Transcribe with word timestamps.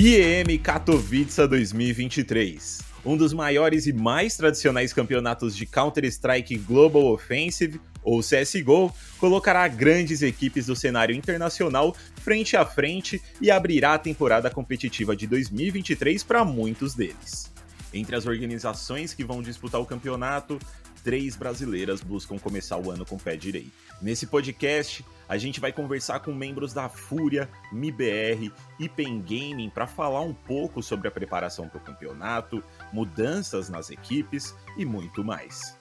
IEM 0.00 0.56
Katowice 0.58 1.44
2023. 1.48 2.82
Um 3.04 3.16
dos 3.16 3.32
maiores 3.32 3.88
e 3.88 3.92
mais 3.92 4.36
tradicionais 4.36 4.92
campeonatos 4.92 5.56
de 5.56 5.66
Counter-Strike 5.66 6.56
Global 6.58 7.06
Offensive, 7.06 7.80
ou 8.00 8.20
CSGO, 8.20 8.94
colocará 9.18 9.66
grandes 9.66 10.22
equipes 10.22 10.66
do 10.66 10.76
cenário 10.76 11.16
internacional 11.16 11.96
frente 12.22 12.56
a 12.56 12.64
frente 12.64 13.20
e 13.40 13.50
abrirá 13.50 13.94
a 13.94 13.98
temporada 13.98 14.48
competitiva 14.48 15.16
de 15.16 15.26
2023 15.26 16.22
para 16.22 16.44
muitos 16.44 16.94
deles. 16.94 17.52
Entre 17.92 18.14
as 18.14 18.24
organizações 18.24 19.12
que 19.12 19.24
vão 19.24 19.42
disputar 19.42 19.80
o 19.80 19.86
campeonato, 19.86 20.60
três 21.02 21.36
brasileiras 21.36 22.00
buscam 22.00 22.38
começar 22.38 22.76
o 22.76 22.90
ano 22.90 23.06
com 23.06 23.16
o 23.16 23.20
pé 23.20 23.36
direito. 23.36 23.72
Nesse 24.00 24.26
podcast, 24.26 25.04
a 25.28 25.36
gente 25.36 25.60
vai 25.60 25.72
conversar 25.72 26.20
com 26.20 26.32
membros 26.32 26.72
da 26.72 26.88
Fúria, 26.88 27.48
MIBR 27.72 28.52
e 28.78 28.88
Pen 28.88 29.20
Gaming 29.20 29.70
para 29.70 29.86
falar 29.86 30.20
um 30.20 30.32
pouco 30.32 30.82
sobre 30.82 31.08
a 31.08 31.10
preparação 31.10 31.68
para 31.68 31.78
o 31.78 31.82
campeonato, 31.82 32.62
mudanças 32.92 33.68
nas 33.68 33.90
equipes 33.90 34.54
e 34.76 34.84
muito 34.84 35.22
mais. 35.22 35.76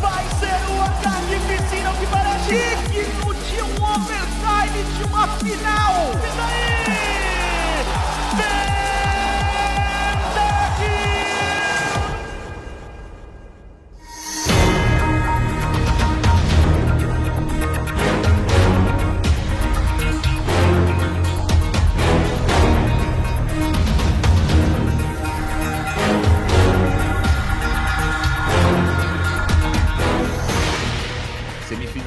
Vai 0.00 0.24
ser 0.38 0.60
o 0.72 0.82
ataque 0.82 1.36
piscina 1.48 1.92
que 1.98 2.06
parece 2.10 2.50
digno 2.90 3.34
de 3.34 3.62
um 3.62 3.84
overtime 3.84 4.84
de 4.96 5.04
uma 5.04 5.28
final! 5.38 6.12
E 6.14 6.36
daí? 6.36 7.19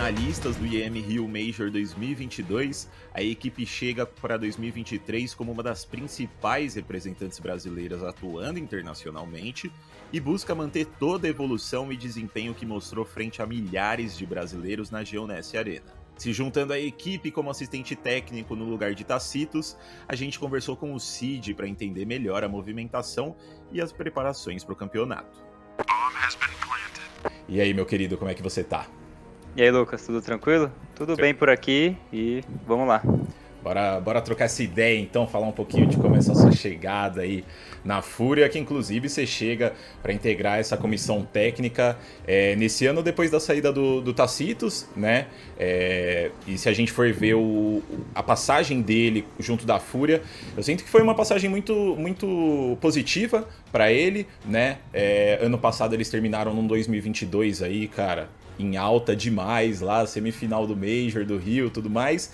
Finalistas 0.03 0.57
do 0.57 0.65
IEM 0.65 0.99
Rio 0.99 1.25
Major 1.29 1.71
2022, 1.71 2.89
a 3.13 3.23
equipe 3.23 3.65
chega 3.65 4.05
para 4.05 4.35
2023 4.35 5.33
como 5.33 5.53
uma 5.53 5.63
das 5.63 5.85
principais 5.85 6.75
representantes 6.75 7.39
brasileiras 7.39 8.03
atuando 8.03 8.59
internacionalmente 8.59 9.71
e 10.11 10.19
busca 10.19 10.53
manter 10.53 10.87
toda 10.99 11.25
a 11.25 11.29
evolução 11.29 11.89
e 11.89 11.95
desempenho 11.95 12.53
que 12.53 12.65
mostrou 12.65 13.05
frente 13.05 13.41
a 13.41 13.45
milhares 13.45 14.17
de 14.17 14.25
brasileiros 14.25 14.91
na 14.91 15.05
Geonesse 15.05 15.57
Arena. 15.57 15.93
Se 16.17 16.33
juntando 16.33 16.73
à 16.73 16.79
equipe 16.79 17.31
como 17.31 17.49
assistente 17.49 17.95
técnico 17.95 18.57
no 18.57 18.65
lugar 18.65 18.93
de 18.93 19.05
Tacitos, 19.05 19.77
a 20.05 20.15
gente 20.15 20.37
conversou 20.37 20.75
com 20.75 20.93
o 20.93 20.99
Cid 20.99 21.53
para 21.53 21.65
entender 21.65 22.05
melhor 22.05 22.43
a 22.43 22.49
movimentação 22.49 23.37
e 23.71 23.79
as 23.79 23.93
preparações 23.93 24.65
para 24.65 24.73
o 24.73 24.75
campeonato. 24.75 25.41
E 27.47 27.61
aí, 27.61 27.73
meu 27.73 27.85
querido, 27.85 28.17
como 28.17 28.29
é 28.29 28.33
que 28.33 28.43
você 28.43 28.65
tá? 28.65 28.85
E 29.55 29.61
aí, 29.61 29.69
Lucas, 29.69 30.03
tudo 30.03 30.19
tranquilo? 30.19 30.71
Tudo 30.95 31.15
bem 31.15 31.31
por 31.31 31.47
aqui 31.47 31.95
e 32.11 32.43
vamos 32.65 32.87
lá. 32.87 33.03
Bora, 33.61 33.99
bora 33.99 34.19
trocar 34.19 34.45
essa 34.45 34.63
ideia 34.63 34.99
então, 34.99 35.27
falar 35.27 35.47
um 35.47 35.51
pouquinho 35.51 35.85
de 35.85 35.95
como 35.95 36.15
é 36.15 36.21
sua 36.21 36.51
chegada 36.51 37.21
aí 37.21 37.45
na 37.85 38.01
Fúria, 38.01 38.49
que 38.49 38.57
inclusive 38.57 39.07
você 39.07 39.27
chega 39.27 39.73
para 40.01 40.11
integrar 40.11 40.57
essa 40.57 40.75
comissão 40.75 41.23
técnica 41.23 41.95
é, 42.25 42.55
nesse 42.55 42.87
ano 42.87 43.03
depois 43.03 43.29
da 43.29 43.39
saída 43.39 43.71
do, 43.71 44.01
do 44.01 44.11
Tacitos, 44.11 44.87
né? 44.95 45.27
É, 45.57 46.31
e 46.47 46.57
se 46.57 46.67
a 46.67 46.73
gente 46.73 46.91
for 46.91 47.13
ver 47.13 47.35
o, 47.35 47.83
a 48.15 48.23
passagem 48.23 48.81
dele 48.81 49.23
junto 49.39 49.67
da 49.67 49.79
Fúria, 49.79 50.23
eu 50.57 50.63
sinto 50.63 50.83
que 50.83 50.89
foi 50.89 51.03
uma 51.03 51.13
passagem 51.13 51.47
muito, 51.47 51.95
muito 51.95 52.75
positiva 52.81 53.47
para 53.71 53.91
ele, 53.91 54.27
né? 54.43 54.79
É, 54.91 55.37
ano 55.41 55.59
passado 55.59 55.93
eles 55.93 56.09
terminaram 56.09 56.55
num 56.55 56.65
2022 56.65 57.61
aí, 57.61 57.87
cara, 57.87 58.29
em 58.59 58.77
alta 58.77 59.15
demais 59.15 59.81
lá, 59.81 60.05
semifinal 60.05 60.65
do 60.67 60.75
Major, 60.75 61.25
do 61.25 61.37
Rio, 61.37 61.69
tudo 61.69 61.89
mais. 61.89 62.31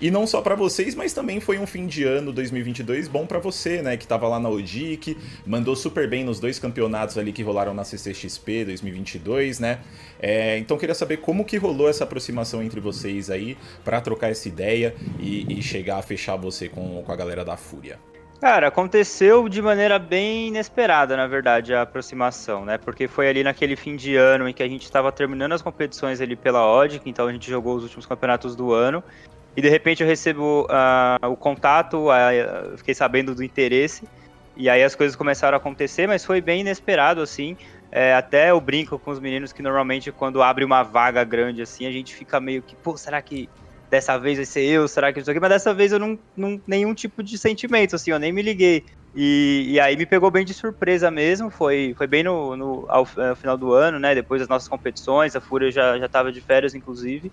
E 0.00 0.12
não 0.12 0.28
só 0.28 0.40
para 0.40 0.54
vocês, 0.54 0.94
mas 0.94 1.12
também 1.12 1.40
foi 1.40 1.58
um 1.58 1.66
fim 1.66 1.86
de 1.86 2.04
ano 2.04 2.32
2022 2.32 3.08
bom 3.08 3.26
para 3.26 3.40
você, 3.40 3.82
né, 3.82 3.96
que 3.96 4.06
tava 4.06 4.28
lá 4.28 4.38
na 4.38 4.48
ODIC, 4.48 5.16
mandou 5.44 5.74
super 5.74 6.08
bem 6.08 6.22
nos 6.22 6.38
dois 6.38 6.56
campeonatos 6.56 7.18
ali 7.18 7.32
que 7.32 7.42
rolaram 7.42 7.74
na 7.74 7.82
CCXP 7.82 8.66
2022, 8.66 9.58
né? 9.58 9.80
É, 10.20 10.56
então 10.58 10.78
queria 10.78 10.94
saber 10.94 11.16
como 11.16 11.44
que 11.44 11.56
rolou 11.56 11.88
essa 11.88 12.04
aproximação 12.04 12.62
entre 12.62 12.78
vocês 12.78 13.28
aí 13.28 13.56
para 13.84 14.00
trocar 14.00 14.30
essa 14.30 14.46
ideia 14.46 14.94
e, 15.18 15.58
e, 15.58 15.62
chegar 15.62 15.98
a 15.98 16.02
fechar 16.02 16.36
você 16.36 16.68
com, 16.68 17.02
com 17.02 17.12
a 17.12 17.16
galera 17.16 17.44
da 17.44 17.56
Fúria. 17.56 17.98
Cara, 18.40 18.68
aconteceu 18.68 19.48
de 19.48 19.60
maneira 19.60 19.98
bem 19.98 20.46
inesperada, 20.46 21.16
na 21.16 21.26
verdade, 21.26 21.74
a 21.74 21.82
aproximação, 21.82 22.64
né? 22.64 22.78
Porque 22.78 23.08
foi 23.08 23.28
ali 23.28 23.42
naquele 23.42 23.74
fim 23.74 23.96
de 23.96 24.14
ano 24.14 24.48
em 24.48 24.52
que 24.52 24.62
a 24.62 24.68
gente 24.68 24.84
estava 24.84 25.10
terminando 25.10 25.52
as 25.52 25.62
competições 25.62 26.20
ali 26.20 26.36
pela 26.36 26.64
ODIC, 26.64 27.10
então 27.10 27.26
a 27.26 27.32
gente 27.32 27.50
jogou 27.50 27.74
os 27.74 27.82
últimos 27.82 28.06
campeonatos 28.06 28.54
do 28.54 28.72
ano. 28.72 29.02
E 29.56 29.60
de 29.60 29.68
repente 29.68 30.04
eu 30.04 30.06
recebo 30.06 30.68
uh, 30.70 31.26
o 31.26 31.36
contato, 31.36 32.10
uh, 32.10 32.78
fiquei 32.78 32.94
sabendo 32.94 33.34
do 33.34 33.42
interesse, 33.42 34.06
e 34.56 34.70
aí 34.70 34.84
as 34.84 34.94
coisas 34.94 35.16
começaram 35.16 35.56
a 35.56 35.58
acontecer, 35.58 36.06
mas 36.06 36.24
foi 36.24 36.40
bem 36.40 36.60
inesperado, 36.60 37.20
assim. 37.20 37.56
É, 37.90 38.14
até 38.14 38.52
eu 38.52 38.60
brinco 38.60 39.00
com 39.00 39.10
os 39.10 39.18
meninos 39.18 39.52
que 39.52 39.62
normalmente 39.62 40.12
quando 40.12 40.42
abre 40.42 40.64
uma 40.64 40.84
vaga 40.84 41.24
grande 41.24 41.62
assim, 41.62 41.86
a 41.86 41.90
gente 41.90 42.14
fica 42.14 42.38
meio 42.38 42.62
que, 42.62 42.76
pô, 42.76 42.96
será 42.96 43.20
que 43.20 43.48
dessa 43.90 44.18
vez 44.18 44.36
vai 44.36 44.46
ser 44.46 44.64
eu, 44.64 44.86
será 44.86 45.12
que 45.12 45.20
isso 45.20 45.30
aqui? 45.30 45.40
Mas 45.40 45.50
dessa 45.50 45.72
vez 45.72 45.92
eu 45.92 45.98
não, 45.98 46.18
não 46.36 46.60
nenhum 46.66 46.94
tipo 46.94 47.22
de 47.22 47.38
sentimento, 47.38 47.96
assim, 47.96 48.10
eu 48.10 48.18
nem 48.18 48.32
me 48.32 48.42
liguei. 48.42 48.84
E, 49.14 49.66
e 49.70 49.80
aí 49.80 49.96
me 49.96 50.04
pegou 50.04 50.30
bem 50.30 50.44
de 50.44 50.52
surpresa 50.52 51.10
mesmo, 51.10 51.50
foi, 51.50 51.94
foi 51.96 52.06
bem 52.06 52.22
no, 52.22 52.56
no 52.56 52.86
ao, 52.88 53.08
ao, 53.16 53.36
final 53.36 53.56
do 53.56 53.72
ano, 53.72 53.98
né? 53.98 54.14
Depois 54.14 54.40
das 54.40 54.48
nossas 54.48 54.68
competições, 54.68 55.34
a 55.34 55.40
Fúria 55.40 55.70
já, 55.70 55.98
já 55.98 56.08
tava 56.08 56.30
de 56.30 56.40
férias, 56.40 56.74
inclusive. 56.74 57.32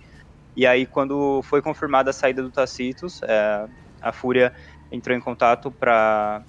E 0.55 0.66
aí, 0.66 0.85
quando 0.85 1.41
foi 1.43 1.61
confirmada 1.61 2.09
a 2.09 2.13
saída 2.13 2.41
do 2.41 2.49
Tacitos, 2.49 3.22
é, 3.23 3.67
a 4.01 4.11
Fúria 4.13 4.53
entrou 4.89 5.16
em 5.16 5.19
contato 5.19 5.69
para 5.69 6.43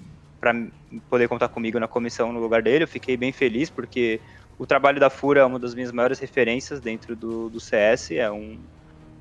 poder 1.09 1.27
contar 1.27 1.49
comigo 1.49 1.77
na 1.79 1.87
comissão 1.87 2.31
no 2.31 2.39
lugar 2.39 2.61
dele. 2.61 2.85
Eu 2.85 2.87
fiquei 2.87 3.17
bem 3.17 3.33
feliz, 3.33 3.69
porque 3.69 4.21
o 4.57 4.65
trabalho 4.65 4.99
da 4.99 5.09
Fúria 5.09 5.41
é 5.41 5.45
uma 5.45 5.59
das 5.59 5.75
minhas 5.75 5.91
maiores 5.91 6.19
referências 6.19 6.79
dentro 6.79 7.15
do, 7.15 7.49
do 7.49 7.59
CS, 7.59 8.11
é 8.11 8.31
um, 8.31 8.57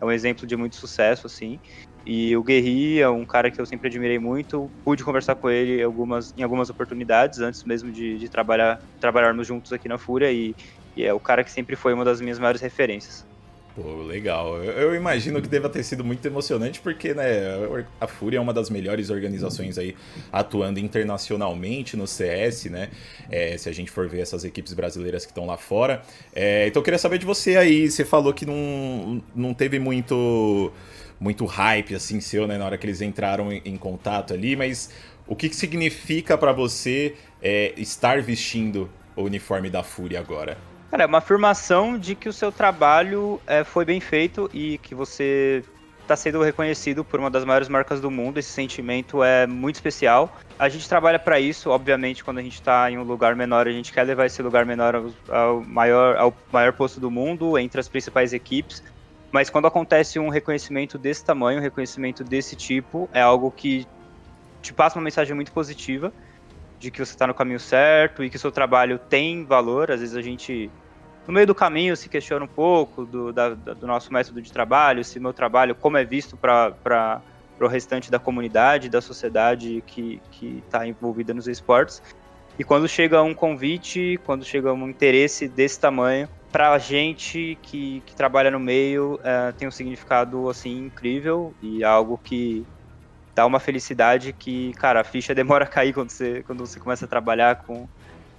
é 0.00 0.04
um 0.04 0.10
exemplo 0.12 0.46
de 0.46 0.56
muito 0.56 0.76
sucesso, 0.76 1.26
assim. 1.26 1.60
E 2.06 2.36
o 2.36 2.42
Guerri 2.44 3.00
é 3.00 3.08
um 3.08 3.26
cara 3.26 3.50
que 3.50 3.60
eu 3.60 3.66
sempre 3.66 3.88
admirei 3.88 4.18
muito. 4.18 4.72
Pude 4.84 5.04
conversar 5.04 5.36
com 5.36 5.50
ele 5.50 5.82
algumas, 5.82 6.32
em 6.36 6.42
algumas 6.42 6.70
oportunidades, 6.70 7.40
antes 7.40 7.64
mesmo 7.64 7.90
de, 7.90 8.18
de 8.18 8.28
trabalhar, 8.28 8.78
trabalharmos 9.00 9.46
juntos 9.46 9.72
aqui 9.72 9.88
na 9.88 9.98
Fúria, 9.98 10.32
e, 10.32 10.54
e 10.96 11.04
é 11.04 11.12
o 11.12 11.20
cara 11.20 11.42
que 11.44 11.50
sempre 11.50 11.76
foi 11.76 11.92
uma 11.94 12.04
das 12.04 12.20
minhas 12.20 12.38
maiores 12.38 12.60
referências. 12.60 13.26
Pô, 13.76 14.02
legal. 14.04 14.64
Eu, 14.64 14.94
imagino 14.94 15.42
que 15.42 15.48
deva 15.48 15.68
ter 15.68 15.82
sido 15.82 16.02
muito 16.02 16.24
emocionante, 16.24 16.80
porque 16.80 17.12
né, 17.12 17.42
a 18.00 18.06
Fúria 18.06 18.38
é 18.38 18.40
uma 18.40 18.54
das 18.54 18.70
melhores 18.70 19.10
organizações 19.10 19.76
aí 19.76 19.94
atuando 20.32 20.80
internacionalmente 20.80 21.94
no 21.94 22.06
CS, 22.06 22.70
né? 22.70 22.88
É, 23.30 23.58
se 23.58 23.68
a 23.68 23.72
gente 23.72 23.90
for 23.90 24.08
ver 24.08 24.20
essas 24.20 24.44
equipes 24.44 24.72
brasileiras 24.72 25.26
que 25.26 25.30
estão 25.30 25.44
lá 25.44 25.58
fora. 25.58 26.00
É, 26.34 26.66
então 26.66 26.80
eu 26.80 26.84
queria 26.84 26.98
saber 26.98 27.18
de 27.18 27.26
você 27.26 27.58
aí. 27.58 27.90
Você 27.90 28.02
falou 28.02 28.32
que 28.32 28.46
não, 28.46 29.22
não 29.34 29.52
teve 29.52 29.78
muito, 29.78 30.72
muito 31.20 31.44
hype 31.44 31.94
assim 31.94 32.18
seu, 32.18 32.46
né, 32.46 32.56
na 32.56 32.64
hora 32.64 32.78
que 32.78 32.86
eles 32.86 33.02
entraram 33.02 33.52
em, 33.52 33.60
em 33.62 33.76
contato 33.76 34.32
ali, 34.32 34.56
mas 34.56 34.88
o 35.26 35.36
que, 35.36 35.50
que 35.50 35.56
significa 35.56 36.38
para 36.38 36.50
você 36.50 37.14
é, 37.42 37.74
estar 37.76 38.22
vestindo 38.22 38.88
o 39.14 39.24
uniforme 39.24 39.68
da 39.68 39.82
Fúria 39.82 40.18
agora? 40.18 40.56
Cara, 40.90 41.02
é 41.02 41.06
uma 41.06 41.18
afirmação 41.18 41.98
de 41.98 42.14
que 42.14 42.28
o 42.28 42.32
seu 42.32 42.52
trabalho 42.52 43.40
é, 43.46 43.64
foi 43.64 43.84
bem 43.84 44.00
feito 44.00 44.48
e 44.54 44.78
que 44.78 44.94
você 44.94 45.64
está 46.02 46.14
sendo 46.14 46.40
reconhecido 46.40 47.04
por 47.04 47.18
uma 47.18 47.28
das 47.28 47.44
maiores 47.44 47.68
marcas 47.68 48.00
do 48.00 48.10
mundo. 48.10 48.38
Esse 48.38 48.50
sentimento 48.50 49.22
é 49.22 49.46
muito 49.46 49.74
especial. 49.74 50.36
A 50.56 50.68
gente 50.68 50.88
trabalha 50.88 51.18
para 51.18 51.40
isso, 51.40 51.70
obviamente, 51.70 52.22
quando 52.22 52.38
a 52.38 52.42
gente 52.42 52.54
está 52.54 52.88
em 52.88 52.96
um 52.96 53.02
lugar 53.02 53.34
menor, 53.34 53.66
a 53.66 53.72
gente 53.72 53.92
quer 53.92 54.04
levar 54.04 54.26
esse 54.26 54.40
lugar 54.40 54.64
menor 54.64 54.94
ao, 54.94 55.10
ao, 55.28 55.60
maior, 55.62 56.16
ao 56.16 56.34
maior 56.52 56.72
posto 56.72 57.00
do 57.00 57.10
mundo, 57.10 57.58
entre 57.58 57.80
as 57.80 57.88
principais 57.88 58.32
equipes. 58.32 58.82
Mas 59.32 59.50
quando 59.50 59.66
acontece 59.66 60.20
um 60.20 60.28
reconhecimento 60.28 60.96
desse 60.96 61.24
tamanho, 61.24 61.58
um 61.58 61.62
reconhecimento 61.62 62.22
desse 62.22 62.54
tipo, 62.54 63.08
é 63.12 63.20
algo 63.20 63.50
que 63.50 63.84
te 64.62 64.72
passa 64.72 64.98
uma 64.98 65.04
mensagem 65.04 65.34
muito 65.34 65.50
positiva 65.50 66.12
de 66.78 66.90
que 66.90 66.98
você 66.98 67.12
está 67.12 67.26
no 67.26 67.34
caminho 67.34 67.60
certo 67.60 68.22
e 68.22 68.30
que 68.30 68.38
seu 68.38 68.52
trabalho 68.52 68.98
tem 68.98 69.44
valor. 69.44 69.90
Às 69.90 70.00
vezes 70.00 70.16
a 70.16 70.22
gente, 70.22 70.70
no 71.26 71.32
meio 71.32 71.46
do 71.46 71.54
caminho, 71.54 71.96
se 71.96 72.08
questiona 72.08 72.44
um 72.44 72.48
pouco 72.48 73.04
do, 73.04 73.32
da, 73.32 73.50
do 73.50 73.86
nosso 73.86 74.12
método 74.12 74.40
de 74.42 74.52
trabalho, 74.52 75.04
se 75.04 75.18
meu 75.18 75.32
trabalho, 75.32 75.74
como 75.74 75.96
é 75.96 76.04
visto 76.04 76.36
para 76.36 77.22
o 77.60 77.66
restante 77.66 78.10
da 78.10 78.18
comunidade, 78.18 78.88
da 78.88 79.00
sociedade 79.00 79.82
que 79.86 80.20
está 80.66 80.86
envolvida 80.86 81.32
nos 81.32 81.48
esportes. 81.48 82.02
E 82.58 82.64
quando 82.64 82.88
chega 82.88 83.22
um 83.22 83.34
convite, 83.34 84.18
quando 84.24 84.44
chega 84.44 84.72
um 84.72 84.88
interesse 84.88 85.46
desse 85.46 85.78
tamanho, 85.78 86.28
pra 86.50 86.78
gente 86.78 87.58
que, 87.60 88.02
que 88.06 88.16
trabalha 88.16 88.50
no 88.50 88.58
meio 88.58 89.20
é, 89.22 89.52
tem 89.52 89.68
um 89.68 89.70
significado 89.70 90.48
assim 90.48 90.86
incrível 90.86 91.52
e 91.60 91.84
algo 91.84 92.18
que 92.22 92.64
dá 93.36 93.44
uma 93.44 93.60
felicidade 93.60 94.32
que, 94.32 94.72
cara, 94.72 95.02
a 95.02 95.04
ficha 95.04 95.34
demora 95.36 95.64
a 95.64 95.68
cair 95.68 95.92
quando 95.92 96.10
você, 96.10 96.42
quando 96.46 96.66
você 96.66 96.80
começa 96.80 97.04
a 97.04 97.08
trabalhar 97.08 97.56
com, 97.56 97.86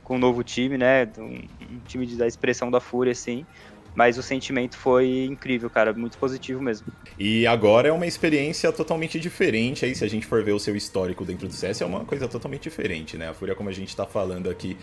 com 0.04 0.16
um 0.16 0.20
novo 0.20 0.44
time, 0.44 0.76
né? 0.76 1.08
Um, 1.20 1.44
um 1.62 1.80
time 1.86 2.08
de, 2.08 2.16
da 2.18 2.26
expressão 2.26 2.72
da 2.72 2.82
fúria, 2.82 3.12
assim. 3.12 3.46
Mas 3.94 4.18
o 4.18 4.24
sentimento 4.24 4.78
foi 4.78 5.26
incrível, 5.26 5.70
cara, 5.70 5.92
muito 5.94 6.18
positivo 6.20 6.62
mesmo. 6.62 6.88
E 7.18 7.48
agora 7.48 7.88
é 7.88 7.92
uma 7.92 8.06
experiência 8.06 8.72
totalmente 8.72 9.20
diferente 9.20 9.86
aí, 9.86 9.96
se 9.96 10.04
a 10.04 10.08
gente 10.08 10.26
for 10.26 10.44
ver 10.44 10.52
o 10.52 10.60
seu 10.60 10.76
histórico 10.76 11.26
dentro 11.26 11.48
do 11.48 11.54
CS, 11.54 11.82
é 11.82 11.86
uma 11.86 12.06
coisa 12.06 12.28
totalmente 12.28 12.64
diferente, 12.64 13.18
né? 13.18 13.30
A 13.30 13.34
Fúria, 13.34 13.56
como 13.56 13.70
a 13.70 13.74
gente 13.74 13.96
tá 13.96 14.06
falando 14.06 14.52
aqui, 14.52 14.78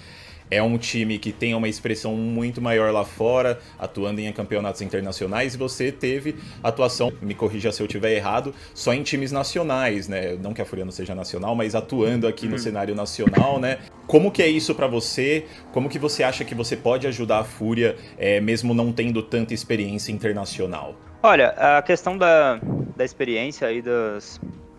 é 0.50 0.62
um 0.62 0.76
time 0.78 1.18
que 1.18 1.32
tem 1.32 1.54
uma 1.54 1.68
expressão 1.68 2.14
muito 2.14 2.60
maior 2.60 2.92
lá 2.92 3.04
fora, 3.04 3.58
atuando 3.78 4.20
em 4.20 4.32
campeonatos 4.32 4.82
internacionais, 4.82 5.54
e 5.54 5.58
você 5.58 5.90
teve 5.90 6.36
atuação, 6.62 7.12
me 7.20 7.34
corrija 7.34 7.72
se 7.72 7.82
eu 7.82 7.86
estiver 7.86 8.12
errado, 8.12 8.54
só 8.74 8.92
em 8.92 9.02
times 9.02 9.32
nacionais, 9.32 10.08
né? 10.08 10.36
Não 10.40 10.52
que 10.52 10.62
a 10.62 10.64
Fúria 10.64 10.84
não 10.84 10.92
seja 10.92 11.14
nacional, 11.14 11.54
mas 11.54 11.74
atuando 11.74 12.26
aqui 12.26 12.46
no 12.46 12.52
uhum. 12.52 12.58
cenário 12.58 12.94
nacional, 12.94 13.58
né? 13.58 13.78
Como 14.06 14.30
que 14.30 14.42
é 14.42 14.48
isso 14.48 14.74
para 14.74 14.86
você? 14.86 15.46
Como 15.72 15.88
que 15.88 15.98
você 15.98 16.22
acha 16.22 16.44
que 16.44 16.54
você 16.54 16.76
pode 16.76 17.06
ajudar 17.06 17.38
a 17.38 17.44
Fúria, 17.44 17.96
é, 18.18 18.40
mesmo 18.40 18.74
não 18.74 18.92
tendo 18.92 19.22
tanta 19.22 19.54
experiência 19.54 20.12
internacional? 20.12 20.94
Olha, 21.22 21.48
a 21.56 21.80
questão 21.80 22.18
da, 22.18 22.60
da 22.94 23.04
experiência 23.04 23.66
aí 23.66 23.80
das, 23.80 24.38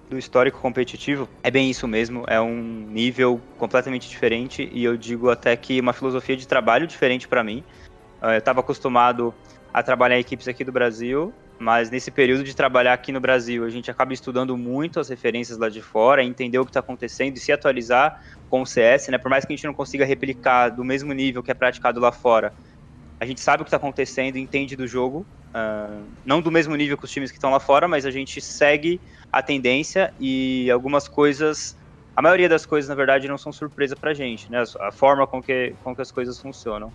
do 0.09 0.17
histórico 0.17 0.59
competitivo, 0.59 1.27
é 1.43 1.49
bem 1.49 1.69
isso 1.69 1.87
mesmo, 1.87 2.23
é 2.27 2.39
um 2.39 2.87
nível 2.89 3.41
completamente 3.57 4.07
diferente 4.07 4.69
e 4.71 4.83
eu 4.83 4.95
digo 4.95 5.29
até 5.29 5.55
que 5.55 5.79
uma 5.79 5.93
filosofia 5.93 6.37
de 6.37 6.47
trabalho 6.47 6.85
diferente 6.85 7.27
para 7.27 7.43
mim. 7.43 7.63
Ah, 8.21 8.33
eu 8.33 8.39
estava 8.39 8.59
acostumado 8.59 9.33
a 9.73 9.83
trabalhar 9.83 10.17
em 10.17 10.21
equipes 10.21 10.47
aqui 10.47 10.63
do 10.63 10.71
Brasil, 10.71 11.33
mas 11.57 11.89
nesse 11.89 12.11
período 12.11 12.43
de 12.43 12.55
trabalhar 12.55 12.93
aqui 12.93 13.11
no 13.11 13.19
Brasil, 13.19 13.65
a 13.65 13.69
gente 13.69 13.89
acaba 13.89 14.13
estudando 14.13 14.57
muito 14.57 14.99
as 14.99 15.09
referências 15.09 15.57
lá 15.57 15.69
de 15.69 15.81
fora, 15.81 16.23
entender 16.23 16.59
o 16.59 16.65
que 16.65 16.69
está 16.69 16.79
acontecendo 16.79 17.35
e 17.35 17.39
se 17.39 17.51
atualizar 17.51 18.19
com 18.49 18.61
o 18.61 18.65
CS, 18.65 19.09
né? 19.09 19.17
Por 19.17 19.29
mais 19.29 19.45
que 19.45 19.53
a 19.53 19.55
gente 19.55 19.65
não 19.65 19.73
consiga 19.73 20.05
replicar 20.05 20.69
do 20.69 20.83
mesmo 20.83 21.13
nível 21.13 21.41
que 21.41 21.51
é 21.51 21.53
praticado 21.53 21.99
lá 21.99 22.11
fora, 22.11 22.53
a 23.25 23.27
gente 23.27 23.41
sabe 23.41 23.61
o 23.61 23.65
que 23.65 23.69
está 23.69 23.77
acontecendo, 23.77 24.37
entende 24.37 24.75
do 24.75 24.87
jogo, 24.87 25.27
uh, 25.55 26.13
não 26.23 26.41
do 26.41 26.51
mesmo 26.51 26.75
nível 26.75 26.95
que 26.95 27.05
os 27.05 27.11
times 27.11 27.31
que 27.31 27.37
estão 27.37 27.49
lá 27.49 27.59
fora, 27.59 27.87
mas 27.87 28.05
a 28.05 28.11
gente 28.11 28.39
segue 28.39 29.01
a 29.31 29.41
tendência 29.41 30.13
e 30.19 30.69
algumas 30.71 31.07
coisas, 31.07 31.75
a 32.15 32.21
maioria 32.21 32.47
das 32.47 32.65
coisas, 32.65 32.87
na 32.87 32.95
verdade, 32.95 33.27
não 33.27 33.37
são 33.37 33.51
surpresa 33.51 33.95
pra 33.95 34.13
gente, 34.13 34.49
né? 34.51 34.63
A 34.79 34.91
forma 34.91 35.25
com 35.25 35.41
que, 35.41 35.75
com 35.83 35.95
que 35.95 36.01
as 36.01 36.11
coisas 36.11 36.39
funcionam. 36.39 36.89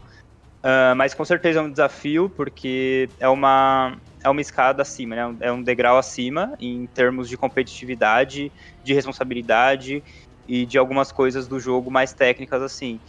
Uh, 0.64 0.94
mas 0.96 1.14
com 1.14 1.24
certeza 1.24 1.58
é 1.58 1.62
um 1.62 1.70
desafio, 1.70 2.30
porque 2.30 3.10
é 3.18 3.28
uma, 3.28 4.00
é 4.24 4.30
uma 4.30 4.40
escada 4.40 4.82
acima, 4.82 5.16
né? 5.16 5.36
É 5.40 5.50
um 5.50 5.62
degrau 5.62 5.98
acima 5.98 6.54
em 6.60 6.86
termos 6.86 7.28
de 7.28 7.36
competitividade, 7.36 8.52
de 8.84 8.94
responsabilidade 8.94 10.04
e 10.46 10.64
de 10.64 10.78
algumas 10.78 11.10
coisas 11.10 11.48
do 11.48 11.58
jogo 11.58 11.90
mais 11.90 12.14
técnicas 12.14 12.62
assim. 12.62 13.00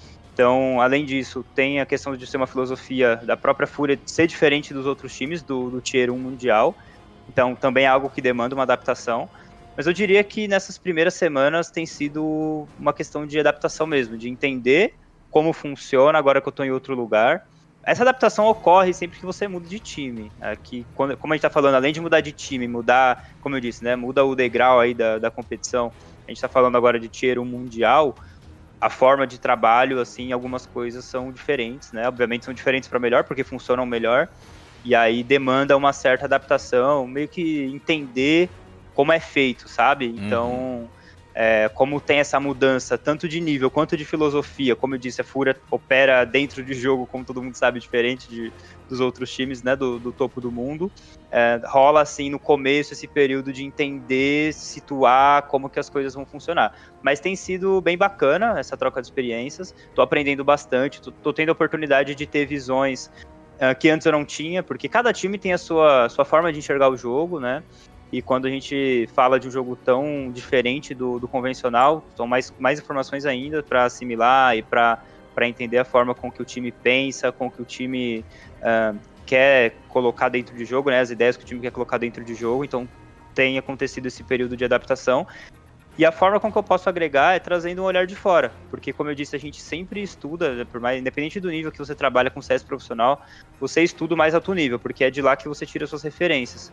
Então, 0.41 0.81
além 0.81 1.05
disso, 1.05 1.45
tem 1.53 1.79
a 1.79 1.85
questão 1.85 2.17
de 2.17 2.25
ser 2.25 2.37
uma 2.37 2.47
filosofia 2.47 3.15
da 3.17 3.37
própria 3.37 3.67
Fúria 3.67 3.99
ser 4.07 4.25
diferente 4.25 4.73
dos 4.73 4.87
outros 4.87 5.15
times 5.15 5.43
do, 5.43 5.69
do 5.69 5.79
Tier 5.79 6.09
1 6.09 6.17
mundial. 6.17 6.75
Então, 7.29 7.53
também 7.53 7.85
é 7.85 7.87
algo 7.87 8.09
que 8.09 8.23
demanda 8.23 8.55
uma 8.55 8.63
adaptação. 8.63 9.29
Mas 9.77 9.85
eu 9.85 9.93
diria 9.93 10.23
que 10.23 10.47
nessas 10.47 10.79
primeiras 10.79 11.13
semanas 11.13 11.69
tem 11.69 11.85
sido 11.85 12.67
uma 12.79 12.91
questão 12.91 13.23
de 13.23 13.39
adaptação 13.39 13.85
mesmo, 13.85 14.17
de 14.17 14.29
entender 14.29 14.95
como 15.29 15.53
funciona 15.53 16.17
agora 16.17 16.41
que 16.41 16.47
eu 16.47 16.51
estou 16.51 16.65
em 16.65 16.71
outro 16.71 16.95
lugar. 16.95 17.43
Essa 17.83 18.01
adaptação 18.01 18.47
ocorre 18.47 18.95
sempre 18.95 19.19
que 19.19 19.25
você 19.27 19.47
muda 19.47 19.67
de 19.67 19.77
time. 19.77 20.31
Aqui, 20.41 20.87
quando, 20.95 21.15
como 21.17 21.33
a 21.33 21.35
gente 21.35 21.45
está 21.45 21.51
falando, 21.51 21.75
além 21.75 21.93
de 21.93 22.01
mudar 22.01 22.21
de 22.21 22.31
time, 22.31 22.67
mudar, 22.67 23.23
como 23.41 23.55
eu 23.55 23.59
disse, 23.59 23.83
né, 23.83 23.95
muda 23.95 24.25
o 24.25 24.33
degrau 24.33 24.79
aí 24.79 24.95
da, 24.95 25.19
da 25.19 25.29
competição. 25.29 25.91
A 26.27 26.31
gente 26.31 26.37
está 26.37 26.49
falando 26.49 26.75
agora 26.77 26.99
de 26.99 27.07
tier 27.09 27.37
1 27.37 27.45
mundial. 27.45 28.15
A 28.81 28.89
forma 28.89 29.27
de 29.27 29.39
trabalho, 29.39 29.99
assim, 29.99 30.31
algumas 30.31 30.65
coisas 30.65 31.05
são 31.05 31.31
diferentes, 31.31 31.89
né? 31.93 32.07
Obviamente 32.07 32.45
são 32.45 32.53
diferentes 32.53 32.89
para 32.89 32.99
melhor, 32.99 33.23
porque 33.25 33.43
funcionam 33.43 33.85
melhor. 33.85 34.27
E 34.83 34.95
aí 34.95 35.23
demanda 35.23 35.77
uma 35.77 35.93
certa 35.93 36.25
adaptação, 36.25 37.07
meio 37.07 37.29
que 37.29 37.65
entender 37.73 38.51
como 38.93 39.11
é 39.13 39.19
feito, 39.19 39.69
sabe? 39.69 40.07
Então, 40.17 40.51
uhum. 40.51 40.89
É, 41.33 41.69
como 41.69 42.01
tem 42.01 42.19
essa 42.19 42.39
mudança 42.39 42.97
tanto 42.97 43.27
de 43.27 43.39
nível 43.39 43.71
quanto 43.71 43.95
de 43.95 44.03
filosofia, 44.03 44.75
como 44.75 44.95
eu 44.95 44.99
disse, 44.99 45.21
a 45.21 45.23
Fúria 45.23 45.55
opera 45.69 46.25
dentro 46.25 46.63
de 46.63 46.73
jogo, 46.73 47.07
como 47.07 47.23
todo 47.23 47.41
mundo 47.41 47.55
sabe, 47.55 47.79
diferente 47.79 48.29
de, 48.29 48.51
dos 48.89 48.99
outros 48.99 49.31
times, 49.31 49.63
né, 49.63 49.75
do, 49.75 49.99
do 49.99 50.11
topo 50.11 50.41
do 50.41 50.51
mundo. 50.51 50.91
É, 51.31 51.61
rola, 51.65 52.01
assim, 52.01 52.29
no 52.29 52.39
começo, 52.39 52.93
esse 52.93 53.07
período 53.07 53.53
de 53.53 53.63
entender, 53.63 54.53
situar 54.53 55.47
como 55.47 55.69
que 55.69 55.79
as 55.79 55.89
coisas 55.89 56.13
vão 56.13 56.25
funcionar. 56.25 56.73
Mas 57.01 57.19
tem 57.19 57.35
sido 57.35 57.81
bem 57.81 57.97
bacana 57.97 58.59
essa 58.59 58.75
troca 58.75 59.01
de 59.01 59.07
experiências, 59.07 59.73
tô 59.95 60.01
aprendendo 60.01 60.43
bastante, 60.43 61.01
tô, 61.01 61.11
tô 61.11 61.33
tendo 61.33 61.49
a 61.49 61.53
oportunidade 61.53 62.13
de 62.13 62.27
ter 62.27 62.45
visões 62.45 63.09
uh, 63.55 63.77
que 63.79 63.89
antes 63.89 64.05
eu 64.05 64.11
não 64.11 64.25
tinha, 64.25 64.61
porque 64.61 64.89
cada 64.89 65.13
time 65.13 65.37
tem 65.37 65.53
a 65.53 65.57
sua, 65.57 66.09
sua 66.09 66.25
forma 66.25 66.51
de 66.51 66.59
enxergar 66.59 66.89
o 66.89 66.97
jogo, 66.97 67.39
né? 67.39 67.63
E 68.11 68.21
quando 68.21 68.45
a 68.45 68.49
gente 68.49 69.07
fala 69.13 69.39
de 69.39 69.47
um 69.47 69.51
jogo 69.51 69.75
tão 69.75 70.29
diferente 70.33 70.93
do, 70.93 71.17
do 71.17 71.27
convencional, 71.27 72.05
são 72.15 72.27
mais, 72.27 72.53
mais 72.59 72.79
informações 72.79 73.25
ainda 73.25 73.63
para 73.63 73.85
assimilar 73.85 74.57
e 74.57 74.61
para 74.61 74.99
entender 75.43 75.77
a 75.77 75.85
forma 75.85 76.13
com 76.13 76.29
que 76.29 76.41
o 76.41 76.45
time 76.45 76.71
pensa, 76.71 77.31
com 77.31 77.49
que 77.49 77.61
o 77.61 77.65
time 77.65 78.25
uh, 78.59 78.99
quer 79.25 79.75
colocar 79.87 80.27
dentro 80.27 80.55
de 80.55 80.65
jogo, 80.65 80.89
né? 80.89 80.99
As 80.99 81.09
ideias 81.09 81.37
que 81.37 81.43
o 81.43 81.47
time 81.47 81.61
quer 81.61 81.71
colocar 81.71 81.97
dentro 81.97 82.23
de 82.23 82.35
jogo. 82.35 82.65
Então 82.65 82.87
tem 83.33 83.57
acontecido 83.57 84.07
esse 84.07 84.23
período 84.23 84.57
de 84.57 84.65
adaptação. 84.65 85.25
E 85.97 86.05
a 86.05 86.11
forma 86.11 86.39
com 86.39 86.51
que 86.51 86.57
eu 86.57 86.63
posso 86.63 86.89
agregar 86.89 87.35
é 87.35 87.39
trazendo 87.39 87.81
um 87.81 87.85
olhar 87.85 88.07
de 88.07 88.15
fora, 88.15 88.51
porque 88.69 88.93
como 88.93 89.09
eu 89.09 89.15
disse, 89.15 89.35
a 89.35 89.39
gente 89.39 89.61
sempre 89.61 90.01
estuda, 90.01 90.65
por 90.71 90.79
mais 90.79 90.99
independente 90.99 91.39
do 91.39 91.49
nível 91.49 91.71
que 91.71 91.77
você 91.77 91.93
trabalha 91.93 92.29
com 92.29 92.41
CS 92.41 92.63
profissional, 92.63 93.21
você 93.59 93.83
estuda 93.83 94.15
mais 94.15 94.33
alto 94.33 94.53
nível, 94.53 94.79
porque 94.79 95.03
é 95.03 95.11
de 95.11 95.21
lá 95.21 95.35
que 95.35 95.49
você 95.49 95.65
tira 95.65 95.85
suas 95.85 96.01
referências. 96.01 96.71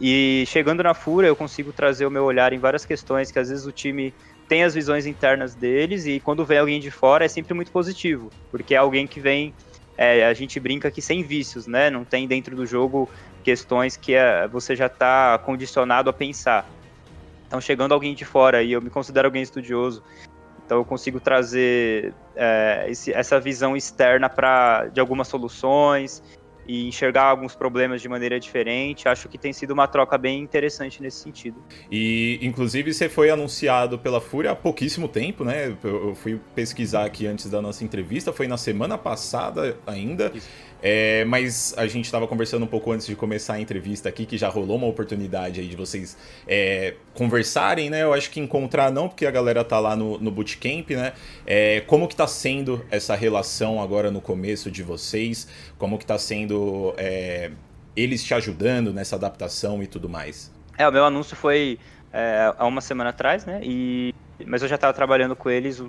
E 0.00 0.44
chegando 0.46 0.82
na 0.82 0.92
Fúria, 0.92 1.28
eu 1.28 1.36
consigo 1.36 1.72
trazer 1.72 2.04
o 2.06 2.10
meu 2.10 2.24
olhar 2.24 2.52
em 2.52 2.58
várias 2.58 2.84
questões 2.84 3.30
que 3.30 3.38
às 3.38 3.48
vezes 3.48 3.64
o 3.66 3.72
time 3.72 4.12
tem 4.48 4.62
as 4.62 4.74
visões 4.74 5.06
internas 5.06 5.54
deles 5.54 6.06
e 6.06 6.20
quando 6.20 6.44
vem 6.44 6.58
alguém 6.58 6.78
de 6.78 6.90
fora 6.90 7.24
é 7.24 7.28
sempre 7.28 7.54
muito 7.54 7.72
positivo, 7.72 8.30
porque 8.50 8.74
é 8.74 8.78
alguém 8.78 9.06
que 9.06 9.18
vem, 9.18 9.54
é, 9.96 10.26
a 10.26 10.34
gente 10.34 10.60
brinca 10.60 10.90
que 10.90 11.00
sem 11.00 11.22
vícios, 11.22 11.66
né? 11.66 11.90
Não 11.90 12.04
tem 12.04 12.28
dentro 12.28 12.54
do 12.54 12.66
jogo 12.66 13.08
questões 13.42 13.96
que 13.96 14.14
é, 14.14 14.46
você 14.46 14.76
já 14.76 14.86
está 14.86 15.38
condicionado 15.38 16.10
a 16.10 16.12
pensar. 16.12 16.68
Então, 17.46 17.60
chegando 17.60 17.92
alguém 17.92 18.14
de 18.14 18.24
fora 18.24 18.62
e 18.62 18.72
eu 18.72 18.82
me 18.82 18.90
considero 18.90 19.28
alguém 19.28 19.42
estudioso, 19.42 20.02
então 20.64 20.78
eu 20.78 20.84
consigo 20.84 21.20
trazer 21.20 22.12
é, 22.34 22.86
esse, 22.88 23.12
essa 23.12 23.40
visão 23.40 23.76
externa 23.76 24.28
para 24.28 24.88
de 24.88 25.00
algumas 25.00 25.28
soluções 25.28 26.22
e 26.68 26.88
enxergar 26.88 27.24
alguns 27.24 27.54
problemas 27.54 28.02
de 28.02 28.08
maneira 28.08 28.38
diferente. 28.38 29.08
Acho 29.08 29.28
que 29.28 29.38
tem 29.38 29.52
sido 29.52 29.72
uma 29.72 29.86
troca 29.86 30.18
bem 30.18 30.40
interessante 30.40 31.02
nesse 31.02 31.18
sentido. 31.18 31.62
E, 31.90 32.38
inclusive, 32.42 32.92
você 32.92 33.08
foi 33.08 33.30
anunciado 33.30 33.98
pela 33.98 34.20
Fúria 34.20 34.52
há 34.52 34.56
pouquíssimo 34.56 35.08
tempo, 35.08 35.44
né? 35.44 35.76
Eu 35.82 36.14
fui 36.14 36.40
pesquisar 36.54 37.04
aqui 37.04 37.26
antes 37.26 37.48
da 37.50 37.60
nossa 37.62 37.84
entrevista, 37.84 38.32
foi 38.32 38.46
na 38.46 38.56
semana 38.56 38.98
passada 38.98 39.78
ainda. 39.86 40.32
Isso. 40.34 40.48
É, 40.82 41.24
mas 41.24 41.74
a 41.76 41.86
gente 41.86 42.04
estava 42.04 42.26
conversando 42.26 42.64
um 42.64 42.68
pouco 42.68 42.92
antes 42.92 43.06
de 43.06 43.16
começar 43.16 43.54
a 43.54 43.60
entrevista 43.60 44.08
aqui, 44.08 44.26
que 44.26 44.36
já 44.36 44.48
rolou 44.48 44.76
uma 44.76 44.86
oportunidade 44.86 45.60
aí 45.60 45.66
de 45.66 45.76
vocês 45.76 46.16
é, 46.46 46.94
conversarem, 47.14 47.90
né? 47.90 48.02
Eu 48.02 48.12
acho 48.12 48.30
que 48.30 48.40
encontrar 48.40 48.90
não, 48.92 49.08
porque 49.08 49.26
a 49.26 49.30
galera 49.30 49.64
tá 49.64 49.78
lá 49.78 49.96
no, 49.96 50.18
no 50.18 50.30
bootcamp, 50.30 50.90
né? 50.90 51.12
É, 51.46 51.80
como 51.86 52.06
que 52.06 52.14
tá 52.14 52.26
sendo 52.26 52.84
essa 52.90 53.14
relação 53.14 53.82
agora 53.82 54.10
no 54.10 54.20
começo 54.20 54.70
de 54.70 54.82
vocês? 54.82 55.48
Como 55.78 55.98
que 55.98 56.06
tá 56.06 56.18
sendo 56.18 56.94
é, 56.96 57.50
eles 57.96 58.22
te 58.22 58.34
ajudando 58.34 58.92
nessa 58.92 59.16
adaptação 59.16 59.82
e 59.82 59.86
tudo 59.86 60.08
mais? 60.08 60.52
É, 60.78 60.86
o 60.86 60.92
meu 60.92 61.04
anúncio 61.04 61.34
foi 61.34 61.78
é, 62.12 62.52
há 62.56 62.66
uma 62.66 62.80
semana 62.80 63.10
atrás, 63.10 63.46
né? 63.46 63.60
E, 63.62 64.14
mas 64.46 64.62
eu 64.62 64.68
já 64.68 64.74
estava 64.74 64.92
trabalhando 64.92 65.34
com 65.34 65.48
eles 65.48 65.82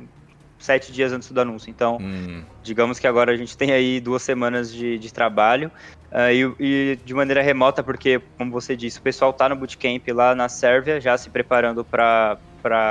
sete 0.60 0.92
dias 0.92 1.12
antes 1.12 1.32
do 1.32 1.40
anúncio. 1.40 1.70
Então, 1.70 1.98
hum. 2.02 2.44
digamos 2.64 3.00
que 3.00 3.08
agora 3.08 3.32
a 3.32 3.38
gente 3.38 3.58
tem 3.58 3.72
aí 3.72 4.00
duas 4.00 4.22
semanas 4.22 4.74
de, 4.74 4.98
de 4.98 5.14
trabalho 5.14 5.72
uh, 6.12 6.32
e, 6.32 6.56
e, 6.60 7.00
de 7.04 7.14
maneira 7.14 7.42
remota, 7.42 7.84
porque, 7.84 8.22
como 8.38 8.52
você 8.52 8.76
disse, 8.76 9.00
o 9.00 9.02
pessoal 9.02 9.32
está 9.32 9.48
no 9.50 9.56
bootcamp 9.56 10.08
lá 10.10 10.34
na 10.34 10.50
Sérvia, 10.50 11.00
já 11.00 11.18
se 11.18 11.30
preparando 11.30 11.84
para 11.84 12.40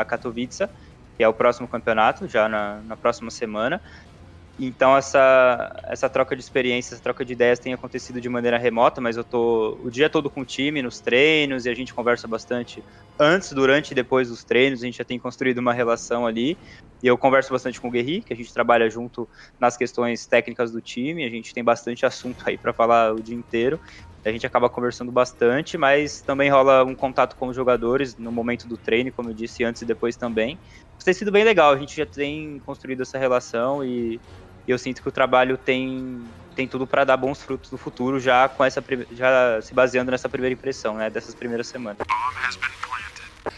Katowice, 0.06 0.68
que 1.16 1.24
é 1.24 1.28
o 1.28 1.34
próximo 1.34 1.66
campeonato, 1.66 2.28
já 2.28 2.48
na, 2.48 2.80
na 2.82 2.96
próxima 2.96 3.30
semana. 3.30 3.80
Então 4.58 4.96
essa, 4.96 5.70
essa 5.84 6.08
troca 6.08 6.34
de 6.34 6.40
experiências, 6.42 6.94
essa 6.94 7.02
troca 7.02 7.24
de 7.24 7.34
ideias 7.34 7.58
tem 7.58 7.74
acontecido 7.74 8.20
de 8.20 8.28
maneira 8.28 8.56
remota, 8.56 9.02
mas 9.02 9.16
eu 9.16 9.24
tô 9.24 9.78
o 9.82 9.90
dia 9.90 10.08
todo 10.08 10.30
com 10.30 10.40
o 10.40 10.46
time 10.46 10.80
nos 10.80 10.98
treinos 11.00 11.66
e 11.66 11.68
a 11.70 11.74
gente 11.74 11.92
conversa 11.94 12.26
bastante 12.26 12.82
antes, 13.18 13.52
durante 13.52 13.90
e 13.90 13.94
depois 13.94 14.28
dos 14.28 14.44
treinos, 14.44 14.82
a 14.82 14.86
gente 14.86 14.96
já 14.96 15.04
tem 15.04 15.18
construído 15.18 15.58
uma 15.58 15.74
relação 15.74 16.26
ali. 16.26 16.58
E 17.02 17.06
eu 17.06 17.18
converso 17.18 17.52
bastante 17.52 17.78
com 17.78 17.88
o 17.88 17.90
Guerri, 17.90 18.22
que 18.22 18.32
a 18.32 18.36
gente 18.36 18.50
trabalha 18.52 18.88
junto 18.88 19.28
nas 19.60 19.76
questões 19.76 20.26
técnicas 20.26 20.72
do 20.72 20.80
time, 20.80 21.24
a 21.26 21.28
gente 21.30 21.52
tem 21.52 21.62
bastante 21.62 22.06
assunto 22.06 22.42
aí 22.48 22.56
para 22.56 22.72
falar 22.72 23.12
o 23.14 23.22
dia 23.22 23.36
inteiro. 23.36 23.78
A 24.24 24.32
gente 24.32 24.46
acaba 24.46 24.68
conversando 24.68 25.12
bastante, 25.12 25.76
mas 25.78 26.22
também 26.22 26.50
rola 26.50 26.82
um 26.84 26.96
contato 26.96 27.36
com 27.36 27.46
os 27.48 27.54
jogadores 27.54 28.16
no 28.16 28.32
momento 28.32 28.66
do 28.66 28.76
treino, 28.76 29.12
como 29.12 29.30
eu 29.30 29.34
disse 29.34 29.62
antes 29.62 29.82
e 29.82 29.86
depois 29.86 30.16
também. 30.16 30.58
Isso 30.98 31.04
tem 31.04 31.14
sido 31.14 31.30
bem 31.30 31.44
legal, 31.44 31.72
a 31.72 31.78
gente 31.78 31.94
já 31.96 32.06
tem 32.06 32.58
construído 32.60 33.02
essa 33.02 33.18
relação 33.18 33.84
e 33.84 34.20
e 34.66 34.70
eu 34.70 34.78
sinto 34.78 35.02
que 35.02 35.08
o 35.08 35.12
trabalho 35.12 35.56
tem, 35.56 36.22
tem 36.54 36.66
tudo 36.66 36.86
para 36.86 37.04
dar 37.04 37.16
bons 37.16 37.42
frutos 37.42 37.70
no 37.70 37.78
futuro, 37.78 38.18
já 38.18 38.48
com 38.48 38.64
essa 38.64 38.82
já 39.12 39.60
se 39.62 39.72
baseando 39.74 40.10
nessa 40.10 40.28
primeira 40.28 40.54
impressão, 40.54 40.96
né, 40.96 41.08
dessas 41.10 41.34
primeiras 41.34 41.66
semanas. 41.66 41.98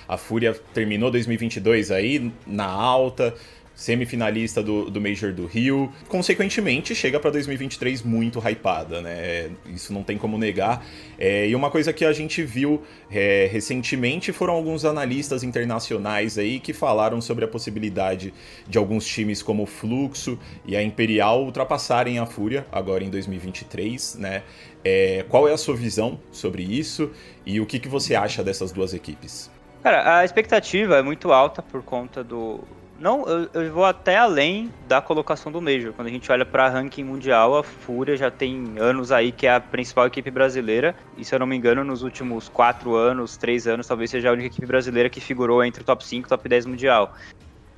A 0.07 0.17
Fúria 0.17 0.55
terminou 0.75 1.11
2022 1.11 1.91
aí 1.91 2.33
na 2.47 2.67
alta, 2.67 3.35
semifinalista 3.78 4.61
do, 4.61 4.90
do 4.90 5.00
Major 5.00 5.32
do 5.32 5.47
Rio. 5.47 5.92
Consequentemente, 6.08 6.97
chega 6.97 7.20
para 7.20 7.30
2023 7.30 8.02
muito 8.02 8.40
hypada, 8.40 9.00
né? 9.00 9.50
Isso 9.66 9.92
não 9.92 10.02
tem 10.02 10.18
como 10.18 10.37
negar. 10.37 10.85
É, 11.16 11.49
e 11.49 11.54
uma 11.54 11.70
coisa 11.70 11.92
que 11.92 12.04
a 12.04 12.12
gente 12.12 12.42
viu 12.42 12.82
é, 13.08 13.49
recentemente 13.50 14.32
foram 14.32 14.54
alguns 14.54 14.85
analistas 14.85 15.44
internacionais 15.44 16.37
aí 16.37 16.58
que 16.58 16.73
falaram 16.73 17.20
sobre 17.20 17.44
a 17.44 17.49
possibilidade 17.49 18.35
de 18.66 18.76
alguns 18.76 19.06
times 19.06 19.42
como 19.42 19.62
o 19.62 19.66
Fluxo 19.66 20.37
e 20.66 20.76
a 20.76 20.82
Imperial 20.82 21.44
ultrapassarem 21.44 22.18
a 22.18 22.26
Fúria 22.26 22.66
agora 22.73 23.04
em 23.04 23.11
2023, 23.11 24.16
né? 24.16 24.42
É, 24.85 25.25
qual 25.28 25.49
é 25.49 25.52
a 25.52 25.56
sua 25.56 25.76
visão 25.76 26.18
sobre 26.32 26.64
isso 26.64 27.12
e 27.47 27.61
o 27.61 27.66
que, 27.66 27.78
que 27.78 27.88
você 27.88 28.16
acha 28.16 28.42
dessas 28.42 28.73
duas 28.73 28.92
equipes? 28.92 29.49
Cara, 29.85 30.18
a 30.18 30.25
expectativa 30.25 30.97
é 30.97 31.02
muito 31.02 31.32
alta 31.32 31.62
por 31.62 31.82
conta 31.82 32.25
do, 32.25 32.64
não, 32.99 33.25
eu, 33.28 33.49
eu, 33.55 33.73
vou 33.73 33.85
até 33.85 34.17
além 34.17 34.73
da 34.88 35.00
colocação 35.00 35.52
do 35.52 35.62
Major. 35.62 35.93
Quando 35.93 36.09
a 36.09 36.11
gente 36.11 36.31
olha 36.33 36.45
para 36.45 36.69
ranking 36.69 37.05
mundial, 37.05 37.57
a 37.57 37.62
Fúria 37.62 38.17
já 38.17 38.28
tem 38.28 38.75
anos 38.76 39.12
aí 39.12 39.31
que 39.31 39.47
é 39.47 39.55
a 39.55 39.61
principal 39.61 40.07
equipe 40.07 40.31
brasileira. 40.33 40.97
E 41.17 41.25
se 41.25 41.33
eu 41.33 41.38
não 41.38 41.47
me 41.47 41.57
engano, 41.57 41.85
nos 41.85 42.02
últimos 42.02 42.49
4 42.49 42.97
anos, 42.97 43.37
3 43.37 43.69
anos, 43.69 43.87
talvez 43.87 44.11
seja 44.11 44.31
a 44.31 44.33
única 44.33 44.49
equipe 44.49 44.67
brasileira 44.67 45.09
que 45.09 45.21
figurou 45.21 45.62
entre 45.62 45.83
o 45.83 45.85
top 45.85 46.05
5 46.05 46.26
e 46.26 46.28
top 46.28 46.49
10 46.49 46.67
mundial. 46.67 47.14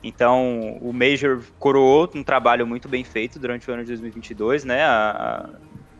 Então, 0.02 0.78
o 0.80 0.90
Major 0.90 1.42
coroou 1.58 2.10
um 2.14 2.22
trabalho 2.22 2.66
muito 2.66 2.88
bem 2.88 3.04
feito 3.04 3.38
durante 3.38 3.70
o 3.70 3.74
ano 3.74 3.82
de 3.82 3.88
2022, 3.88 4.64
né? 4.64 4.82
A, 4.84 5.50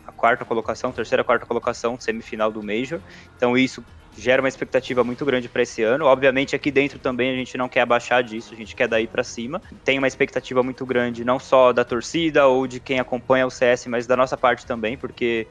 a 0.07 0.12
quarta 0.12 0.47
colocação, 0.47 0.93
terceira, 0.93 1.23
quarta 1.23 1.45
colocação, 1.45 2.00
semifinal 2.00 2.50
do 2.50 2.62
Major. 2.62 3.00
Então, 3.37 3.55
isso 3.59 3.85
gera 4.17 4.43
uma 4.43 4.49
expectativa 4.49 5.02
muito 5.05 5.25
grande 5.25 5.49
para 5.49 5.62
esse 5.62 5.83
ano. 5.83 6.05
Obviamente, 6.05 6.55
aqui 6.57 6.71
dentro 6.71 6.99
também 6.99 7.31
a 7.31 7.35
gente 7.35 7.57
não 7.57 7.69
quer 7.69 7.83
abaixar 7.83 8.23
disso, 8.23 8.52
a 8.52 8.57
gente 8.57 8.75
quer 8.75 8.88
daí 8.88 9.07
para 9.07 9.23
cima. 9.23 9.61
Tem 9.85 9.99
uma 9.99 10.09
expectativa 10.09 10.62
muito 10.62 10.85
grande, 10.85 11.25
não 11.25 11.38
só 11.38 11.73
da 11.73 11.85
torcida 11.85 12.47
ou 12.47 12.67
de 12.67 12.81
quem 12.81 12.99
acompanha 12.99 13.47
o 13.47 13.50
CS, 13.50 13.87
mas 13.87 14.07
da 14.07 14.17
nossa 14.17 14.37
parte 14.37 14.67
também, 14.67 14.97
porque 14.97 15.47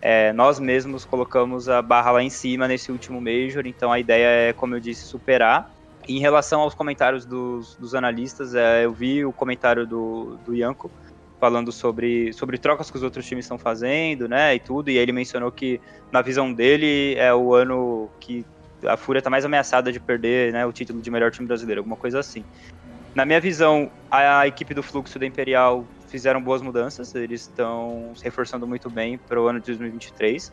é, 0.00 0.32
nós 0.32 0.58
mesmos 0.58 1.04
colocamos 1.04 1.68
a 1.68 1.80
barra 1.80 2.12
lá 2.12 2.22
em 2.22 2.30
cima 2.30 2.66
nesse 2.66 2.90
último 2.90 3.20
Major, 3.20 3.66
então 3.66 3.92
a 3.92 3.98
ideia 3.98 4.50
é, 4.50 4.52
como 4.52 4.74
eu 4.74 4.80
disse, 4.80 5.04
superar. 5.04 5.70
Em 6.08 6.18
relação 6.18 6.60
aos 6.60 6.74
comentários 6.74 7.24
dos, 7.24 7.76
dos 7.76 7.94
analistas, 7.94 8.54
é, 8.54 8.84
eu 8.84 8.92
vi 8.92 9.24
o 9.24 9.32
comentário 9.32 9.86
do, 9.86 10.36
do 10.44 10.54
Yanko 10.54 10.90
falando 11.42 11.72
sobre, 11.72 12.32
sobre 12.32 12.56
trocas 12.56 12.88
que 12.88 12.96
os 12.96 13.02
outros 13.02 13.26
times 13.26 13.46
estão 13.46 13.58
fazendo, 13.58 14.28
né, 14.28 14.54
e 14.54 14.60
tudo, 14.60 14.90
e 14.90 14.96
ele 14.96 15.10
mencionou 15.10 15.50
que, 15.50 15.80
na 16.12 16.22
visão 16.22 16.52
dele, 16.52 17.16
é 17.16 17.34
o 17.34 17.52
ano 17.52 18.08
que 18.20 18.46
a 18.86 18.96
Fúria 18.96 19.18
está 19.18 19.28
mais 19.28 19.44
ameaçada 19.44 19.90
de 19.90 19.98
perder, 19.98 20.52
né, 20.52 20.64
o 20.64 20.72
título 20.72 21.02
de 21.02 21.10
melhor 21.10 21.32
time 21.32 21.48
brasileiro, 21.48 21.80
alguma 21.80 21.96
coisa 21.96 22.20
assim. 22.20 22.44
Na 23.12 23.24
minha 23.24 23.40
visão, 23.40 23.90
a, 24.08 24.46
equipe 24.46 24.72
do 24.72 24.84
Fluxo 24.84 25.18
da 25.18 25.26
Imperial 25.26 25.84
fizeram 26.06 26.40
boas 26.40 26.62
mudanças, 26.62 27.12
eles 27.12 27.40
estão 27.40 28.12
se 28.14 28.22
reforçando 28.22 28.64
muito 28.64 28.88
bem 28.88 29.18
para 29.18 29.42
o 29.42 29.48
ano 29.48 29.58
de 29.58 29.66
2023. 29.66 30.52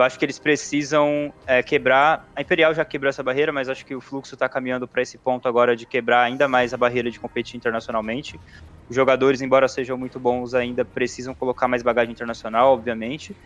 Eu 0.00 0.04
acho 0.04 0.18
que 0.18 0.24
eles 0.24 0.38
precisam 0.38 1.30
é, 1.46 1.62
quebrar. 1.62 2.26
A 2.34 2.40
Imperial 2.40 2.72
já 2.72 2.86
quebrou 2.86 3.10
essa 3.10 3.22
barreira, 3.22 3.52
mas 3.52 3.68
acho 3.68 3.84
que 3.84 3.94
o 3.94 4.00
fluxo 4.00 4.34
está 4.34 4.48
caminhando 4.48 4.88
para 4.88 5.02
esse 5.02 5.18
ponto 5.18 5.46
agora 5.46 5.76
de 5.76 5.84
quebrar 5.84 6.22
ainda 6.22 6.48
mais 6.48 6.72
a 6.72 6.78
barreira 6.78 7.10
de 7.10 7.20
competir 7.20 7.58
internacionalmente. 7.58 8.40
Os 8.88 8.96
jogadores, 8.96 9.42
embora 9.42 9.68
sejam 9.68 9.98
muito 9.98 10.18
bons, 10.18 10.54
ainda 10.54 10.86
precisam 10.86 11.34
colocar 11.34 11.68
mais 11.68 11.82
bagagem 11.82 12.12
internacional, 12.12 12.72
obviamente. 12.72 13.36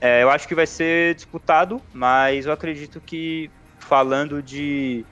É, 0.00 0.22
eu 0.22 0.30
acho 0.30 0.48
que 0.48 0.54
vai 0.54 0.66
ser 0.66 1.14
disputado, 1.16 1.82
mas 1.92 2.46
eu 2.46 2.52
acredito 2.52 2.98
que 2.98 3.50
falando 3.78 4.42
de 4.42 5.04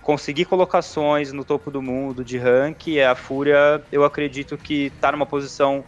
conseguir 0.00 0.46
colocações 0.46 1.30
no 1.30 1.44
topo 1.44 1.70
do 1.70 1.82
mundo, 1.82 2.24
de 2.24 2.38
rank, 2.38 2.98
a 3.06 3.14
Fúria, 3.14 3.84
eu 3.92 4.02
acredito 4.02 4.56
que 4.56 4.84
está 4.84 5.12
numa 5.12 5.26
posição, 5.26 5.84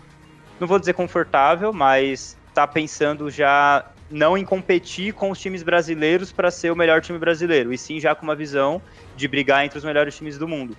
não 0.60 0.68
vou 0.68 0.78
dizer 0.78 0.92
confortável, 0.92 1.72
mas 1.72 2.36
está 2.50 2.66
pensando 2.66 3.30
já 3.30 3.82
não 4.10 4.36
em 4.36 4.44
competir 4.44 5.12
com 5.12 5.30
os 5.30 5.38
times 5.38 5.62
brasileiros 5.62 6.32
para 6.32 6.50
ser 6.50 6.70
o 6.70 6.76
melhor 6.76 7.00
time 7.00 7.18
brasileiro, 7.18 7.72
e 7.72 7.78
sim 7.78 7.98
já 7.98 8.14
com 8.14 8.22
uma 8.24 8.36
visão 8.36 8.82
de 9.14 9.26
brigar 9.26 9.64
entre 9.64 9.78
os 9.78 9.84
melhores 9.84 10.16
times 10.16 10.38
do 10.38 10.46
mundo. 10.46 10.76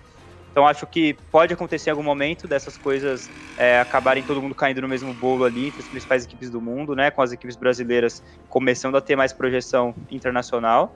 Então 0.51 0.65
acho 0.65 0.87
que 0.87 1.13
pode 1.31 1.53
acontecer 1.53 1.89
em 1.89 1.91
algum 1.91 2.03
momento 2.03 2.47
dessas 2.47 2.77
coisas 2.77 3.29
é, 3.57 3.79
acabarem 3.79 4.23
todo 4.23 4.41
mundo 4.41 4.55
caindo 4.55 4.81
no 4.81 4.87
mesmo 4.87 5.13
bolo 5.13 5.43
ali 5.43 5.67
entre 5.67 5.81
as 5.81 5.89
principais 5.89 6.23
equipes 6.23 6.49
do 6.49 6.61
mundo, 6.61 6.95
né? 6.95 7.11
Com 7.11 7.21
as 7.21 7.33
equipes 7.33 7.57
brasileiras 7.57 8.23
começando 8.47 8.95
a 8.95 9.01
ter 9.01 9.17
mais 9.17 9.33
projeção 9.33 9.93
internacional. 10.09 10.95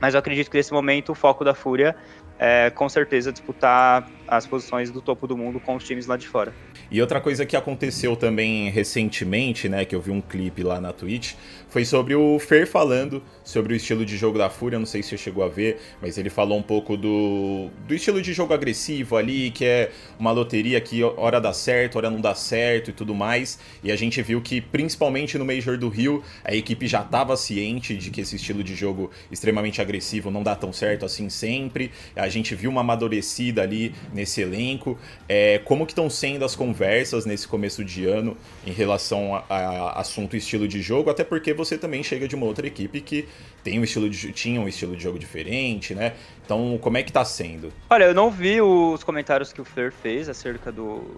Mas 0.00 0.14
eu 0.14 0.18
acredito 0.18 0.50
que 0.50 0.56
nesse 0.56 0.72
momento 0.72 1.12
o 1.12 1.14
foco 1.14 1.44
da 1.44 1.54
Fúria 1.54 1.94
é 2.38 2.70
com 2.70 2.88
certeza 2.88 3.32
disputar 3.32 4.08
as 4.26 4.46
posições 4.46 4.90
do 4.90 5.00
topo 5.00 5.26
do 5.26 5.36
mundo 5.36 5.60
com 5.60 5.76
os 5.76 5.84
times 5.84 6.06
lá 6.06 6.16
de 6.16 6.26
fora. 6.26 6.54
E 6.90 7.00
outra 7.00 7.20
coisa 7.20 7.46
que 7.46 7.56
aconteceu 7.56 8.16
também 8.16 8.68
recentemente, 8.70 9.68
né, 9.68 9.84
que 9.84 9.94
eu 9.94 10.00
vi 10.00 10.10
um 10.10 10.20
clipe 10.20 10.62
lá 10.62 10.80
na 10.80 10.92
Twitch, 10.92 11.34
foi 11.68 11.86
sobre 11.86 12.14
o 12.14 12.38
Fer 12.38 12.66
falando 12.66 13.22
sobre 13.42 13.72
o 13.72 13.76
estilo 13.76 14.04
de 14.04 14.14
jogo 14.16 14.36
da 14.36 14.50
Fúria, 14.50 14.78
não 14.78 14.84
sei 14.84 15.02
se 15.02 15.08
você 15.08 15.16
chegou 15.16 15.42
a 15.42 15.48
ver, 15.48 15.80
mas 16.02 16.18
ele 16.18 16.28
falou 16.28 16.58
um 16.58 16.62
pouco 16.62 16.96
do, 16.98 17.70
do 17.86 17.94
estilo 17.94 18.20
de 18.20 18.34
jogo 18.34 18.52
agressivo 18.52 19.16
ali, 19.16 19.50
que 19.50 19.64
é 19.64 19.90
uma 20.18 20.32
loteria 20.32 20.78
que 20.82 21.02
hora 21.02 21.40
dá 21.40 21.52
certo, 21.54 21.96
hora 21.96 22.10
não 22.10 22.20
dá 22.20 22.34
certo 22.34 22.90
e 22.90 22.92
tudo 22.92 23.14
mais. 23.14 23.58
E 23.82 23.90
a 23.90 23.96
gente 23.96 24.20
viu 24.20 24.42
que, 24.42 24.60
principalmente 24.60 25.38
no 25.38 25.46
Major 25.46 25.78
do 25.78 25.88
Rio, 25.88 26.22
a 26.44 26.54
equipe 26.54 26.86
já 26.86 27.00
estava 27.00 27.36
ciente 27.38 27.96
de 27.96 28.10
que 28.10 28.20
esse 28.20 28.36
estilo 28.36 28.62
de 28.62 28.74
jogo 28.74 29.10
extremamente 29.30 29.80
agressivo 29.80 30.30
não 30.30 30.42
dá 30.42 30.54
tão 30.54 30.74
certo 30.74 31.06
assim 31.06 31.30
sempre. 31.30 31.90
A 32.22 32.28
gente 32.28 32.54
viu 32.54 32.70
uma 32.70 32.82
amadurecida 32.82 33.62
ali 33.62 33.94
nesse 34.12 34.40
elenco. 34.40 34.96
É, 35.28 35.60
como 35.64 35.84
que 35.84 35.92
estão 35.92 36.08
sendo 36.08 36.44
as 36.44 36.54
conversas 36.54 37.26
nesse 37.26 37.48
começo 37.48 37.84
de 37.84 38.06
ano 38.06 38.36
em 38.64 38.72
relação 38.72 39.34
a, 39.34 39.56
a 39.56 40.00
assunto 40.00 40.36
estilo 40.36 40.68
de 40.68 40.80
jogo, 40.80 41.10
até 41.10 41.24
porque 41.24 41.52
você 41.52 41.76
também 41.76 42.02
chega 42.02 42.28
de 42.28 42.36
uma 42.36 42.46
outra 42.46 42.66
equipe 42.66 43.00
que 43.00 43.28
tem 43.64 43.80
um 43.80 43.84
estilo 43.84 44.08
de, 44.08 44.32
tinha 44.32 44.60
um 44.60 44.68
estilo 44.68 44.94
de 44.94 45.02
jogo 45.02 45.18
diferente, 45.18 45.94
né? 45.94 46.14
Então, 46.44 46.78
como 46.80 46.96
é 46.96 47.02
que 47.02 47.12
tá 47.12 47.24
sendo? 47.24 47.72
Olha, 47.90 48.04
eu 48.04 48.14
não 48.14 48.30
vi 48.30 48.60
os 48.60 49.02
comentários 49.02 49.52
que 49.52 49.60
o 49.60 49.64
Fer 49.64 49.92
fez 49.92 50.28
acerca 50.28 50.70
do, 50.70 51.16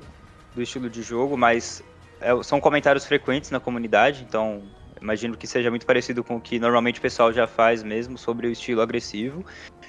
do 0.55 0.63
estilo 0.63 0.89
de 0.89 1.03
jogo, 1.03 1.37
mas 1.37 1.83
é, 2.19 2.31
são 2.43 2.61
comentários 2.61 3.05
frequentes 3.05 3.51
na 3.51 3.61
comunidade, 3.61 4.25
então 4.27 4.63
imagino 5.05 5.37
que 5.37 5.47
seja 5.47 5.69
muito 5.69 5.85
parecido 5.85 6.25
com 6.25 6.37
o 6.37 6.41
que 6.41 6.59
normalmente 6.59 6.99
o 6.99 7.03
pessoal 7.03 7.31
já 7.31 7.47
faz 7.47 7.83
mesmo 7.83 8.17
sobre 8.17 8.47
o 8.47 8.51
estilo 8.51 8.81
agressivo. 8.81 9.45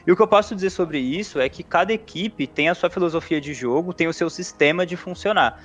E 0.07 0.12
o 0.12 0.15
que 0.15 0.21
eu 0.21 0.27
posso 0.27 0.53
dizer 0.53 0.69
sobre 0.69 1.00
isso 1.00 1.39
é 1.39 1.50
que 1.50 1.63
cada 1.63 1.91
equipe 1.91 2.45
tem 2.45 2.69
a 2.69 2.75
sua 2.75 2.89
filosofia 2.89 3.41
de 3.41 3.53
jogo, 3.53 3.93
tem 3.93 4.07
o 4.07 4.13
seu 4.13 4.29
sistema 4.29 4.85
de 4.85 4.95
funcionar. 4.95 5.59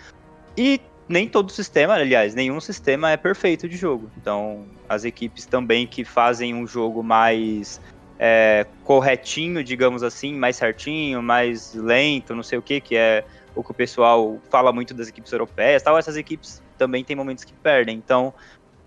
E 0.56 0.80
nem 1.08 1.28
todo 1.28 1.50
sistema, 1.52 1.94
aliás, 1.94 2.34
nenhum 2.34 2.60
sistema 2.60 3.10
é 3.10 3.16
perfeito 3.16 3.68
de 3.68 3.76
jogo. 3.76 4.10
Então, 4.16 4.64
as 4.88 5.04
equipes 5.04 5.44
também 5.44 5.86
que 5.86 6.04
fazem 6.04 6.54
um 6.54 6.66
jogo 6.66 7.02
mais 7.02 7.80
é, 8.18 8.66
corretinho, 8.84 9.64
digamos 9.64 10.02
assim, 10.02 10.34
mais 10.34 10.56
certinho, 10.56 11.22
mais 11.22 11.74
lento, 11.74 12.34
não 12.34 12.42
sei 12.42 12.58
o 12.58 12.62
que, 12.62 12.80
que 12.80 12.96
é 12.96 13.24
o 13.54 13.64
que 13.64 13.72
o 13.72 13.74
pessoal 13.74 14.38
fala 14.48 14.72
muito 14.72 14.94
das 14.94 15.08
equipes 15.08 15.32
europeias, 15.32 15.82
tal, 15.82 15.98
essas 15.98 16.16
equipes 16.16 16.62
também 16.78 17.02
tem 17.02 17.16
momentos 17.16 17.44
que 17.44 17.52
perdem. 17.52 17.96
Então, 17.96 18.32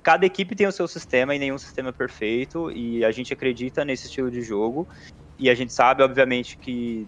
cada 0.01 0.25
equipe 0.25 0.55
tem 0.55 0.65
o 0.65 0.71
seu 0.71 0.87
sistema 0.87 1.35
e 1.35 1.39
nenhum 1.39 1.57
sistema 1.57 1.89
é 1.89 1.91
perfeito, 1.91 2.71
e 2.71 3.03
a 3.03 3.11
gente 3.11 3.33
acredita 3.33 3.83
nesse 3.83 4.05
estilo 4.05 4.31
de 4.31 4.41
jogo, 4.41 4.87
e 5.37 5.49
a 5.49 5.55
gente 5.55 5.73
sabe, 5.73 6.03
obviamente, 6.03 6.57
que 6.57 7.07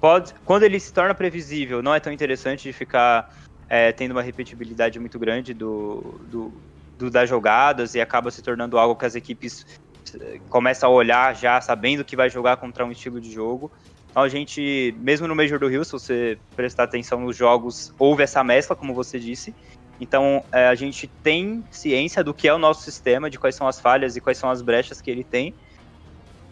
pode, 0.00 0.34
quando 0.44 0.62
ele 0.62 0.78
se 0.80 0.92
torna 0.92 1.14
previsível, 1.14 1.82
não 1.82 1.94
é 1.94 2.00
tão 2.00 2.12
interessante 2.12 2.62
de 2.62 2.72
ficar 2.72 3.28
é, 3.68 3.92
tendo 3.92 4.12
uma 4.12 4.22
repetibilidade 4.22 4.98
muito 4.98 5.18
grande 5.18 5.52
do, 5.52 6.20
do, 6.30 6.52
do, 6.98 7.10
das 7.10 7.28
jogadas 7.28 7.94
e 7.94 8.00
acaba 8.00 8.30
se 8.30 8.42
tornando 8.42 8.78
algo 8.78 8.96
que 8.96 9.06
as 9.06 9.14
equipes 9.14 9.66
eh, 10.14 10.40
começam 10.48 10.90
a 10.90 10.92
olhar 10.92 11.34
já 11.34 11.60
sabendo 11.60 12.04
que 12.04 12.16
vai 12.16 12.30
jogar 12.30 12.56
contra 12.56 12.84
um 12.84 12.92
estilo 12.92 13.20
de 13.20 13.30
jogo. 13.32 13.72
Então 14.10 14.22
a 14.22 14.28
gente, 14.28 14.94
mesmo 14.98 15.26
no 15.26 15.34
Major 15.34 15.58
do 15.58 15.68
Rio, 15.68 15.84
se 15.84 15.92
você 15.92 16.38
prestar 16.54 16.84
atenção 16.84 17.20
nos 17.20 17.36
jogos, 17.36 17.92
houve 17.98 18.22
essa 18.22 18.42
mescla, 18.42 18.76
como 18.76 18.94
você 18.94 19.18
disse. 19.18 19.54
Então 20.00 20.44
é, 20.52 20.68
a 20.68 20.74
gente 20.74 21.06
tem 21.22 21.64
ciência 21.70 22.22
do 22.22 22.32
que 22.32 22.48
é 22.48 22.54
o 22.54 22.58
nosso 22.58 22.82
sistema, 22.82 23.28
de 23.28 23.38
quais 23.38 23.54
são 23.54 23.66
as 23.66 23.80
falhas 23.80 24.16
e 24.16 24.20
quais 24.20 24.38
são 24.38 24.48
as 24.48 24.62
brechas 24.62 25.00
que 25.00 25.10
ele 25.10 25.24
tem. 25.24 25.54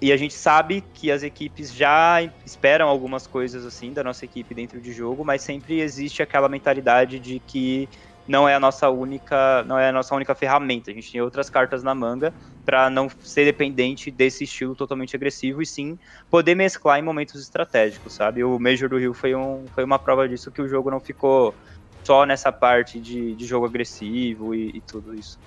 E 0.01 0.13
a 0.13 0.17
gente 0.17 0.35
sabe 0.35 0.83
que 0.93 1.11
as 1.11 1.23
equipes 1.23 1.73
já 1.73 2.21
esperam 2.45 2.89
algumas 2.89 3.27
coisas 3.27 3.65
assim 3.65 3.93
da 3.93 4.05
nossa 4.05 4.25
equipe 4.25 4.55
dentro 4.55 4.81
de 4.81 4.93
jogo, 4.93 5.25
mas 5.25 5.43
sempre 5.43 5.81
existe 5.81 6.23
aquela 6.23 6.49
mentalidade 6.49 7.19
de 7.19 7.41
que 7.41 7.89
não 8.27 8.49
é 8.49 8.55
a 8.55 8.61
nossa 8.61 8.89
única, 8.89 9.63
não 9.65 9.79
é 9.79 9.89
a 9.89 9.93
nossa 9.93 10.15
única 10.15 10.35
ferramenta. 10.35 10.91
A 10.91 10.95
gente 10.95 11.13
tem 11.13 11.21
outras 11.21 11.49
cartas 11.49 11.83
na 11.83 11.95
manga 11.95 12.35
para 12.65 12.89
não 12.89 13.09
ser 13.23 13.45
dependente 13.45 14.11
desse 14.11 14.45
estilo 14.45 14.75
totalmente 14.75 15.15
agressivo 15.15 15.61
e 15.61 15.67
sim 15.67 15.99
poder 16.31 16.55
mesclar 16.55 16.99
em 16.99 17.03
momentos 17.03 17.41
estratégicos, 17.41 18.15
sabe? 18.15 18.43
O 18.43 18.59
Major 18.59 18.89
do 18.89 18.99
Rio 18.99 19.13
foi, 19.13 19.35
um, 19.35 19.67
foi 19.75 19.85
uma 19.85 19.99
prova 19.99 20.27
disso 20.29 20.51
que 20.51 20.63
o 20.63 20.69
jogo 20.69 20.91
não 20.91 21.01
ficou 21.01 21.55
só 22.03 22.25
nessa 22.25 22.51
parte 22.51 23.01
de, 23.01 23.35
de 23.35 23.47
jogo 23.47 23.67
agressivo 23.67 24.55
e, 24.55 24.71
e 24.77 24.81
tudo 24.81 25.15
isso. 25.15 25.39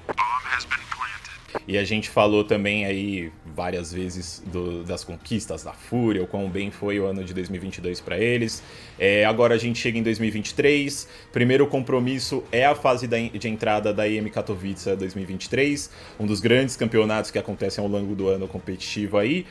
E 1.68 1.78
a 1.78 1.84
gente 1.84 2.10
falou 2.10 2.44
também 2.44 2.86
aí 2.86 3.32
várias 3.46 3.94
vezes 3.94 4.44
do, 4.46 4.84
das 4.84 5.04
conquistas 5.04 5.64
da 5.64 5.74
Fúria, 5.74 6.24
o 6.24 6.28
quão 6.28 6.50
bem 6.50 6.72
foi 6.72 7.00
o 7.00 7.06
ano 7.06 7.24
de 7.24 7.34
2022 7.34 8.02
para 8.02 8.18
eles. 8.18 8.62
É, 9.00 9.26
agora 9.26 9.56
a 9.56 9.58
gente 9.58 9.80
chega 9.80 9.98
em 9.98 10.04
2023. 10.04 11.08
Primeiro 11.32 11.68
compromisso 11.68 12.44
é 12.52 12.66
a 12.66 12.76
fase 12.76 13.08
da, 13.08 13.18
de 13.18 13.48
entrada 13.48 13.94
da 13.94 14.08
EM 14.08 14.30
Katowice 14.30 14.96
2023, 14.96 15.90
um 16.20 16.26
dos 16.26 16.40
grandes 16.40 16.76
campeonatos 16.76 17.32
que 17.32 17.40
acontecem 17.40 17.84
ao 17.84 17.90
longo 17.90 18.16
do 18.16 18.28
ano 18.28 18.48
competitivo 18.48 19.18
aí. 19.18 19.46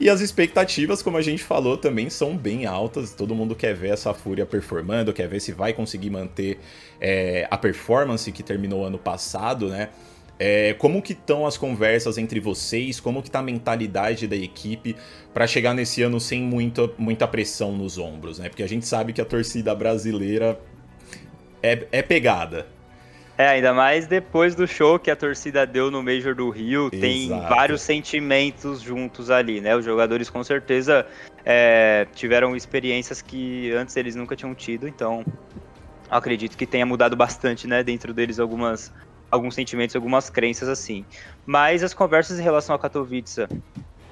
E 0.00 0.10
as 0.10 0.20
expectativas, 0.20 1.00
como 1.00 1.16
a 1.16 1.22
gente 1.22 1.44
falou, 1.44 1.76
também 1.76 2.10
são 2.10 2.36
bem 2.36 2.66
altas. 2.66 3.12
Todo 3.12 3.34
mundo 3.34 3.54
quer 3.54 3.72
ver 3.74 3.90
essa 3.90 4.12
Fúria 4.12 4.44
performando, 4.44 5.12
quer 5.12 5.28
ver 5.28 5.40
se 5.40 5.52
vai 5.52 5.72
conseguir 5.72 6.10
manter 6.10 6.58
é, 7.00 7.46
a 7.50 7.56
performance 7.56 8.32
que 8.32 8.42
terminou 8.42 8.84
ano 8.84 8.98
passado, 8.98 9.68
né? 9.68 9.90
É, 10.44 10.74
como 10.74 11.00
que 11.00 11.12
estão 11.12 11.46
as 11.46 11.56
conversas 11.56 12.18
entre 12.18 12.40
vocês? 12.40 12.98
Como 12.98 13.22
que 13.22 13.30
tá 13.30 13.38
a 13.38 13.42
mentalidade 13.44 14.26
da 14.26 14.34
equipe 14.34 14.96
para 15.32 15.46
chegar 15.46 15.72
nesse 15.72 16.02
ano 16.02 16.18
sem 16.18 16.42
muita, 16.42 16.90
muita 16.98 17.28
pressão 17.28 17.70
nos 17.70 17.96
ombros, 17.96 18.40
né? 18.40 18.48
Porque 18.48 18.64
a 18.64 18.66
gente 18.66 18.84
sabe 18.84 19.12
que 19.12 19.20
a 19.20 19.24
torcida 19.24 19.72
brasileira 19.72 20.58
é, 21.62 21.86
é 21.92 22.02
pegada. 22.02 22.66
É, 23.38 23.46
ainda 23.46 23.72
mais 23.72 24.08
depois 24.08 24.56
do 24.56 24.66
show 24.66 24.98
que 24.98 25.12
a 25.12 25.16
torcida 25.16 25.64
deu 25.64 25.92
no 25.92 26.02
Major 26.02 26.34
do 26.34 26.50
Rio, 26.50 26.90
Exato. 26.92 27.00
tem 27.00 27.28
vários 27.28 27.80
sentimentos 27.80 28.80
juntos 28.80 29.30
ali, 29.30 29.60
né? 29.60 29.76
Os 29.76 29.84
jogadores 29.84 30.28
com 30.28 30.42
certeza 30.42 31.06
é, 31.46 32.04
tiveram 32.16 32.56
experiências 32.56 33.22
que 33.22 33.70
antes 33.70 33.96
eles 33.96 34.16
nunca 34.16 34.34
tinham 34.34 34.56
tido, 34.56 34.88
então 34.88 35.24
acredito 36.10 36.56
que 36.56 36.66
tenha 36.66 36.84
mudado 36.84 37.14
bastante, 37.14 37.68
né, 37.68 37.84
dentro 37.84 38.12
deles 38.12 38.40
algumas 38.40 38.92
alguns 39.32 39.54
sentimentos, 39.54 39.96
algumas 39.96 40.28
crenças 40.28 40.68
assim. 40.68 41.04
Mas 41.46 41.82
as 41.82 41.94
conversas 41.94 42.38
em 42.38 42.42
relação 42.42 42.76
a 42.76 42.78
Katowice 42.78 43.48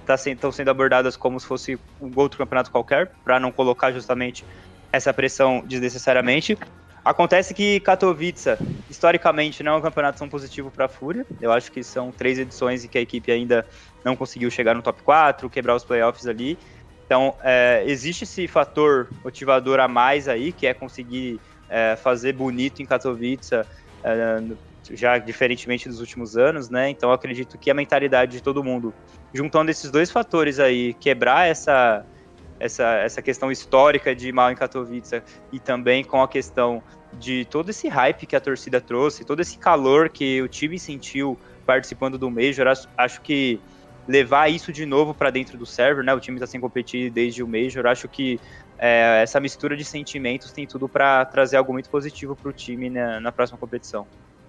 tá 0.07 0.15
estão 0.15 0.51
sendo 0.51 0.71
abordadas 0.71 1.15
como 1.15 1.39
se 1.39 1.47
fosse 1.47 1.79
um 2.01 2.11
outro 2.17 2.39
campeonato 2.39 2.71
qualquer, 2.71 3.13
para 3.23 3.39
não 3.39 3.53
colocar 3.53 3.93
justamente 3.93 4.45
essa 4.91 5.13
pressão 5.13 5.63
desnecessariamente. 5.65 6.59
Acontece 7.05 7.55
que 7.55 7.81
Katowice, 7.81 8.57
historicamente, 8.89 9.63
não 9.63 9.75
é 9.75 9.77
um 9.77 9.81
campeonato 9.81 10.19
tão 10.19 10.29
positivo 10.29 10.71
para 10.71 10.87
a 10.87 10.89
Fúria. 10.89 11.27
Eu 11.41 11.53
acho 11.53 11.71
que 11.71 11.85
são 11.85 12.11
três 12.11 12.39
edições 12.39 12.85
em 12.85 12.89
que 12.89 12.99
a 12.99 13.01
equipe 13.01 13.31
ainda 13.31 13.67
não 14.03 14.17
conseguiu 14.17 14.51
chegar 14.51 14.75
no 14.75 14.83
top 14.83 15.03
4, 15.03 15.49
quebrar 15.51 15.77
os 15.77 15.85
playoffs 15.85 16.27
ali. 16.27 16.59
Então, 17.05 17.35
é, 17.43 17.83
existe 17.87 18.25
esse 18.25 18.47
fator 18.49 19.09
motivador 19.23 19.81
a 19.81 19.89
mais 19.89 20.29
aí, 20.29 20.53
que 20.53 20.67
é 20.67 20.73
conseguir 20.73 21.41
é, 21.69 21.97
fazer 21.97 22.33
bonito 22.33 22.83
em 22.83 22.87
Katowice, 22.87 23.55
é, 24.03 24.43
já 24.93 25.19
diferentemente 25.19 25.89
dos 25.89 26.01
últimos 26.01 26.37
anos, 26.37 26.71
né? 26.71 26.91
Então 26.91 27.13
acredito 27.13 27.59
que 27.59 27.71
a 27.71 27.75
mentalidade 27.75 28.33
de 28.33 28.43
todo 28.43 28.63
mundo, 28.65 28.93
juntando 29.33 29.71
esses 29.71 29.91
dois 29.91 30.11
fatores 30.11 30.59
aí, 30.59 30.95
quebrar 30.95 31.49
essa 31.49 32.05
essa, 32.61 32.85
essa 32.97 33.23
questão 33.23 33.51
histórica 33.51 34.15
de 34.15 34.31
mal 34.31 34.53
em 34.53 34.55
Katowice 34.55 35.23
e 35.51 35.59
também 35.59 36.05
com 36.05 36.23
a 36.23 36.29
questão 36.29 36.83
de 37.15 37.47
todo 37.47 37.71
esse 37.71 37.89
hype 37.89 38.27
que 38.27 38.37
a 38.37 38.41
torcida 38.41 38.81
trouxe, 38.81 39.25
todo 39.25 39.41
esse 39.41 39.59
calor 39.59 40.11
que 40.11 40.41
o 40.43 40.47
time 40.47 40.79
sentiu 40.79 41.39
participando 41.65 42.19
do 42.19 42.31
Major, 42.31 42.69
acho, 42.69 42.87
acho 42.97 43.21
que 43.23 43.59
levar 44.07 44.49
isso 44.49 44.73
de 44.73 44.85
novo 44.85 45.15
para 45.15 45.31
dentro 45.31 45.57
do 45.57 45.65
server, 45.65 46.05
né? 46.05 46.13
O 46.13 46.21
time 46.21 46.37
está 46.37 46.47
sem 46.47 46.61
competir 46.61 47.11
desde 47.11 47.43
o 47.43 47.49
Major, 47.49 47.87
acho 47.87 48.09
que 48.09 48.39
é, 48.79 49.23
essa 49.23 49.41
mistura 49.41 49.77
de 49.77 49.85
sentimentos 49.85 50.53
tem 50.53 50.67
tudo 50.67 50.89
para 50.89 51.25
trazer 51.25 51.57
algo 51.57 51.73
muito 51.73 51.89
positivo 51.91 52.37
para 52.37 52.49
o 52.49 52.53
time 52.53 52.91
na, 52.91 53.21
na 53.21 53.33
próxima 53.33 53.59
competição. 53.59 54.07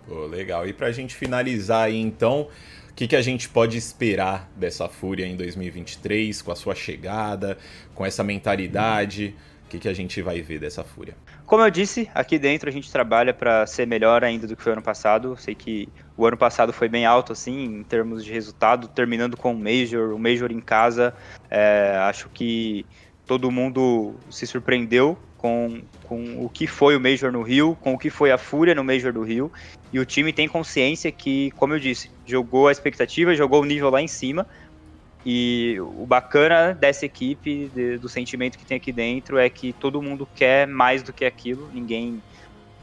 Pô, 0.08 0.26
legal. 0.26 0.68
E 0.68 0.74
pra 0.74 0.92
gente 0.92 1.16
finalizar 1.16 1.86
aí, 1.86 2.00
então, 2.00 2.48
o 2.90 2.94
que, 2.94 3.08
que 3.08 3.16
a 3.16 3.22
gente 3.22 3.48
pode 3.48 3.78
esperar 3.78 4.50
dessa 4.56 4.88
Fúria 4.88 5.26
em 5.26 5.36
2023, 5.36 6.42
com 6.42 6.52
a 6.52 6.56
sua 6.56 6.76
chegada, 6.76 7.58
com 7.94 8.06
essa 8.06 8.24
mentalidade? 8.24 9.36
O 9.66 9.70
que, 9.70 9.80
que 9.80 9.88
a 9.88 9.94
gente 9.94 10.22
vai 10.22 10.42
ver 10.42 10.60
dessa 10.60 10.84
Fúria? 10.84 11.16
Como 11.46 11.64
eu 11.64 11.70
disse, 11.70 12.10
aqui 12.14 12.38
dentro 12.38 12.70
a 12.70 12.72
gente 12.72 12.92
trabalha 12.92 13.34
para 13.34 13.66
ser 13.66 13.88
melhor 13.88 14.24
ainda 14.24 14.46
do 14.48 14.56
que 14.56 14.62
foi 14.62 14.74
ano 14.74 14.82
passado. 14.82 15.36
Sei 15.38 15.56
que 15.56 15.88
o 16.18 16.26
ano 16.26 16.36
passado 16.36 16.74
foi 16.74 16.90
bem 16.90 17.06
alto, 17.06 17.32
assim, 17.32 17.64
em 17.64 17.84
termos 17.84 18.24
de 18.24 18.32
resultado, 18.32 18.88
terminando 18.88 19.38
com 19.38 19.54
o 19.54 19.58
Major, 19.58 20.14
o 20.14 20.20
Major 20.20 20.52
em 20.52 20.60
casa. 20.60 21.14
É, 21.50 21.98
acho 22.04 22.30
que 22.30 22.86
todo 23.26 23.50
mundo 23.50 24.16
se 24.30 24.46
surpreendeu 24.46 25.18
com, 25.42 25.82
com 26.04 26.46
o 26.46 26.48
que 26.48 26.68
foi 26.68 26.96
o 26.96 27.00
Major 27.00 27.32
no 27.32 27.42
Rio, 27.42 27.76
com 27.82 27.96
o 27.96 27.98
que 27.98 28.12
foi 28.12 28.32
a 28.32 28.38
Fúria 28.38 28.76
no 28.76 28.84
Major 28.84 29.12
do 29.12 29.24
Rio. 29.24 29.52
E 29.92 30.00
o 30.00 30.06
time 30.06 30.32
tem 30.32 30.48
consciência 30.48 31.12
que, 31.12 31.50
como 31.52 31.74
eu 31.74 31.80
disse, 31.80 32.12
jogou 32.28 32.68
a 32.68 32.72
expectativa, 32.72 33.34
jogou 33.34 33.62
o 33.62 33.66
nível 33.66 33.90
lá 33.90 34.00
em 34.00 34.08
cima. 34.08 34.46
E 35.26 35.78
o 35.80 36.06
bacana 36.06 36.74
dessa 36.76 37.08
equipe, 37.08 37.72
de, 37.74 37.98
do 37.98 38.08
sentimento 38.08 38.58
que 38.58 38.66
tem 38.66 38.78
aqui 38.78 38.92
dentro, 38.92 39.40
é 39.40 39.50
que 39.50 39.74
todo 39.74 40.02
mundo 40.02 40.28
quer 40.36 40.68
mais 40.68 41.02
do 41.02 41.12
que 41.12 41.26
aquilo, 41.26 41.70
ninguém, 41.74 42.22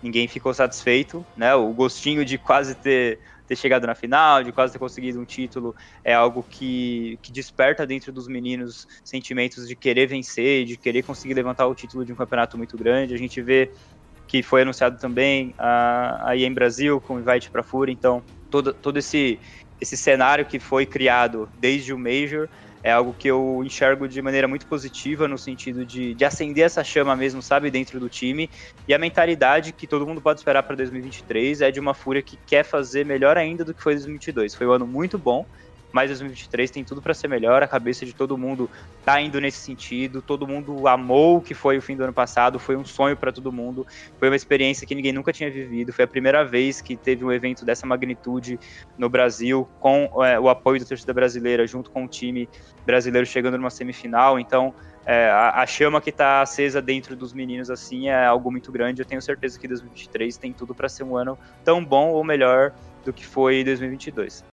ninguém 0.02 0.26
ficou 0.26 0.52
satisfeito, 0.52 1.24
né? 1.36 1.54
O 1.54 1.72
gostinho 1.72 2.24
de 2.24 2.38
quase 2.38 2.74
ter 2.74 3.20
ter 3.48 3.56
chegado 3.56 3.86
na 3.86 3.94
final, 3.94 4.44
de 4.44 4.52
quase 4.52 4.74
ter 4.74 4.78
conseguido 4.78 5.18
um 5.18 5.24
título, 5.24 5.74
é 6.04 6.12
algo 6.12 6.44
que, 6.48 7.18
que 7.22 7.32
desperta 7.32 7.86
dentro 7.86 8.12
dos 8.12 8.28
meninos 8.28 8.86
sentimentos 9.02 9.66
de 9.66 9.74
querer 9.74 10.06
vencer, 10.06 10.66
de 10.66 10.76
querer 10.76 11.02
conseguir 11.02 11.32
levantar 11.32 11.66
o 11.66 11.74
título 11.74 12.04
de 12.04 12.12
um 12.12 12.16
campeonato 12.16 12.58
muito 12.58 12.76
grande. 12.76 13.14
A 13.14 13.18
gente 13.18 13.40
vê 13.40 13.70
que 14.26 14.42
foi 14.42 14.60
anunciado 14.62 14.98
também 14.98 15.54
a, 15.58 16.36
EM 16.36 16.52
Brasil 16.52 17.00
com 17.00 17.18
invite 17.18 17.50
para 17.50 17.62
a 17.62 17.90
então 17.90 18.22
todo, 18.50 18.74
todo 18.74 18.98
esse, 18.98 19.40
esse 19.80 19.96
cenário 19.96 20.44
que 20.44 20.58
foi 20.58 20.84
criado 20.84 21.48
desde 21.58 21.94
o 21.94 21.98
Major 21.98 22.48
é 22.82 22.92
algo 22.92 23.14
que 23.18 23.28
eu 23.28 23.62
enxergo 23.64 24.08
de 24.08 24.20
maneira 24.22 24.46
muito 24.46 24.66
positiva, 24.66 25.26
no 25.26 25.36
sentido 25.36 25.84
de, 25.84 26.14
de 26.14 26.24
acender 26.24 26.64
essa 26.64 26.84
chama 26.84 27.14
mesmo, 27.16 27.42
sabe, 27.42 27.70
dentro 27.70 27.98
do 27.98 28.08
time. 28.08 28.48
E 28.86 28.94
a 28.94 28.98
mentalidade 28.98 29.72
que 29.72 29.86
todo 29.86 30.06
mundo 30.06 30.20
pode 30.20 30.40
esperar 30.40 30.62
para 30.62 30.76
2023 30.76 31.60
é 31.60 31.70
de 31.70 31.80
uma 31.80 31.94
Fúria 31.94 32.22
que 32.22 32.38
quer 32.46 32.64
fazer 32.64 33.04
melhor 33.04 33.36
ainda 33.36 33.64
do 33.64 33.74
que 33.74 33.82
foi 33.82 33.94
2022. 33.94 34.54
Foi 34.54 34.66
um 34.66 34.72
ano 34.72 34.86
muito 34.86 35.18
bom, 35.18 35.44
mas 35.92 36.10
2023 36.10 36.70
tem 36.70 36.84
tudo 36.84 37.00
para 37.00 37.14
ser 37.14 37.28
melhor. 37.28 37.62
A 37.62 37.66
cabeça 37.66 38.04
de 38.04 38.14
todo 38.14 38.36
mundo 38.36 38.70
tá 39.04 39.20
indo 39.20 39.40
nesse 39.40 39.58
sentido. 39.58 40.20
Todo 40.20 40.46
mundo 40.46 40.86
amou 40.86 41.38
o 41.38 41.40
que 41.40 41.54
foi 41.54 41.78
o 41.78 41.82
fim 41.82 41.96
do 41.96 42.04
ano 42.04 42.12
passado. 42.12 42.58
Foi 42.58 42.76
um 42.76 42.84
sonho 42.84 43.16
para 43.16 43.32
todo 43.32 43.50
mundo. 43.50 43.86
Foi 44.18 44.28
uma 44.28 44.36
experiência 44.36 44.86
que 44.86 44.94
ninguém 44.94 45.12
nunca 45.12 45.32
tinha 45.32 45.50
vivido. 45.50 45.92
Foi 45.92 46.04
a 46.04 46.08
primeira 46.08 46.44
vez 46.44 46.80
que 46.80 46.96
teve 46.96 47.24
um 47.24 47.32
evento 47.32 47.64
dessa 47.64 47.86
magnitude 47.86 48.58
no 48.96 49.08
Brasil, 49.08 49.68
com 49.80 50.10
é, 50.24 50.38
o 50.38 50.48
apoio 50.48 50.80
da 50.80 50.86
torcida 50.86 51.12
brasileira, 51.12 51.66
junto 51.66 51.90
com 51.90 52.04
o 52.04 52.08
time 52.08 52.48
brasileiro 52.84 53.26
chegando 53.26 53.56
numa 53.56 53.70
semifinal. 53.70 54.38
Então, 54.38 54.74
é, 55.06 55.30
a, 55.30 55.62
a, 55.62 55.66
chama 55.66 56.02
que 56.02 56.10
está 56.10 56.42
acesa 56.42 56.82
dentro 56.82 57.16
dos 57.16 57.32
meninos 57.32 57.70
assim 57.70 58.08
é 58.08 58.26
algo 58.26 58.50
muito 58.50 58.70
grande. 58.70 59.00
Eu 59.00 59.06
tenho 59.06 59.22
certeza 59.22 59.58
que 59.58 59.66
2023 59.66 60.36
tem 60.36 60.52
tudo 60.52 60.74
para 60.74 60.86
ser 60.86 61.02
um 61.02 61.16
ano 61.16 61.38
tão 61.64 61.82
bom 61.82 62.10
ou 62.10 62.22
melhor 62.22 62.72
do 63.06 63.12
que 63.12 63.24
foi 63.24 63.64
2022. 63.64 64.44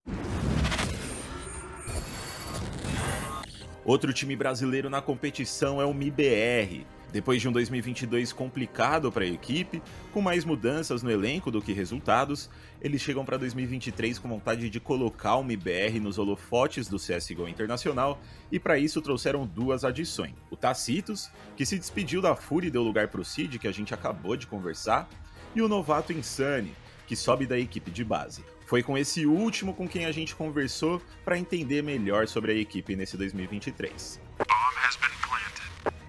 Outro 3.84 4.14
time 4.14 4.34
brasileiro 4.34 4.88
na 4.88 5.02
competição 5.02 5.78
é 5.78 5.84
o 5.84 5.92
MIBR. 5.92 6.86
Depois 7.12 7.42
de 7.42 7.46
um 7.46 7.52
2022 7.52 8.32
complicado 8.32 9.12
para 9.12 9.24
a 9.24 9.28
equipe, 9.28 9.82
com 10.10 10.22
mais 10.22 10.42
mudanças 10.42 11.02
no 11.02 11.10
elenco 11.10 11.50
do 11.50 11.60
que 11.60 11.74
resultados, 11.74 12.48
eles 12.80 13.02
chegam 13.02 13.26
para 13.26 13.36
2023 13.36 14.18
com 14.18 14.26
vontade 14.26 14.70
de 14.70 14.80
colocar 14.80 15.36
o 15.36 15.44
MIBR 15.44 16.00
nos 16.00 16.18
holofotes 16.18 16.88
do 16.88 16.96
CSGO 16.96 17.46
Internacional 17.46 18.18
e 18.50 18.58
para 18.58 18.78
isso 18.78 19.02
trouxeram 19.02 19.46
duas 19.46 19.84
adições. 19.84 20.32
O 20.50 20.56
Tacitus, 20.56 21.30
que 21.54 21.66
se 21.66 21.78
despediu 21.78 22.22
da 22.22 22.34
Fúria 22.34 22.68
e 22.68 22.70
deu 22.70 22.82
lugar 22.82 23.08
para 23.08 23.20
o 23.20 23.24
Cid, 23.24 23.58
que 23.58 23.68
a 23.68 23.72
gente 23.72 23.92
acabou 23.92 24.34
de 24.34 24.46
conversar, 24.46 25.06
e 25.54 25.60
o 25.60 25.68
novato 25.68 26.10
Insane, 26.10 26.74
que 27.06 27.16
sobe 27.16 27.46
da 27.46 27.58
equipe 27.58 27.90
de 27.90 28.04
base. 28.04 28.44
Foi 28.66 28.82
com 28.82 28.96
esse 28.96 29.26
último 29.26 29.74
com 29.74 29.86
quem 29.86 30.06
a 30.06 30.12
gente 30.12 30.34
conversou 30.34 31.00
para 31.24 31.38
entender 31.38 31.82
melhor 31.82 32.26
sobre 32.26 32.52
a 32.52 32.54
equipe 32.54 32.96
nesse 32.96 33.16
2023. 33.16 34.20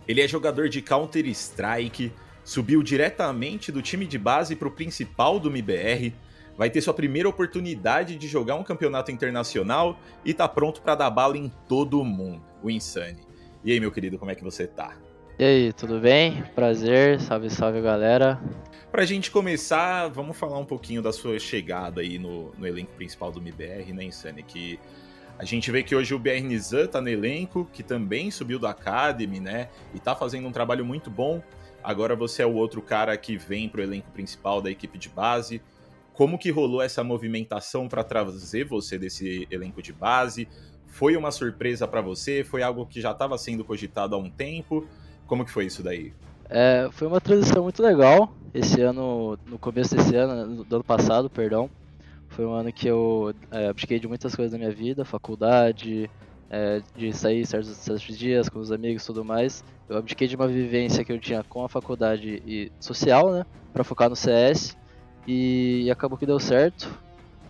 Ele 0.08 0.22
é 0.22 0.28
jogador 0.28 0.70
de 0.70 0.82
Counter-Strike, 0.82 2.12
subiu 2.44 2.84
diretamente 2.84 3.72
do 3.72 3.82
time 3.82 4.06
de 4.06 4.18
base 4.18 4.56
para 4.56 4.68
o 4.68 4.72
principal 4.72 5.40
do 5.40 5.50
MBR, 5.50 6.14
vai 6.58 6.70
ter 6.70 6.82
sua 6.82 6.94
primeira 6.94 7.28
oportunidade 7.28 8.16
de 8.16 8.28
jogar 8.28 8.56
um 8.56 8.64
campeonato 8.64 9.12
internacional 9.12 10.00
e 10.24 10.34
tá 10.34 10.48
pronto 10.48 10.82
para 10.82 10.96
dar 10.96 11.10
bala 11.10 11.38
em 11.38 11.52
todo 11.68 12.04
mundo, 12.04 12.44
o 12.64 12.70
Insane. 12.70 13.20
E 13.64 13.72
aí, 13.72 13.80
meu 13.80 13.92
querido, 13.92 14.18
como 14.18 14.32
é 14.32 14.36
que 14.36 14.44
você 14.44 14.68
tá? 14.68 14.96
E 15.38 15.44
aí, 15.44 15.74
tudo 15.74 16.00
bem? 16.00 16.44
Prazer, 16.56 17.20
salve, 17.20 17.50
salve 17.50 17.82
galera. 17.82 18.42
Pra 18.90 19.04
gente 19.04 19.30
começar, 19.30 20.08
vamos 20.08 20.38
falar 20.38 20.58
um 20.58 20.64
pouquinho 20.64 21.02
da 21.02 21.12
sua 21.12 21.38
chegada 21.38 22.00
aí 22.00 22.18
no, 22.18 22.54
no 22.58 22.66
elenco 22.66 22.94
principal 22.94 23.34
do 23.34 23.42
MBR, 23.42 23.92
né, 23.92 24.06
Insane? 24.06 24.42
Que 24.44 24.80
a 25.38 25.44
gente 25.44 25.70
vê 25.70 25.84
que 25.84 25.94
hoje 25.94 26.14
o 26.14 26.20
BR 26.20 26.40
Nizam 26.42 26.88
tá 26.88 27.02
no 27.02 27.10
elenco, 27.10 27.70
que 27.74 27.84
também 27.84 28.32
subiu 28.32 28.58
do 28.58 28.66
Academy, 28.66 29.42
né? 29.42 29.68
E 29.94 30.00
tá 30.00 30.16
fazendo 30.16 30.48
um 30.48 30.54
trabalho 30.54 30.86
muito 30.86 31.12
bom. 31.12 31.44
Agora 31.84 32.16
você 32.16 32.42
é 32.42 32.46
o 32.46 32.54
outro 32.54 32.82
cara 32.82 33.18
que 33.18 33.36
vem 33.36 33.68
pro 33.68 33.84
elenco 33.84 34.10
principal 34.12 34.62
da 34.62 34.72
equipe 34.72 34.98
de 34.98 35.10
base. 35.10 35.62
Como 36.14 36.40
que 36.40 36.50
rolou 36.50 36.82
essa 36.82 37.04
movimentação 37.04 37.90
para 37.90 38.06
trazer 38.06 38.64
você 38.64 38.98
desse 38.98 39.46
elenco 39.52 39.82
de 39.82 39.92
base? 39.92 40.48
Foi 40.88 41.18
uma 41.18 41.30
surpresa 41.30 41.86
para 41.86 42.00
você? 42.00 42.42
Foi 42.42 42.64
algo 42.64 42.86
que 42.86 43.02
já 43.02 43.12
estava 43.12 43.38
sendo 43.38 43.66
cogitado 43.66 44.16
há 44.16 44.18
um 44.18 44.30
tempo? 44.30 44.88
Como 45.28 45.46
que 45.46 45.52
foi 45.52 45.66
isso 45.66 45.82
daí? 45.84 46.14
É, 46.50 46.88
foi 46.92 47.08
uma 47.08 47.20
transição 47.20 47.64
muito 47.64 47.82
legal. 47.82 48.34
Esse 48.54 48.82
ano, 48.82 49.38
no 49.48 49.58
começo 49.58 49.96
desse 49.96 50.16
ano, 50.16 50.64
do 50.64 50.76
ano 50.76 50.84
passado, 50.84 51.30
perdão, 51.30 51.70
foi 52.30 52.46
um 52.46 52.54
ano 52.54 52.72
que 52.72 52.88
eu 52.88 53.34
é, 53.52 53.68
abdiquei 53.68 54.00
de 54.00 54.08
muitas 54.08 54.36
coisas 54.36 54.52
da 54.52 54.58
minha 54.58 54.72
vida, 54.72 55.04
faculdade, 55.04 56.10
é, 56.50 56.82
de 56.96 57.12
sair 57.12 57.46
certos, 57.46 57.76
certos 57.76 58.18
dias 58.18 58.50
com 58.50 58.60
os 58.60 58.72
amigos 58.72 59.04
e 59.04 59.06
tudo 59.06 59.26
mais. 59.26 59.64
Eu 59.90 59.98
abdiquei 59.98 60.28
de 60.28 60.36
uma 60.36 60.48
vivência 60.48 61.04
que 61.04 61.12
eu 61.12 61.20
tinha 61.20 61.44
com 61.44 61.64
a 61.64 61.70
faculdade 61.70 62.42
e 62.46 62.72
social, 62.80 63.32
né, 63.32 63.46
para 63.74 63.84
focar 63.84 64.10
no 64.10 64.16
CS. 64.16 64.76
E, 65.28 65.90
acabou 65.92 66.18
que 66.18 66.26
deu 66.26 66.40
certo. 66.40 66.94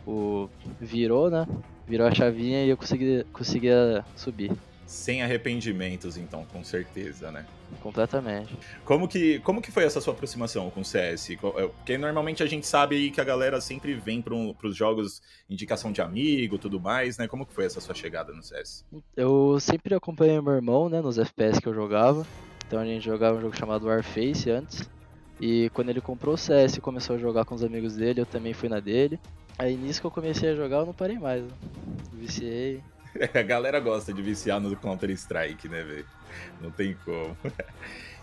O 0.07 0.47
virou, 0.79 1.29
né? 1.29 1.47
Virou 1.87 2.07
a 2.07 2.13
chavinha 2.13 2.63
e 2.63 2.69
eu 2.69 2.77
consegui, 2.77 3.25
conseguia 3.33 4.05
subir. 4.15 4.51
Sem 4.85 5.23
arrependimentos, 5.23 6.15
então, 6.15 6.45
com 6.45 6.63
certeza, 6.63 7.31
né? 7.31 7.45
Completamente. 7.81 8.55
Como 8.83 9.07
que, 9.07 9.39
como 9.39 9.61
que 9.61 9.71
foi 9.71 9.83
essa 9.83 9.99
sua 9.99 10.13
aproximação 10.13 10.69
com 10.69 10.81
o 10.81 10.85
CS? 10.85 11.31
É, 11.31 11.35
porque 11.35 11.97
normalmente 11.97 12.43
a 12.43 12.45
gente 12.45 12.67
sabe 12.67 12.95
aí 12.95 13.11
que 13.11 13.19
a 13.19 13.23
galera 13.23 13.59
sempre 13.59 13.95
vem 13.95 14.21
para 14.21 14.35
os 14.35 14.75
jogos 14.75 15.21
indicação 15.49 15.91
de 15.91 16.01
amigo 16.01 16.59
tudo 16.59 16.79
mais, 16.79 17.17
né? 17.17 17.27
Como 17.27 17.45
que 17.45 17.53
foi 17.53 17.65
essa 17.65 17.81
sua 17.81 17.95
chegada 17.95 18.31
no 18.31 18.43
CS? 18.43 18.85
Eu 19.17 19.59
sempre 19.59 19.95
acompanhei 19.95 20.39
meu 20.39 20.53
irmão, 20.53 20.87
né, 20.87 21.01
nos 21.01 21.17
FPS 21.17 21.59
que 21.59 21.67
eu 21.67 21.73
jogava. 21.73 22.25
Então 22.67 22.79
a 22.79 22.85
gente 22.85 23.03
jogava 23.03 23.37
um 23.37 23.41
jogo 23.41 23.57
chamado 23.57 23.87
Warface 23.87 24.49
antes. 24.51 24.89
E 25.39 25.69
quando 25.73 25.89
ele 25.89 26.01
comprou 26.01 26.35
o 26.35 26.37
CS 26.37 26.77
e 26.77 26.81
começou 26.81 27.15
a 27.15 27.19
jogar 27.19 27.43
com 27.45 27.55
os 27.55 27.63
amigos 27.63 27.95
dele, 27.95 28.21
eu 28.21 28.25
também 28.25 28.53
fui 28.53 28.69
na 28.69 28.79
dele. 28.79 29.19
Aí 29.57 29.75
nisso 29.75 30.01
que 30.01 30.07
eu 30.07 30.11
comecei 30.11 30.49
a 30.49 30.55
jogar, 30.55 30.77
eu 30.77 30.85
não 30.85 30.93
parei 30.93 31.17
mais. 31.17 31.43
Né? 31.43 31.49
Viciei. 32.13 32.81
a 33.33 33.41
galera 33.41 33.79
gosta 33.79 34.13
de 34.13 34.21
viciar 34.21 34.59
no 34.59 34.75
Counter-Strike, 34.75 35.67
né, 35.69 35.83
velho? 35.83 36.05
Não 36.61 36.71
tem 36.71 36.95
como. 37.05 37.35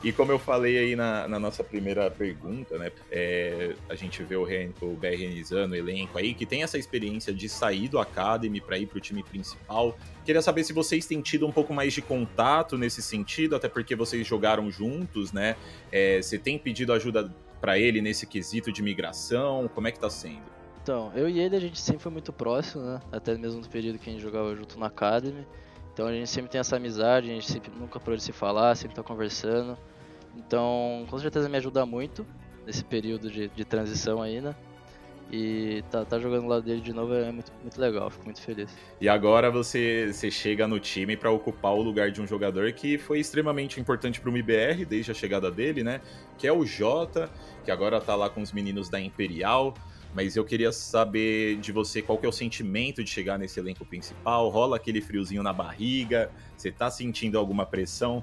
E 0.05 0.11
como 0.11 0.33
eu 0.33 0.39
falei 0.39 0.77
aí 0.79 0.97
na, 0.97 1.29
na 1.29 1.39
nossa 1.39 1.63
primeira 1.63 2.11
pergunta, 2.11 2.77
né? 2.77 2.91
É, 3.09 3.77
a 3.89 3.95
gente 3.95 4.21
vê 4.25 4.35
o, 4.35 4.43
o 4.43 4.97
BR 4.97 5.29
Nizano, 5.33 5.75
o 5.75 5.77
elenco 5.77 6.19
aí, 6.19 6.35
que 6.35 6.45
tem 6.45 6.65
essa 6.65 6.77
experiência 6.77 7.33
de 7.33 7.49
sair 7.49 7.87
do 7.87 8.01
Academy 8.01 8.61
para 8.61 8.77
ir 8.77 8.87
para 8.87 8.99
o 8.99 9.01
time 9.01 9.23
principal. 9.23 9.97
Queria 10.25 10.43
saber 10.43 10.65
se 10.65 10.73
vocês 10.73 11.07
têm 11.07 11.21
tido 11.21 11.47
um 11.47 11.53
pouco 11.53 11.73
mais 11.73 11.93
de 11.93 12.03
contato 12.03 12.77
nesse 12.77 13.01
sentido, 13.01 13.55
até 13.55 13.69
porque 13.69 13.95
vocês 13.95 14.27
jogaram 14.27 14.69
juntos, 14.73 15.31
né? 15.33 15.55
É, 15.93 16.21
você 16.21 16.37
tem 16.37 16.59
pedido 16.59 16.93
ajuda 16.93 17.33
para 17.61 17.79
ele 17.79 18.03
nesse 18.03 18.27
quesito 18.27 18.73
de 18.73 18.83
migração? 18.83 19.71
Como 19.73 19.87
é 19.87 19.93
que 19.93 20.01
tá 20.01 20.11
sendo? 20.11 20.52
Então, 20.83 21.13
eu 21.15 21.29
e 21.29 21.39
ele 21.39 21.55
a 21.55 21.61
gente 21.61 21.81
sempre 21.81 22.03
foi 22.03 22.11
muito 22.11 22.33
próximo, 22.33 22.83
né? 22.83 23.01
Até 23.13 23.37
mesmo 23.39 23.61
no 23.61 23.69
período 23.69 23.99
que 23.99 24.11
a 24.11 24.13
gente 24.13 24.23
jogava 24.23 24.55
junto 24.57 24.79
na 24.79 24.87
Academy. 24.87 25.47
Então 25.93 26.07
a 26.07 26.13
gente 26.13 26.29
sempre 26.29 26.51
tem 26.51 26.59
essa 26.59 26.77
amizade, 26.77 27.31
a 27.31 27.35
gente 27.35 27.51
sempre, 27.51 27.71
nunca 27.79 28.01
parou 28.01 28.17
de 28.17 28.23
se 28.23 28.33
falar, 28.33 28.75
sempre 28.75 28.97
tá 28.97 29.03
conversando. 29.03 29.79
Então, 30.37 31.07
com 31.09 31.19
certeza 31.19 31.49
me 31.49 31.57
ajuda 31.57 31.87
muito 31.87 32.27
nesse 32.67 32.85
período 32.85 33.31
de, 33.31 33.49
de 33.49 33.65
transição 33.65 34.21
aí, 34.21 34.41
né? 34.41 34.57
E 35.31 35.85
tá, 35.91 36.05
tá 36.05 36.19
jogando 36.19 36.49
lá 36.49 36.61
dele 36.61 36.81
de 36.81 36.93
novo 36.93 37.15
é 37.15 37.31
muito, 37.31 37.53
muito 37.63 37.81
legal, 37.81 38.11
fico 38.11 38.25
muito 38.25 38.41
feliz. 38.41 38.77
E 39.01 39.09
agora 39.09 39.51
você, 39.51 40.13
você 40.13 40.31
chega 40.31 40.67
no 40.67 40.81
time 40.81 41.17
para 41.17 41.31
ocupar 41.31 41.73
o 41.73 41.81
lugar 41.81 42.11
de 42.11 42.21
um 42.21 42.27
jogador 42.27 42.71
que 42.73 42.99
foi 42.99 43.21
extremamente 43.21 43.81
importante 43.81 44.21
para 44.21 44.29
o 44.29 44.33
MBR 44.33 44.85
desde 44.85 45.11
a 45.11 45.15
chegada 45.15 45.51
dele, 45.51 45.85
né? 45.85 46.01
Que 46.37 46.47
é 46.47 46.53
o 46.53 46.67
Jota, 46.67 47.31
que 47.65 47.71
agora 47.71 48.01
tá 48.01 48.17
lá 48.17 48.29
com 48.29 48.43
os 48.43 48.53
meninos 48.53 48.89
da 48.89 49.01
Imperial. 49.01 49.75
Mas 50.15 50.37
eu 50.37 50.45
queria 50.45 50.71
saber 50.73 51.57
de 51.57 51.73
você 51.73 52.03
qual 52.03 52.19
que 52.19 52.27
é 52.27 52.29
o 52.29 52.33
sentimento 52.33 53.03
de 53.03 53.11
chegar 53.11 53.39
nesse 53.39 53.59
elenco 53.59 53.85
principal. 53.85 54.49
Rola 54.51 54.77
aquele 54.77 55.01
friozinho 55.01 55.43
na 55.43 55.53
barriga? 55.53 56.31
Você 56.57 56.71
tá 56.71 56.91
sentindo 56.91 57.39
alguma 57.39 57.65
pressão? 57.65 58.23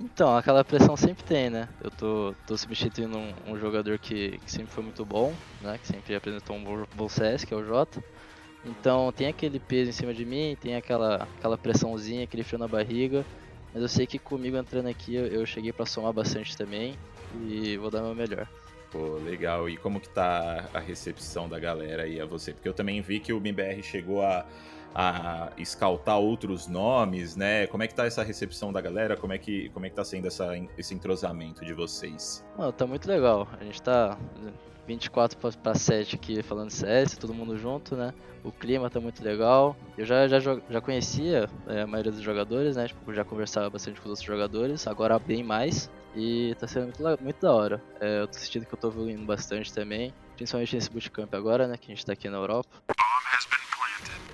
Então, 0.00 0.36
aquela 0.36 0.64
pressão 0.64 0.96
sempre 0.96 1.24
tem, 1.24 1.50
né? 1.50 1.68
Eu 1.82 1.90
tô, 1.90 2.34
tô 2.46 2.56
substituindo 2.56 3.18
um, 3.18 3.34
um 3.48 3.58
jogador 3.58 3.98
que, 3.98 4.38
que, 4.38 4.50
sempre 4.50 4.72
foi 4.72 4.84
muito 4.84 5.04
bom, 5.04 5.34
né? 5.60 5.76
Que 5.76 5.86
sempre 5.88 6.14
apresentou 6.14 6.56
um 6.56 6.86
bom, 6.94 7.08
CS, 7.08 7.44
que 7.44 7.52
é 7.52 7.56
o 7.56 7.64
Jota. 7.64 8.02
Então 8.64 9.12
tem 9.12 9.26
aquele 9.26 9.58
peso 9.58 9.90
em 9.90 9.92
cima 9.92 10.14
de 10.14 10.24
mim, 10.24 10.56
tem 10.60 10.76
aquela, 10.76 11.28
aquela 11.36 11.58
pressãozinha, 11.58 12.24
aquele 12.24 12.44
frio 12.44 12.58
na 12.58 12.68
barriga. 12.68 13.24
Mas 13.72 13.82
eu 13.82 13.88
sei 13.88 14.06
que 14.06 14.18
comigo 14.18 14.56
entrando 14.56 14.88
aqui 14.88 15.14
eu, 15.14 15.26
eu 15.26 15.46
cheguei 15.46 15.72
para 15.72 15.84
somar 15.84 16.12
bastante 16.12 16.56
também 16.56 16.96
e 17.46 17.76
vou 17.76 17.90
dar 17.90 18.02
meu 18.02 18.14
melhor. 18.14 18.48
Pô, 18.90 19.16
legal. 19.16 19.68
E 19.68 19.76
como 19.76 20.00
que 20.00 20.08
tá 20.08 20.68
a 20.72 20.78
recepção 20.78 21.48
da 21.48 21.58
galera 21.58 22.04
aí 22.04 22.20
a 22.20 22.26
você? 22.26 22.52
Porque 22.52 22.68
eu 22.68 22.74
também 22.74 23.00
vi 23.00 23.20
que 23.20 23.32
o 23.32 23.36
MBR 23.38 23.82
chegou 23.82 24.22
a 24.22 24.46
a 24.94 25.52
escaltar 25.56 26.18
outros 26.18 26.66
nomes, 26.66 27.36
né? 27.36 27.66
Como 27.68 27.82
é 27.82 27.86
que 27.86 27.94
tá 27.94 28.06
essa 28.06 28.22
recepção 28.22 28.72
da 28.72 28.80
galera? 28.80 29.16
Como 29.16 29.32
é 29.32 29.38
que, 29.38 29.68
como 29.70 29.86
é 29.86 29.90
que 29.90 29.94
tá 29.94 30.04
sendo 30.04 30.26
essa, 30.26 30.50
esse 30.76 30.94
entrosamento 30.94 31.64
de 31.64 31.72
vocês? 31.72 32.44
Mano, 32.56 32.72
tá 32.72 32.86
muito 32.86 33.06
legal. 33.08 33.46
A 33.60 33.64
gente 33.64 33.80
tá 33.80 34.18
24 34.86 35.38
para 35.62 35.74
7 35.74 36.16
aqui 36.16 36.42
falando 36.42 36.70
CS, 36.70 37.16
todo 37.16 37.34
mundo 37.34 37.56
junto, 37.56 37.94
né? 37.94 38.12
O 38.42 38.50
clima 38.50 38.88
tá 38.88 38.98
muito 38.98 39.22
legal. 39.22 39.76
Eu 39.96 40.04
já, 40.04 40.26
já, 40.26 40.40
já 40.40 40.80
conhecia 40.80 41.48
é, 41.66 41.82
a 41.82 41.86
maioria 41.86 42.10
dos 42.10 42.22
jogadores, 42.22 42.76
né? 42.76 42.88
Tipo, 42.88 43.12
já 43.12 43.24
conversava 43.24 43.68
bastante 43.68 44.00
com 44.00 44.06
os 44.06 44.10
outros 44.10 44.26
jogadores, 44.26 44.86
agora 44.86 45.18
bem 45.18 45.44
mais. 45.44 45.90
E 46.18 46.56
tá 46.56 46.66
sendo 46.66 46.86
muito, 46.86 47.22
muito 47.22 47.40
da 47.40 47.52
hora. 47.52 47.80
É, 48.00 48.22
eu 48.22 48.26
tô 48.26 48.36
sentindo 48.36 48.66
que 48.66 48.74
eu 48.74 48.78
tô 48.78 48.88
evoluindo 48.88 49.24
bastante 49.24 49.72
também, 49.72 50.12
principalmente 50.36 50.74
nesse 50.74 50.90
bootcamp 50.90 51.32
agora, 51.32 51.68
né? 51.68 51.76
Que 51.76 51.92
a 51.92 51.94
gente 51.94 52.04
tá 52.04 52.12
aqui 52.12 52.28
na 52.28 52.38
Europa. 52.38 52.68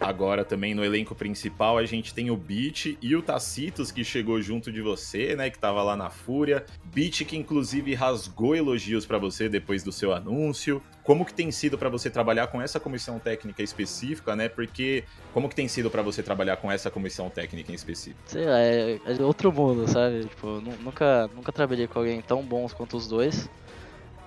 Agora 0.01 0.47
também 0.47 0.75
no 0.75 0.83
elenco 0.83 1.15
principal 1.15 1.77
a 1.77 1.85
gente 1.85 2.15
tem 2.15 2.31
o 2.31 2.37
Beat 2.37 2.97
e 3.01 3.15
o 3.15 3.23
Tacitus 3.23 3.93
que 3.93 4.03
chegou 4.03 4.41
junto 4.41 4.73
de 4.73 4.81
você, 4.81 5.37
né, 5.37 5.49
que 5.51 5.59
tava 5.59 5.83
lá 5.83 5.95
na 5.95 6.11
Fúria. 6.11 6.65
Beat 6.87 7.25
que 7.25 7.37
inclusive 7.37 7.95
rasgou 7.95 8.57
elogios 8.57 9.07
para 9.07 9.19
você 9.19 9.49
depois 9.49 9.83
do 9.83 9.93
seu 9.93 10.13
anúncio. 10.13 10.83
Como 11.05 11.25
que 11.25 11.35
tem 11.35 11.53
sido 11.53 11.77
para 11.77 11.91
você 11.91 12.09
trabalhar 12.09 12.47
com 12.47 12.61
essa 12.61 12.81
comissão 12.81 13.19
técnica 13.19 13.63
específica, 13.63 14.35
né? 14.35 14.49
Porque 14.49 15.05
como 15.35 15.51
que 15.51 15.55
tem 15.55 15.69
sido 15.69 15.91
para 15.91 16.01
você 16.01 16.23
trabalhar 16.23 16.57
com 16.57 16.73
essa 16.73 16.91
comissão 16.91 17.29
técnica 17.29 17.71
em 17.71 17.75
específico? 17.75 18.23
Sei 18.25 18.47
lá, 18.47 18.59
é, 18.59 18.99
é 19.07 19.23
outro 19.23 19.53
mundo, 19.53 19.87
sabe? 19.87 20.25
Tipo, 20.25 20.63
nunca 20.83 21.29
nunca 21.35 21.53
trabalhei 21.53 21.87
com 21.87 21.99
alguém 21.99 22.23
tão 22.23 22.43
bons 22.43 22.73
quanto 22.73 22.97
os 22.97 23.07
dois. 23.07 23.51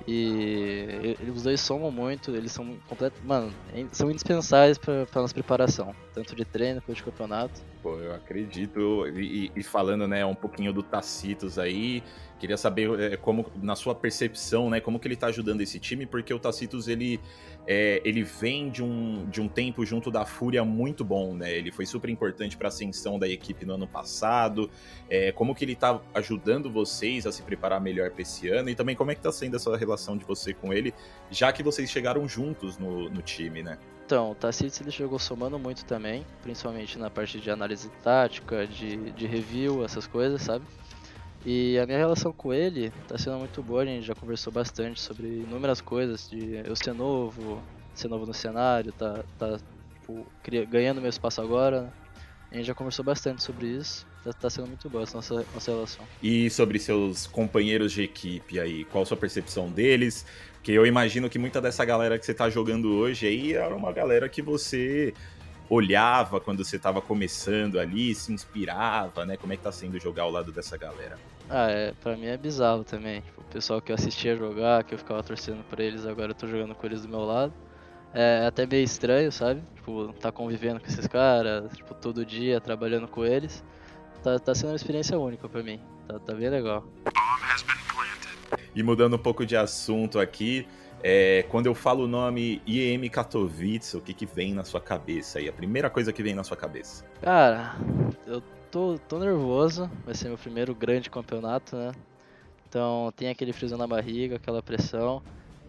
E, 0.07 1.17
e 1.19 1.29
os 1.31 1.43
dois 1.43 1.59
somam 1.59 1.91
muito, 1.91 2.35
eles 2.35 2.51
são 2.51 2.77
completos. 2.87 3.19
Mano, 3.25 3.51
são 3.91 4.09
indispensáveis 4.09 4.77
para 4.77 5.05
nossa 5.15 5.33
preparação, 5.33 5.93
tanto 6.17 6.35
de 6.35 6.43
treino 6.43 6.81
quanto 6.81 6.97
de 6.97 7.03
campeonato. 7.03 7.61
Pô, 7.83 7.95
eu 7.99 8.11
acredito. 8.15 9.07
E, 9.15 9.51
e, 9.55 9.61
falando, 9.61 10.07
né, 10.07 10.25
um 10.25 10.33
pouquinho 10.33 10.73
do 10.73 10.81
Tacitos 10.81 11.59
aí, 11.59 12.01
queria 12.39 12.57
saber 12.57 12.99
é, 12.99 13.17
como, 13.17 13.45
na 13.61 13.75
sua 13.75 13.93
percepção, 13.93 14.67
né, 14.67 14.79
como 14.79 14.99
que 14.99 15.07
ele 15.07 15.15
tá 15.15 15.27
ajudando 15.27 15.61
esse 15.61 15.79
time, 15.79 16.07
porque 16.07 16.33
o 16.33 16.39
Tacitos, 16.39 16.87
ele 16.87 17.19
é, 17.67 18.01
ele 18.03 18.23
vem 18.23 18.71
de 18.71 18.83
um, 18.83 19.29
de 19.29 19.39
um 19.39 19.47
tempo 19.47 19.85
junto 19.85 20.09
da 20.09 20.25
Fúria 20.25 20.65
muito 20.65 21.05
bom, 21.05 21.35
né? 21.35 21.53
Ele 21.53 21.71
foi 21.71 21.85
super 21.85 22.09
importante 22.09 22.57
para 22.57 22.67
a 22.67 22.69
ascensão 22.69 23.19
da 23.19 23.27
equipe 23.27 23.63
no 23.63 23.75
ano 23.75 23.87
passado. 23.87 24.71
É, 25.07 25.31
como 25.31 25.53
que 25.53 25.65
ele 25.65 25.73
está 25.73 26.01
ajudando 26.15 26.71
vocês 26.71 27.27
a 27.27 27.31
se 27.31 27.43
preparar 27.43 27.79
melhor 27.79 28.09
para 28.09 28.23
esse 28.23 28.49
ano? 28.49 28.69
E 28.69 28.75
também 28.75 28.95
como 28.95 29.11
é 29.11 29.15
que 29.15 29.21
tá 29.21 29.31
sendo 29.31 29.55
essa 29.55 29.75
relação 29.77 30.17
de 30.17 30.25
você 30.25 30.51
com 30.51 30.73
ele, 30.73 30.93
já 31.29 31.53
que 31.53 31.61
vocês 31.61 31.91
chegaram 31.91 32.27
juntos 32.27 32.77
no, 32.77 33.07
no 33.07 33.21
time, 33.21 33.61
né? 33.61 33.77
Então, 34.07 34.31
o 34.31 34.35
Tacitus 34.35 34.79
ele 34.79 34.89
chegou 34.89 35.19
somando 35.19 35.59
muito 35.59 35.83
também, 35.83 36.25
principalmente 36.41 36.97
na 36.97 37.11
parte 37.11 37.41
de 37.41 37.51
análise 37.51 37.89
tática, 38.01 38.65
de, 38.65 39.11
de 39.11 39.27
review, 39.27 39.83
essas 39.83 40.07
coisas, 40.07 40.41
sabe? 40.43 40.65
E 41.45 41.77
a 41.77 41.85
minha 41.85 41.97
relação 41.97 42.33
com 42.33 42.53
ele 42.53 42.91
tá 43.05 43.17
sendo 43.17 43.37
muito 43.37 43.61
boa, 43.61 43.83
a 43.83 43.85
gente 43.85 44.05
já 44.05 44.15
conversou 44.15 44.53
bastante 44.53 45.01
sobre 45.01 45.41
inúmeras 45.43 45.81
coisas, 45.81 46.25
de 46.29 46.55
eu 46.65 46.73
ser 46.73 46.93
novo, 46.93 47.67
ser 47.93 48.07
novo 48.07 48.25
no 48.25 48.33
cenário, 48.33 48.93
tá, 48.93 49.25
tá 49.37 49.57
tipo, 49.95 50.31
ganhando 50.69 51.01
meu 51.01 51.09
espaço 51.09 51.41
agora. 51.41 51.93
A 52.51 52.55
gente 52.55 52.67
já 52.67 52.75
conversou 52.75 53.05
bastante 53.05 53.43
sobre 53.43 53.67
isso. 53.67 54.06
Tá, 54.23 54.33
tá 54.33 54.49
sendo 54.49 54.67
muito 54.67 54.89
boa 54.89 55.03
essa 55.03 55.17
nossa, 55.17 55.45
nossa 55.53 55.71
relação. 55.71 56.05
E 56.21 56.49
sobre 56.49 56.79
seus 56.79 57.27
companheiros 57.27 57.91
de 57.91 58.03
equipe 58.03 58.59
aí, 58.59 58.83
qual 58.85 59.03
a 59.03 59.05
sua 59.05 59.17
percepção 59.17 59.69
deles? 59.69 60.25
Porque 60.53 60.71
eu 60.71 60.85
imagino 60.85 61.29
que 61.29 61.39
muita 61.39 61.61
dessa 61.61 61.85
galera 61.85 62.17
que 62.19 62.25
você 62.25 62.33
tá 62.33 62.49
jogando 62.49 62.89
hoje 62.93 63.27
aí 63.27 63.53
era 63.53 63.75
uma 63.75 63.91
galera 63.91 64.27
que 64.27 64.41
você 64.41 65.13
olhava 65.69 66.39
quando 66.39 66.63
você 66.63 66.77
estava 66.77 67.01
começando 67.01 67.79
ali, 67.79 68.15
se 68.15 68.31
inspirava, 68.31 69.25
né? 69.25 69.37
Como 69.37 69.53
é 69.53 69.57
que 69.57 69.63
tá 69.63 69.71
sendo 69.71 69.99
jogar 69.99 70.23
ao 70.23 70.31
lado 70.31 70.51
dessa 70.51 70.77
galera? 70.77 71.17
Ah, 71.49 71.69
é, 71.69 71.93
pra 71.93 72.15
mim 72.17 72.25
é 72.25 72.37
bizarro 72.37 72.83
também. 72.83 73.21
Tipo, 73.21 73.41
o 73.41 73.45
pessoal 73.45 73.81
que 73.81 73.91
eu 73.91 73.95
assistia 73.95 74.35
jogar, 74.35 74.83
que 74.83 74.93
eu 74.93 74.97
ficava 74.97 75.23
torcendo 75.23 75.63
por 75.63 75.79
eles, 75.79 76.05
agora 76.05 76.31
eu 76.31 76.35
tô 76.35 76.47
jogando 76.47 76.75
com 76.75 76.85
eles 76.85 77.01
do 77.01 77.09
meu 77.09 77.21
lado. 77.21 77.53
É 78.13 78.45
até 78.47 78.65
meio 78.65 78.83
estranho, 78.83 79.31
sabe? 79.31 79.61
Tipo, 79.75 80.13
tá 80.19 80.31
convivendo 80.31 80.79
com 80.79 80.87
esses 80.87 81.07
caras, 81.07 81.71
tipo, 81.75 81.93
todo 81.93 82.25
dia, 82.25 82.59
trabalhando 82.59 83.07
com 83.07 83.25
eles. 83.25 83.63
Tá, 84.27 84.37
tá 84.37 84.53
sendo 84.53 84.71
uma 84.71 84.75
experiência 84.75 85.17
única 85.17 85.47
pra 85.47 85.63
mim. 85.63 85.79
Tá, 86.05 86.19
tá 86.19 86.33
bem 86.33 86.49
legal. 86.49 86.83
E 88.75 88.83
mudando 88.83 89.15
um 89.15 89.19
pouco 89.19 89.45
de 89.45 89.55
assunto 89.55 90.19
aqui, 90.19 90.67
é, 91.01 91.43
quando 91.43 91.67
eu 91.67 91.73
falo 91.73 92.03
o 92.03 92.07
nome 92.09 92.61
IEM 92.67 93.07
Katowice, 93.09 93.95
o 93.95 94.01
que, 94.01 94.13
que 94.13 94.25
vem 94.25 94.53
na 94.53 94.65
sua 94.65 94.81
cabeça 94.81 95.39
aí? 95.39 95.47
A 95.47 95.53
primeira 95.53 95.89
coisa 95.89 96.11
que 96.11 96.21
vem 96.21 96.35
na 96.35 96.43
sua 96.43 96.57
cabeça? 96.57 97.05
Cara, 97.21 97.77
eu 98.25 98.43
tô, 98.69 98.99
tô 99.07 99.17
nervoso. 99.17 99.89
Vai 100.03 100.13
ser 100.13 100.27
meu 100.27 100.37
primeiro 100.37 100.75
grande 100.75 101.09
campeonato, 101.09 101.77
né? 101.77 101.93
Então 102.67 103.13
tem 103.15 103.29
aquele 103.29 103.53
frio 103.53 103.77
na 103.77 103.87
barriga, 103.87 104.35
aquela 104.35 104.61
pressão. 104.61 105.23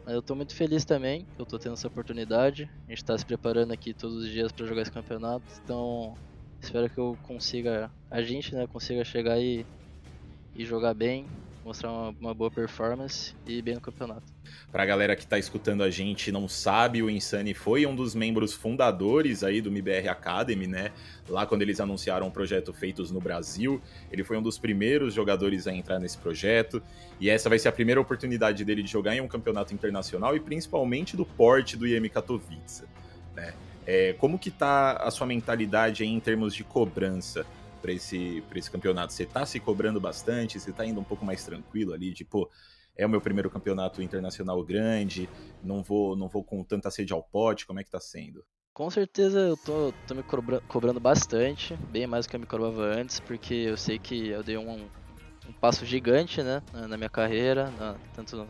Mas 0.05 0.17
eu 0.17 0.23
tô 0.23 0.35
muito 0.35 0.53
feliz 0.57 0.85
também 0.85 1.27
eu 1.39 1.47
tô 1.47 1.61
tendo 1.61 1.75
essa 1.75 1.87
oportunidade. 1.87 2.69
A 2.89 2.91
gente 2.91 3.05
tá 3.05 3.17
se 3.17 3.25
preparando 3.25 3.71
aqui 3.71 3.95
todos 3.95 4.17
os 4.17 4.29
dias 4.29 4.51
para 4.51 4.67
jogar 4.67 4.83
esse 4.83 4.91
campeonato. 4.91 5.45
Então 5.63 6.17
espero 6.61 6.89
que 6.91 6.99
eu 6.99 7.17
consiga, 7.23 7.91
a 8.11 8.23
gente, 8.23 8.55
né, 8.55 8.67
consiga 8.67 9.05
chegar 9.05 9.39
e, 9.39 9.65
e 10.55 10.65
jogar 10.65 10.95
bem, 10.95 11.27
mostrar 11.65 11.93
uma, 11.93 12.15
uma 12.19 12.35
boa 12.35 12.51
performance 12.51 13.35
e 13.47 13.59
ir 13.59 13.63
bem 13.63 13.75
no 13.75 13.81
campeonato. 13.81 14.23
Pra 14.73 14.87
galera 14.87 15.15
que 15.15 15.27
tá 15.27 15.39
escutando 15.39 15.83
a 15.83 15.91
gente 15.91 16.33
não 16.33 16.49
sabe, 16.49 17.03
o 17.03 17.11
Insane 17.11 17.53
foi 17.53 17.85
um 17.85 17.95
dos 17.95 18.15
membros 18.15 18.55
fundadores 18.55 19.45
aí 19.45 19.61
do 19.61 19.69
MBR 19.69 20.09
Academy, 20.09 20.67
né? 20.67 20.93
Lá 21.29 21.47
quando 21.47 21.63
eles 21.63 21.79
anunciaram 21.79 22.27
o 22.27 22.31
projeto 22.31 22.73
Feitos 22.73 23.11
no 23.11 23.21
Brasil, 23.21 23.81
ele 24.11 24.25
foi 24.25 24.39
um 24.39 24.43
dos 24.43 24.59
primeiros 24.59 25.13
jogadores 25.13 25.67
a 25.67 25.75
entrar 25.75 25.99
nesse 25.99 26.17
projeto, 26.17 26.83
e 27.21 27.29
essa 27.29 27.49
vai 27.49 27.59
ser 27.59 27.69
a 27.69 27.73
primeira 27.73 28.01
oportunidade 28.01 28.65
dele 28.65 28.83
de 28.83 28.91
jogar 28.91 29.15
em 29.15 29.21
um 29.21 29.29
campeonato 29.29 29.75
internacional 29.75 30.35
e 30.35 30.41
principalmente 30.41 31.17
do 31.17 31.27
porte 31.27 31.77
do 31.77 31.87
IEM 31.87 32.09
Katowice, 32.09 32.85
né? 33.35 33.53
É, 33.91 34.13
como 34.13 34.39
que 34.39 34.51
tá 34.51 34.99
a 34.99 35.11
sua 35.11 35.27
mentalidade 35.27 36.05
em 36.05 36.21
termos 36.21 36.55
de 36.55 36.63
cobrança? 36.63 37.47
para 37.81 37.93
esse, 37.93 38.43
esse 38.55 38.71
campeonato? 38.71 39.13
Você 39.13 39.25
tá 39.25 39.47
se 39.47 39.59
cobrando 39.59 40.01
bastante? 40.01 40.59
Você 40.59 40.73
tá 40.73 40.85
indo 40.85 41.01
um 41.01 41.05
pouco 41.05 41.25
mais 41.25 41.45
tranquilo 41.45 41.93
ali? 41.93 42.13
Tipo, 42.13 42.51
é 42.97 43.07
o 43.07 43.09
meu 43.09 43.21
primeiro 43.21 43.49
campeonato 43.49 44.03
internacional 44.03 44.63
grande, 44.63 45.29
não 45.63 45.83
vou, 45.83 46.17
não 46.17 46.29
vou 46.29 46.43
com 46.43 46.63
tanta 46.65 46.91
sede 46.91 47.13
ao 47.13 47.23
pote, 47.23 47.67
como 47.67 47.81
é 47.81 47.85
que 47.85 47.91
tá 47.91 48.01
sendo? 48.01 48.45
Com 48.75 48.91
certeza 48.91 49.41
eu 49.41 49.57
tô, 49.57 49.93
tô 50.07 50.15
me 50.15 50.23
cobra 50.23 50.61
cobrando 50.69 51.01
bastante, 51.01 51.75
bem 51.91 52.07
mais 52.07 52.27
do 52.27 52.31
que 52.31 52.37
eu 52.37 52.41
me 52.41 52.47
cobrava 52.47 52.83
antes, 52.83 53.21
porque 53.21 53.55
eu 53.55 53.77
sei 53.77 53.99
que 53.99 54.29
eu 54.29 54.43
dei 54.43 54.57
um, 54.57 54.89
um 55.49 55.53
passo 55.61 55.87
gigante 55.87 56.43
né, 56.43 56.63
na, 56.73 56.97
minha 56.97 57.09
carreira, 57.09 57.71
na, 57.71 57.97
tanto 58.15 58.47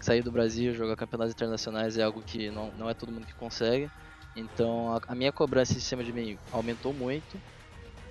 sair 0.00 0.22
do 0.22 0.30
Brasil, 0.30 0.74
jogar 0.74 0.96
campeonatos 0.96 1.34
internacionais 1.34 1.96
é 1.98 2.02
algo 2.02 2.22
que 2.22 2.50
não, 2.50 2.70
não 2.72 2.90
é 2.90 2.94
todo 2.94 3.10
mundo 3.10 3.26
que 3.26 3.34
consegue. 3.34 3.90
Então 4.38 4.94
a, 4.94 5.12
a 5.12 5.14
minha 5.14 5.32
cobrança 5.32 5.74
em 5.74 5.80
cima 5.80 6.04
de 6.04 6.12
mim 6.12 6.38
aumentou 6.52 6.92
muito. 6.92 7.40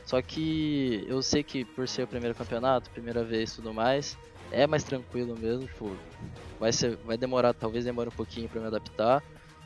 Só 0.05 0.21
que 0.21 1.05
eu 1.07 1.21
sei 1.21 1.43
que 1.43 1.65
por 1.65 1.87
ser 1.87 2.03
o 2.03 2.07
primeiro 2.07 2.33
campeonato, 2.33 2.89
primeira 2.91 3.23
vez 3.23 3.51
e 3.51 3.55
tudo 3.57 3.73
mais, 3.73 4.17
é 4.51 4.65
mais 4.65 4.83
tranquilo 4.83 5.37
mesmo, 5.37 5.67
tipo, 5.67 5.91
vai, 6.59 6.71
ser, 6.71 6.95
vai 6.97 7.17
demorar, 7.17 7.53
talvez 7.53 7.83
demore 7.83 8.09
um 8.09 8.13
pouquinho 8.13 8.47
para 8.47 8.61
me 8.61 8.67
adaptar. 8.67 9.21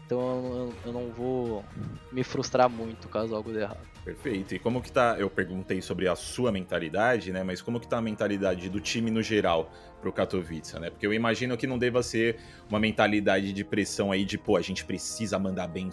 Então 0.06 0.20
eu, 0.20 0.74
eu, 0.88 0.92
não 0.92 1.10
vou 1.10 1.64
me 2.12 2.22
frustrar 2.22 2.70
muito 2.70 3.08
caso 3.08 3.34
algo 3.34 3.54
dê 3.54 3.62
errado. 3.62 3.80
Perfeito. 4.04 4.54
E 4.54 4.60
como 4.60 4.82
que 4.82 4.92
tá, 4.92 5.16
eu 5.18 5.30
perguntei 5.30 5.82
sobre 5.82 6.08
a 6.08 6.16
sua 6.18 6.52
mentalidade, 6.52 7.32
né, 7.32 7.44
mas 7.44 7.62
como 7.62 7.80
que 7.80 7.88
tá 7.88 8.00
a 8.00 8.02
mentalidade 8.02 8.68
do 8.68 8.82
time 8.82 9.10
no 9.10 9.24
geral 9.24 9.72
pro 10.02 10.12
Katowice, 10.12 10.78
né? 10.80 10.90
Porque 10.90 11.08
eu 11.08 11.14
imagino 11.14 11.56
que 11.56 11.66
não 11.66 11.78
deva 11.78 12.04
ser 12.04 12.40
uma 12.68 12.80
mentalidade 12.80 13.54
de 13.54 13.64
pressão 13.64 14.12
aí 14.12 14.26
de, 14.26 14.38
pô, 14.38 14.58
a 14.58 14.62
gente 14.62 14.84
precisa 14.84 15.40
mandar 15.40 15.68
bem, 15.68 15.90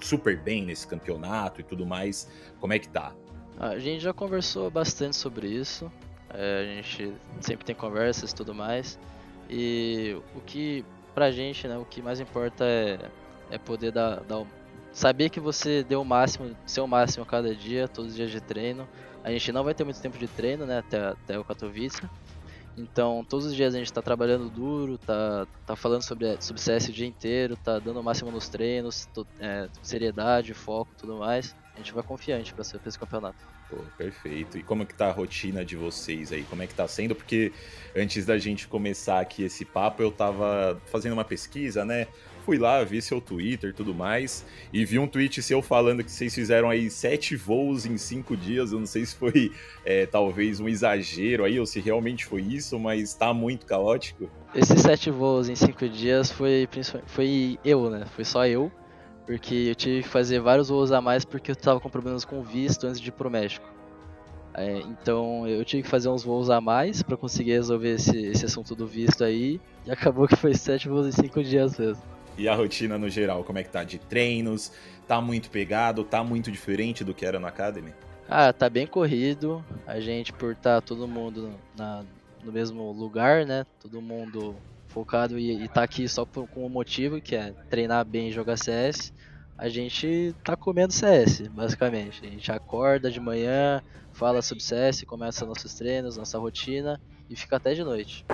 super 0.00 0.36
bem 0.36 0.64
nesse 0.64 0.86
campeonato 0.86 1.60
e 1.60 1.64
tudo 1.64 1.86
mais. 1.86 2.28
Como 2.60 2.72
é 2.72 2.78
que 2.78 2.88
tá? 2.88 3.12
A 3.58 3.78
gente 3.78 4.00
já 4.02 4.12
conversou 4.12 4.70
bastante 4.70 5.16
sobre 5.16 5.48
isso. 5.48 5.90
É, 6.30 6.60
a 6.60 6.74
gente 6.74 7.12
sempre 7.40 7.64
tem 7.64 7.74
conversas 7.74 8.30
e 8.30 8.34
tudo 8.34 8.54
mais. 8.54 8.98
E 9.50 10.16
o 10.34 10.40
que 10.40 10.84
pra 11.14 11.30
gente, 11.30 11.66
né, 11.66 11.76
o 11.76 11.84
que 11.84 12.00
mais 12.00 12.20
importa 12.20 12.64
é, 12.64 12.98
é 13.50 13.58
poder 13.58 13.90
dar, 13.90 14.20
dar 14.20 14.44
saber 14.92 15.30
que 15.30 15.40
você 15.40 15.82
deu 15.82 16.02
o 16.02 16.04
máximo, 16.04 16.56
seu 16.66 16.86
máximo 16.86 17.24
a 17.24 17.26
cada 17.26 17.54
dia, 17.54 17.88
todos 17.88 18.12
os 18.12 18.16
dias 18.16 18.30
de 18.30 18.40
treino. 18.40 18.88
A 19.24 19.30
gente 19.30 19.50
não 19.50 19.64
vai 19.64 19.74
ter 19.74 19.84
muito 19.84 20.00
tempo 20.00 20.16
de 20.16 20.28
treino, 20.28 20.64
né, 20.64 20.78
até, 20.78 21.08
até 21.08 21.38
o 21.38 21.44
Katowice. 21.44 22.02
Então, 22.78 23.26
todos 23.28 23.46
os 23.46 23.54
dias 23.54 23.74
a 23.74 23.78
gente 23.78 23.86
está 23.86 24.00
trabalhando 24.00 24.48
duro, 24.48 24.98
tá, 24.98 25.46
tá 25.66 25.76
falando 25.76 26.02
sobre, 26.02 26.40
sobre 26.40 26.62
CS 26.62 26.88
o 26.88 26.92
dia 26.92 27.06
inteiro, 27.06 27.56
tá 27.56 27.78
dando 27.78 28.00
o 28.00 28.02
máximo 28.02 28.30
nos 28.30 28.48
treinos, 28.48 29.08
é, 29.40 29.68
seriedade, 29.82 30.54
foco 30.54 30.90
tudo 30.96 31.16
mais 31.16 31.54
a 31.78 31.80
gente 31.80 31.92
vai 31.92 32.02
confiante 32.02 32.52
para 32.52 32.62
esse 32.62 32.98
campeonato. 32.98 33.38
Pô, 33.70 33.76
perfeito. 33.96 34.58
E 34.58 34.62
como 34.62 34.82
é 34.82 34.86
que 34.86 34.94
tá 34.94 35.08
a 35.08 35.12
rotina 35.12 35.64
de 35.64 35.76
vocês 35.76 36.32
aí? 36.32 36.42
Como 36.42 36.62
é 36.62 36.66
que 36.66 36.74
tá 36.74 36.88
sendo? 36.88 37.14
Porque 37.14 37.52
antes 37.94 38.26
da 38.26 38.36
gente 38.36 38.66
começar 38.66 39.20
aqui 39.20 39.44
esse 39.44 39.64
papo, 39.64 40.02
eu 40.02 40.10
tava 40.10 40.80
fazendo 40.86 41.12
uma 41.12 41.24
pesquisa, 41.24 41.84
né? 41.84 42.08
Fui 42.48 42.56
lá, 42.56 42.82
vi 42.82 43.02
seu 43.02 43.20
Twitter 43.20 43.68
e 43.68 43.72
tudo 43.74 43.92
mais, 43.92 44.42
e 44.72 44.82
vi 44.82 44.98
um 44.98 45.06
tweet 45.06 45.42
seu 45.42 45.60
falando 45.60 46.02
que 46.02 46.10
vocês 46.10 46.34
fizeram 46.34 46.70
aí 46.70 46.88
sete 46.88 47.36
voos 47.36 47.84
em 47.84 47.98
cinco 47.98 48.34
dias. 48.34 48.72
Eu 48.72 48.78
não 48.78 48.86
sei 48.86 49.04
se 49.04 49.14
foi 49.14 49.52
é, 49.84 50.06
talvez 50.06 50.58
um 50.58 50.66
exagero 50.66 51.44
aí, 51.44 51.60
ou 51.60 51.66
se 51.66 51.78
realmente 51.78 52.24
foi 52.24 52.40
isso, 52.40 52.78
mas 52.78 53.12
tá 53.12 53.34
muito 53.34 53.66
caótico. 53.66 54.30
Esses 54.54 54.80
sete 54.80 55.10
voos 55.10 55.50
em 55.50 55.54
cinco 55.54 55.86
dias 55.90 56.30
foi, 56.32 56.66
foi 57.04 57.58
eu, 57.62 57.90
né? 57.90 58.06
Foi 58.16 58.24
só 58.24 58.46
eu 58.46 58.72
porque 59.26 59.66
eu 59.68 59.74
tive 59.74 60.02
que 60.04 60.08
fazer 60.08 60.40
vários 60.40 60.70
voos 60.70 60.90
a 60.90 61.02
mais 61.02 61.26
porque 61.26 61.50
eu 61.50 61.52
estava 61.52 61.78
com 61.78 61.90
problemas 61.90 62.24
com 62.24 62.42
visto 62.42 62.86
antes 62.86 62.98
de 62.98 63.10
ir 63.10 63.12
pro 63.12 63.30
México. 63.30 63.68
É, 64.54 64.78
então 64.78 65.46
eu 65.46 65.62
tive 65.66 65.82
que 65.82 65.88
fazer 65.90 66.08
uns 66.08 66.24
voos 66.24 66.48
a 66.48 66.62
mais 66.62 67.02
para 67.02 67.14
conseguir 67.14 67.52
resolver 67.52 67.96
esse, 67.96 68.16
esse 68.16 68.46
assunto 68.46 68.74
do 68.74 68.86
visto 68.86 69.22
aí. 69.22 69.60
E 69.84 69.90
acabou 69.90 70.26
que 70.26 70.34
foi 70.34 70.54
sete 70.54 70.88
voos 70.88 71.06
em 71.06 71.12
cinco 71.12 71.44
dias 71.44 71.78
mesmo. 71.78 72.02
E 72.38 72.48
a 72.48 72.54
rotina 72.54 72.96
no 72.96 73.10
geral, 73.10 73.42
como 73.42 73.58
é 73.58 73.64
que 73.64 73.68
tá? 73.68 73.82
De 73.82 73.98
treinos? 73.98 74.72
Tá 75.08 75.20
muito 75.20 75.50
pegado? 75.50 76.04
Tá 76.04 76.22
muito 76.22 76.52
diferente 76.52 77.02
do 77.02 77.12
que 77.12 77.26
era 77.26 77.40
na 77.40 77.48
Academy? 77.48 77.92
Ah, 78.28 78.52
tá 78.52 78.70
bem 78.70 78.86
corrido. 78.86 79.64
A 79.84 79.98
gente, 79.98 80.32
por 80.32 80.52
estar 80.52 80.76
tá 80.76 80.80
todo 80.80 81.08
mundo 81.08 81.52
na, 81.76 82.04
no 82.44 82.52
mesmo 82.52 82.92
lugar, 82.92 83.44
né? 83.44 83.66
Todo 83.80 84.00
mundo 84.00 84.54
focado 84.86 85.36
e, 85.36 85.64
e 85.64 85.68
tá 85.68 85.82
aqui 85.82 86.08
só 86.08 86.24
por, 86.24 86.46
com 86.46 86.64
um 86.64 86.68
motivo, 86.68 87.20
que 87.20 87.34
é 87.34 87.52
treinar 87.68 88.04
bem 88.04 88.28
e 88.28 88.32
jogar 88.32 88.56
CS, 88.56 89.12
a 89.56 89.68
gente 89.68 90.32
tá 90.44 90.56
comendo 90.56 90.92
CS, 90.92 91.48
basicamente. 91.48 92.24
A 92.24 92.30
gente 92.30 92.52
acorda 92.52 93.10
de 93.10 93.18
manhã, 93.18 93.82
fala 94.12 94.40
sobre 94.42 94.62
CS, 94.62 95.02
começa 95.02 95.44
nossos 95.44 95.74
treinos, 95.74 96.16
nossa 96.16 96.38
rotina 96.38 97.00
e 97.28 97.34
fica 97.34 97.56
até 97.56 97.74
de 97.74 97.82
noite. 97.82 98.24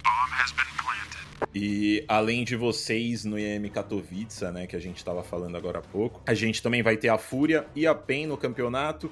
E 1.52 2.04
além 2.07 2.44
de 2.44 2.57
vocês 2.57 3.24
no 3.24 3.38
IEM 3.38 3.68
Katowice, 3.68 4.44
né, 4.52 4.66
que 4.66 4.76
a 4.76 4.78
gente 4.78 4.98
estava 4.98 5.22
falando 5.22 5.57
agora 5.57 5.78
há 5.78 5.83
pouco, 5.83 6.20
a 6.26 6.35
gente 6.35 6.62
também 6.62 6.83
vai 6.83 6.96
ter 6.96 7.09
a 7.09 7.18
Fúria 7.18 7.66
e 7.74 7.87
a 7.87 7.94
PEN 7.94 8.26
no 8.26 8.37
campeonato. 8.37 9.11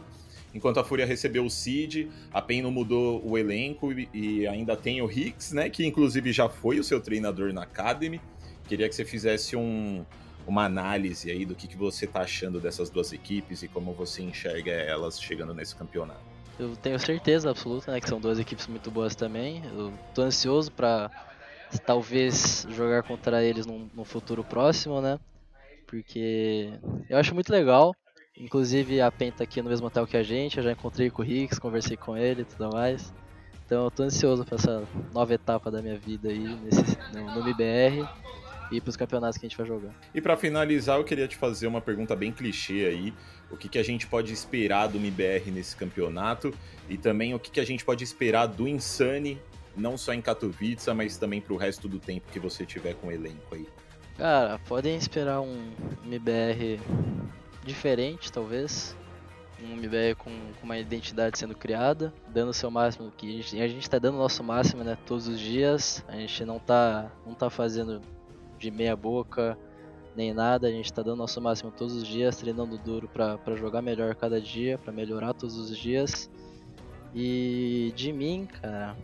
Enquanto 0.55 0.79
a 0.79 0.85
Fúria 0.85 1.07
recebeu 1.07 1.47
o 1.47 1.51
Cid, 1.51 2.11
a 2.33 2.42
PEN 2.42 2.62
não 2.62 2.71
mudou 2.71 3.27
o 3.27 3.38
elenco 3.38 3.90
e 3.92 4.47
ainda 4.47 4.77
tem 4.77 5.01
o 5.01 5.11
Hicks, 5.11 5.53
né? 5.53 5.71
Que 5.71 5.87
inclusive 5.87 6.31
já 6.31 6.49
foi 6.49 6.79
o 6.79 6.85
seu 6.85 7.01
treinador 7.01 7.53
na 7.53 7.62
Academy. 7.62 8.21
Queria 8.68 8.88
que 8.88 8.95
você 8.95 9.05
fizesse 9.05 9.57
um, 9.57 10.05
uma 10.47 10.64
análise 10.64 11.31
aí 11.31 11.47
do 11.47 11.55
que, 11.55 11.66
que 11.66 11.77
você 11.77 12.05
está 12.05 12.21
achando 12.21 12.61
dessas 12.61 12.90
duas 12.90 13.12
equipes 13.12 13.62
e 13.62 13.68
como 13.68 13.92
você 13.92 14.23
enxerga 14.23 14.73
elas 14.73 15.21
chegando 15.21 15.55
nesse 15.55 15.75
campeonato. 15.75 16.21
Eu 16.59 16.77
tenho 16.77 16.99
certeza 16.99 17.51
absoluta, 17.51 17.92
né, 17.92 18.01
que 18.01 18.09
são 18.09 18.21
duas 18.21 18.38
equipes 18.38 18.66
muito 18.66 18.90
boas 18.90 19.14
também. 19.14 19.62
Eu 19.75 19.92
tô 20.14 20.23
ansioso 20.23 20.71
para 20.71 21.11
talvez 21.78 22.66
jogar 22.70 23.02
contra 23.02 23.42
eles 23.42 23.66
num, 23.66 23.88
num 23.94 24.04
futuro 24.04 24.42
próximo, 24.44 25.00
né? 25.00 25.18
Porque 25.87 26.72
eu 27.08 27.18
acho 27.18 27.35
muito 27.35 27.52
legal 27.52 27.94
Inclusive 28.37 29.00
a 29.00 29.11
PEN 29.11 29.30
tá 29.30 29.44
aqui 29.44 29.61
no 29.61 29.68
mesmo 29.68 29.87
hotel 29.87 30.06
que 30.06 30.16
a 30.16 30.22
gente, 30.22 30.56
eu 30.56 30.64
já 30.64 30.72
encontrei 30.72 31.11
com 31.11 31.22
o 31.22 31.24
Rix, 31.24 31.58
conversei 31.58 31.96
com 31.96 32.16
ele 32.16 32.42
e 32.42 32.44
tudo 32.44 32.70
mais. 32.72 33.12
Então 33.66 33.85
eu 33.85 33.90
tô 33.90 34.02
ansioso 34.02 34.44
pra 34.44 34.56
essa 34.56 34.85
nova 35.12 35.35
etapa 35.35 35.70
da 35.70 35.82
minha 35.82 35.98
vida 35.98 36.28
aí 36.28 36.38
nesse, 36.38 36.98
no, 37.14 37.35
no 37.35 37.40
MBR. 37.40 38.08
ir 38.70 38.80
para 38.80 38.88
os 38.88 38.96
campeonatos 38.96 39.38
que 39.38 39.44
a 39.44 39.48
gente 39.48 39.56
vai 39.56 39.66
jogar. 39.66 39.94
E 40.14 40.20
para 40.20 40.37
finalizar, 40.37 40.98
eu 40.98 41.04
queria 41.04 41.28
te 41.28 41.37
fazer 41.37 41.66
uma 41.66 41.80
pergunta 41.80 42.16
bem 42.16 42.32
clichê 42.32 42.87
aí. 42.87 43.14
O 43.50 43.56
que, 43.56 43.68
que 43.68 43.78
a 43.78 43.82
gente 43.82 44.06
pode 44.06 44.32
esperar 44.32 44.87
do 44.87 44.96
MBR 44.96 45.50
nesse 45.50 45.76
campeonato? 45.76 46.54
E 46.88 46.96
também 46.96 47.35
o 47.35 47.38
que, 47.38 47.50
que 47.50 47.61
a 47.61 47.66
gente 47.66 47.85
pode 47.85 48.02
esperar 48.02 48.46
do 48.46 48.66
Insane, 48.66 49.38
não 49.76 49.96
só 49.96 50.12
em 50.12 50.20
Katowice, 50.20 50.92
mas 50.94 51.16
também 51.16 51.40
para 51.40 51.54
o 51.54 51.56
resto 51.56 51.88
do 51.88 51.98
tempo 51.98 52.30
que 52.30 52.38
você 52.38 52.64
tiver 52.66 52.94
com 52.94 53.08
o 53.08 53.12
elenco 53.12 53.54
aí? 53.54 53.66
Cara, 54.16 54.58
podem 54.68 54.96
esperar 54.96 55.40
um 55.40 55.72
MBR 56.04 56.80
diferente, 57.64 58.30
talvez. 58.30 58.96
Um 59.62 59.74
MBR 59.74 60.16
com, 60.16 60.30
com, 60.30 60.64
uma 60.64 60.76
identidade 60.76 61.38
sendo 61.38 61.54
criada, 61.54 62.12
dando 62.28 62.50
o 62.50 62.54
seu 62.54 62.70
máximo, 62.70 63.12
que 63.16 63.28
a 63.28 63.32
gente, 63.32 63.62
a 63.62 63.68
gente 63.68 63.88
tá 63.88 63.98
dando 63.98 64.16
o 64.16 64.18
nosso 64.18 64.42
máximo, 64.42 64.82
né, 64.82 64.98
todos 65.06 65.28
os 65.28 65.38
dias, 65.38 66.04
a 66.08 66.16
gente 66.16 66.44
não 66.44 66.58
tá, 66.58 67.12
não 67.24 67.32
tá 67.32 67.48
fazendo 67.48 68.00
de 68.58 68.70
meia 68.72 68.96
boca, 68.96 69.56
nem 70.16 70.35
nada, 70.35 70.66
a 70.66 70.70
gente 70.70 70.92
tá 70.92 71.00
dando 71.00 71.18
nosso 71.18 71.40
máximo 71.40 71.70
todos 71.70 71.94
os 71.94 72.06
dias, 72.06 72.37
treinando 72.37 72.76
duro 72.76 73.08
para 73.08 73.54
jogar 73.54 73.82
melhor 73.82 74.16
cada 74.16 74.40
dia, 74.40 74.78
para 74.78 74.92
melhorar 74.92 75.32
todos 75.32 75.56
os 75.56 75.78
dias, 75.78 76.28
e 77.14 77.92
de 77.94 78.12
mim, 78.12 78.48
cara, 78.61 78.96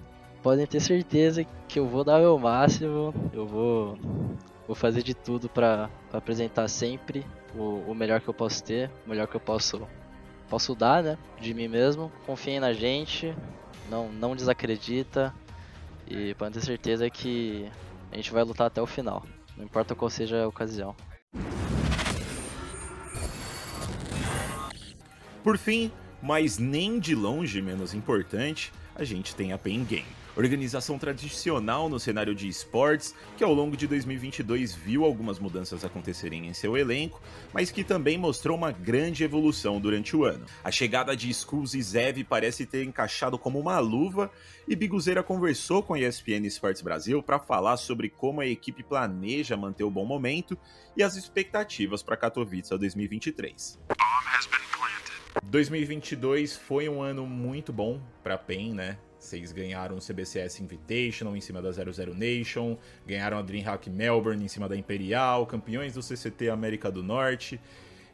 podem 0.48 0.66
ter 0.66 0.80
certeza 0.80 1.44
que 1.68 1.78
eu 1.78 1.86
vou 1.86 2.02
dar 2.02 2.16
o 2.16 2.22
meu 2.22 2.38
máximo, 2.38 3.12
eu 3.34 3.46
vou, 3.46 3.98
vou 4.66 4.74
fazer 4.74 5.02
de 5.02 5.12
tudo 5.12 5.46
para 5.46 5.90
apresentar 6.10 6.66
sempre 6.68 7.22
o, 7.54 7.84
o 7.86 7.94
melhor 7.94 8.22
que 8.22 8.28
eu 8.28 8.32
posso 8.32 8.64
ter, 8.64 8.90
o 9.04 9.10
melhor 9.10 9.26
que 9.26 9.36
eu 9.36 9.40
posso 9.40 9.86
posso 10.48 10.74
dar, 10.74 11.02
né? 11.02 11.18
De 11.38 11.52
mim 11.52 11.68
mesmo. 11.68 12.10
Confiem 12.24 12.60
na 12.60 12.72
gente, 12.72 13.36
não, 13.90 14.10
não 14.10 14.34
desacredita 14.34 15.34
e 16.06 16.32
pode 16.36 16.54
ter 16.54 16.62
certeza 16.62 17.10
que 17.10 17.70
a 18.10 18.16
gente 18.16 18.32
vai 18.32 18.42
lutar 18.42 18.68
até 18.68 18.80
o 18.80 18.86
final, 18.86 19.26
não 19.54 19.66
importa 19.66 19.94
qual 19.94 20.08
seja 20.08 20.44
a 20.44 20.48
ocasião. 20.48 20.96
Por 25.44 25.58
fim, 25.58 25.92
mas 26.22 26.56
nem 26.56 26.98
de 26.98 27.14
longe 27.14 27.60
menos 27.60 27.92
importante, 27.92 28.72
a 28.94 29.04
gente 29.04 29.36
tem 29.36 29.52
a 29.52 29.58
Pain 29.58 29.84
Game 29.84 30.17
organização 30.38 30.96
tradicional 30.98 31.88
no 31.88 31.98
cenário 31.98 32.32
de 32.32 32.46
esportes, 32.46 33.12
que 33.36 33.42
ao 33.42 33.52
longo 33.52 33.76
de 33.76 33.88
2022 33.88 34.72
viu 34.72 35.04
algumas 35.04 35.40
mudanças 35.40 35.84
acontecerem 35.84 36.46
em 36.46 36.54
seu 36.54 36.76
elenco, 36.76 37.20
mas 37.52 37.72
que 37.72 37.82
também 37.82 38.16
mostrou 38.16 38.56
uma 38.56 38.70
grande 38.70 39.24
evolução 39.24 39.80
durante 39.80 40.16
o 40.16 40.24
ano. 40.24 40.46
A 40.62 40.70
chegada 40.70 41.16
de 41.16 41.28
Skulls 41.30 41.76
e 41.76 41.82
Zev 41.82 42.22
parece 42.22 42.64
ter 42.64 42.84
encaixado 42.84 43.36
como 43.36 43.58
uma 43.58 43.80
luva, 43.80 44.30
e 44.68 44.76
Biguzeira 44.76 45.24
conversou 45.24 45.82
com 45.82 45.94
a 45.94 46.00
ESPN 46.00 46.46
Esportes 46.46 46.82
Brasil 46.82 47.20
para 47.20 47.40
falar 47.40 47.76
sobre 47.76 48.08
como 48.08 48.40
a 48.40 48.46
equipe 48.46 48.84
planeja 48.84 49.56
manter 49.56 49.82
o 49.82 49.90
bom 49.90 50.04
momento 50.04 50.56
e 50.96 51.02
as 51.02 51.16
expectativas 51.16 52.02
para 52.02 52.16
Katowice 52.16 52.70
2023. 52.78 53.78
2022 55.42 56.56
foi 56.56 56.88
um 56.88 57.02
ano 57.02 57.26
muito 57.26 57.72
bom 57.72 58.00
para 58.22 58.34
a 58.34 58.38
PEN, 58.38 58.74
né? 58.74 58.98
Vocês 59.28 59.52
ganharam 59.52 59.96
o 59.96 60.00
CBCS 60.00 60.60
Invitational 60.60 61.36
em 61.36 61.40
cima 61.42 61.60
da 61.60 61.70
00 61.70 62.14
Nation, 62.14 62.78
ganharam 63.06 63.38
a 63.38 63.42
DreamHack 63.42 63.90
Melbourne 63.90 64.42
em 64.42 64.48
cima 64.48 64.66
da 64.66 64.74
Imperial, 64.74 65.46
campeões 65.46 65.92
do 65.92 66.02
CCT 66.02 66.48
América 66.48 66.90
do 66.90 67.02
Norte. 67.02 67.60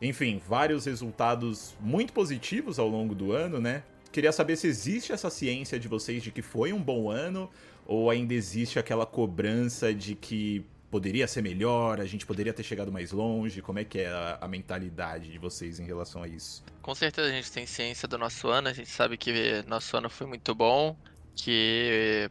Enfim, 0.02 0.42
vários 0.48 0.86
resultados 0.86 1.76
muito 1.80 2.12
positivos 2.12 2.80
ao 2.80 2.88
longo 2.88 3.14
do 3.14 3.30
ano, 3.30 3.60
né? 3.60 3.84
Queria 4.10 4.32
saber 4.32 4.56
se 4.56 4.66
existe 4.66 5.12
essa 5.12 5.30
ciência 5.30 5.78
de 5.78 5.86
vocês 5.86 6.20
de 6.20 6.32
que 6.32 6.42
foi 6.42 6.72
um 6.72 6.82
bom 6.82 7.08
ano 7.08 7.48
ou 7.86 8.10
ainda 8.10 8.34
existe 8.34 8.76
aquela 8.80 9.06
cobrança 9.06 9.94
de 9.94 10.16
que 10.16 10.64
poderia 10.94 11.26
ser 11.26 11.42
melhor, 11.42 12.00
a 12.00 12.04
gente 12.04 12.24
poderia 12.24 12.52
ter 12.52 12.62
chegado 12.62 12.92
mais 12.92 13.10
longe? 13.10 13.60
Como 13.60 13.80
é 13.80 13.84
que 13.84 13.98
é 13.98 14.06
a, 14.06 14.38
a, 14.42 14.46
mentalidade 14.46 15.28
de 15.28 15.38
vocês 15.38 15.80
em 15.80 15.84
relação 15.84 16.22
a 16.22 16.28
isso? 16.28 16.62
Com 16.82 16.94
certeza 16.94 17.26
a 17.26 17.32
gente 17.32 17.50
tem 17.50 17.66
ciência 17.66 18.06
do 18.06 18.16
nosso 18.16 18.46
ano, 18.46 18.68
a 18.68 18.72
gente 18.72 18.88
sabe 18.88 19.16
que 19.16 19.64
nosso 19.66 19.96
ano 19.96 20.08
foi 20.08 20.28
muito 20.28 20.54
bom, 20.54 20.96
que 21.34 22.30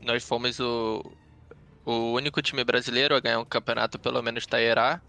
nós 0.00 0.22
fomos 0.22 0.60
o, 0.60 1.02
o 1.84 2.12
único 2.12 2.40
time 2.40 2.62
brasileiro 2.62 3.16
a 3.16 3.18
ganhar 3.18 3.40
um 3.40 3.44
campeonato 3.44 3.98
pelo 3.98 4.22
menos 4.22 4.46
Taierá. 4.46 5.02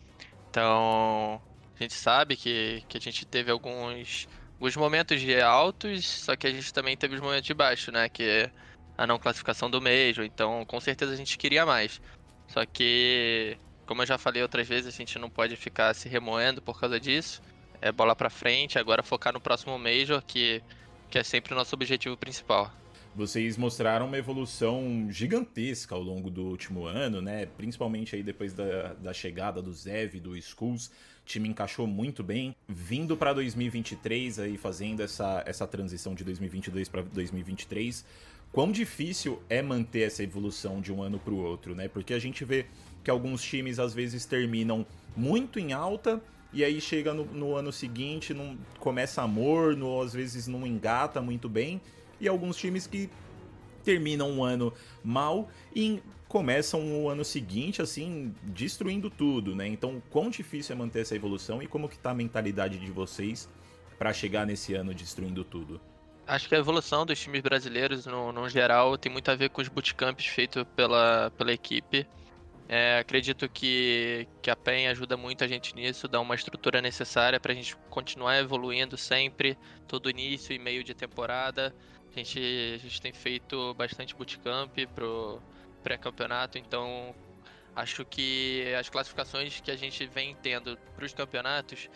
Então, 0.49 1.39
a 1.75 1.83
gente 1.83 1.93
sabe 1.93 2.35
que, 2.35 2.83
que 2.89 2.97
a 2.97 3.01
gente 3.01 3.27
teve 3.27 3.51
alguns, 3.51 4.27
momentos 4.75 5.21
de 5.21 5.39
altos, 5.39 6.03
só 6.03 6.35
que 6.35 6.47
a 6.47 6.51
gente 6.51 6.73
também 6.73 6.97
teve 6.97 7.13
os 7.13 7.21
momentos 7.21 7.45
de 7.45 7.53
baixo, 7.53 7.91
né? 7.91 8.09
Que 8.09 8.49
a 8.97 9.05
não 9.05 9.19
classificação 9.19 9.69
do 9.69 9.79
Major. 9.79 10.25
Então, 10.25 10.65
com 10.65 10.79
certeza 10.79 11.13
a 11.13 11.15
gente 11.15 11.38
queria 11.38 11.63
mais. 11.63 12.01
Só 12.49 12.65
que, 12.65 13.57
como 13.85 14.01
eu 14.01 14.07
já 14.07 14.17
falei 14.17 14.41
outras 14.41 14.67
vezes, 14.67 14.93
a 14.93 14.97
gente 14.97 15.17
não 15.17 15.29
pode 15.29 15.55
ficar 15.55 15.93
se 15.93 16.09
remoendo 16.09 16.62
por 16.62 16.79
causa 16.79 16.99
disso. 16.99 17.41
É 17.81 17.91
bola 17.91 18.15
pra 18.15 18.29
frente, 18.29 18.77
agora 18.77 19.01
focar 19.01 19.31
no 19.31 19.39
próximo 19.39 19.77
Major, 19.77 20.21
que, 20.21 20.62
que 21.09 21.17
é 21.17 21.23
sempre 21.23 21.53
o 21.53 21.55
nosso 21.55 21.73
objetivo 21.75 22.17
principal. 22.17 22.71
Vocês 23.15 23.57
mostraram 23.57 24.05
uma 24.05 24.17
evolução 24.17 25.07
gigantesca 25.09 25.95
ao 25.95 26.01
longo 26.01 26.29
do 26.29 26.43
último 26.43 26.85
ano, 26.85 27.21
né? 27.21 27.45
Principalmente 27.45 28.15
aí 28.15 28.23
depois 28.23 28.53
da, 28.53 28.93
da 28.93 29.13
chegada 29.13 29.62
do 29.62 29.73
Zev 29.73 30.15
e 30.15 30.19
do 30.19 30.38
Skulls. 30.38 30.89
O 31.21 31.25
time 31.25 31.49
encaixou 31.49 31.85
muito 31.85 32.23
bem. 32.23 32.55
Vindo 32.67 33.17
para 33.17 33.33
2023 33.33 34.39
aí 34.39 34.57
fazendo 34.57 35.01
essa, 35.01 35.43
essa 35.45 35.67
transição 35.67 36.15
de 36.15 36.23
2022 36.23 36.88
para 36.88 37.01
2023, 37.01 38.05
quão 38.51 38.71
difícil 38.71 39.41
é 39.49 39.62
manter 39.62 40.01
essa 40.01 40.23
evolução 40.23 40.81
de 40.81 40.91
um 40.91 41.01
ano 41.01 41.19
para 41.19 41.33
o 41.33 41.38
outro, 41.38 41.75
né? 41.75 41.88
Porque 41.88 42.13
a 42.13 42.19
gente 42.19 42.43
vê 42.43 42.65
que 43.03 43.09
alguns 43.09 43.41
times 43.41 43.79
às 43.79 43.93
vezes 43.93 44.25
terminam 44.25 44.85
muito 45.15 45.59
em 45.59 45.73
alta 45.73 46.21
e 46.51 46.63
aí 46.63 46.81
chega 46.81 47.13
no, 47.13 47.25
no 47.25 47.55
ano 47.55 47.71
seguinte, 47.71 48.33
não 48.33 48.57
começa 48.79 49.21
amor, 49.21 49.75
no, 49.75 50.01
às 50.01 50.13
vezes 50.13 50.47
não 50.47 50.65
engata 50.65 51.21
muito 51.21 51.47
bem, 51.47 51.79
e 52.19 52.27
alguns 52.27 52.57
times 52.57 52.88
que 52.88 53.09
terminam 53.83 54.29
um 54.29 54.43
ano 54.43 54.73
mal 55.03 55.49
e 55.75 56.01
começam 56.27 57.03
o 57.03 57.09
ano 57.09 57.23
seguinte 57.23 57.81
assim 57.81 58.33
destruindo 58.43 59.09
tudo, 59.09 59.55
né? 59.55 59.67
Então, 59.67 60.01
quão 60.09 60.29
difícil 60.29 60.75
é 60.75 60.77
manter 60.77 61.01
essa 61.01 61.15
evolução 61.15 61.62
e 61.62 61.67
como 61.67 61.88
que 61.88 61.97
tá 61.97 62.12
a 62.12 62.15
mentalidade 62.15 62.77
de 62.77 62.91
vocês 62.91 63.47
para 63.97 64.13
chegar 64.13 64.45
nesse 64.45 64.73
ano 64.73 64.93
destruindo 64.93 65.43
tudo? 65.43 65.79
Acho 66.29 66.47
que 66.47 66.53
a 66.53 66.59
evolução 66.59 67.07
dos 67.07 67.19
times 67.19 67.41
brasileiros, 67.41 68.05
no, 68.05 68.31
no 68.31 68.47
geral, 68.47 68.95
tem 68.99 69.11
muito 69.11 69.31
a 69.31 69.35
ver 69.35 69.49
com 69.49 69.63
os 69.63 69.67
bootcamps 69.67 70.27
feitos 70.27 70.63
pela, 70.75 71.31
pela 71.35 71.51
equipe. 71.51 72.07
É, 72.67 72.99
acredito 72.99 73.49
que, 73.49 74.27
que 74.39 74.51
a 74.51 74.55
PEN 74.55 74.89
ajuda 74.89 75.17
muito 75.17 75.43
a 75.43 75.47
gente 75.47 75.73
nisso, 75.73 76.07
dá 76.07 76.19
uma 76.19 76.35
estrutura 76.35 76.81
necessária 76.81 77.39
para 77.39 77.51
a 77.51 77.55
gente 77.55 77.75
continuar 77.89 78.37
evoluindo 78.37 78.95
sempre, 78.95 79.57
todo 79.87 80.07
início 80.07 80.53
e 80.53 80.59
meio 80.59 80.83
de 80.83 80.93
temporada. 80.93 81.73
A 82.15 82.19
gente, 82.19 82.39
a 82.75 82.77
gente 82.77 83.01
tem 83.01 83.11
feito 83.11 83.73
bastante 83.73 84.15
bootcamp 84.15 84.77
pro 84.93 85.41
pré-campeonato, 85.81 86.59
então 86.59 87.15
acho 87.75 88.05
que 88.05 88.71
as 88.79 88.87
classificações 88.87 89.61
que 89.61 89.71
a 89.71 89.75
gente 89.75 90.05
vem 90.05 90.35
tendo 90.43 90.77
para 90.95 91.05
os 91.05 91.11
campeonatos 91.11 91.89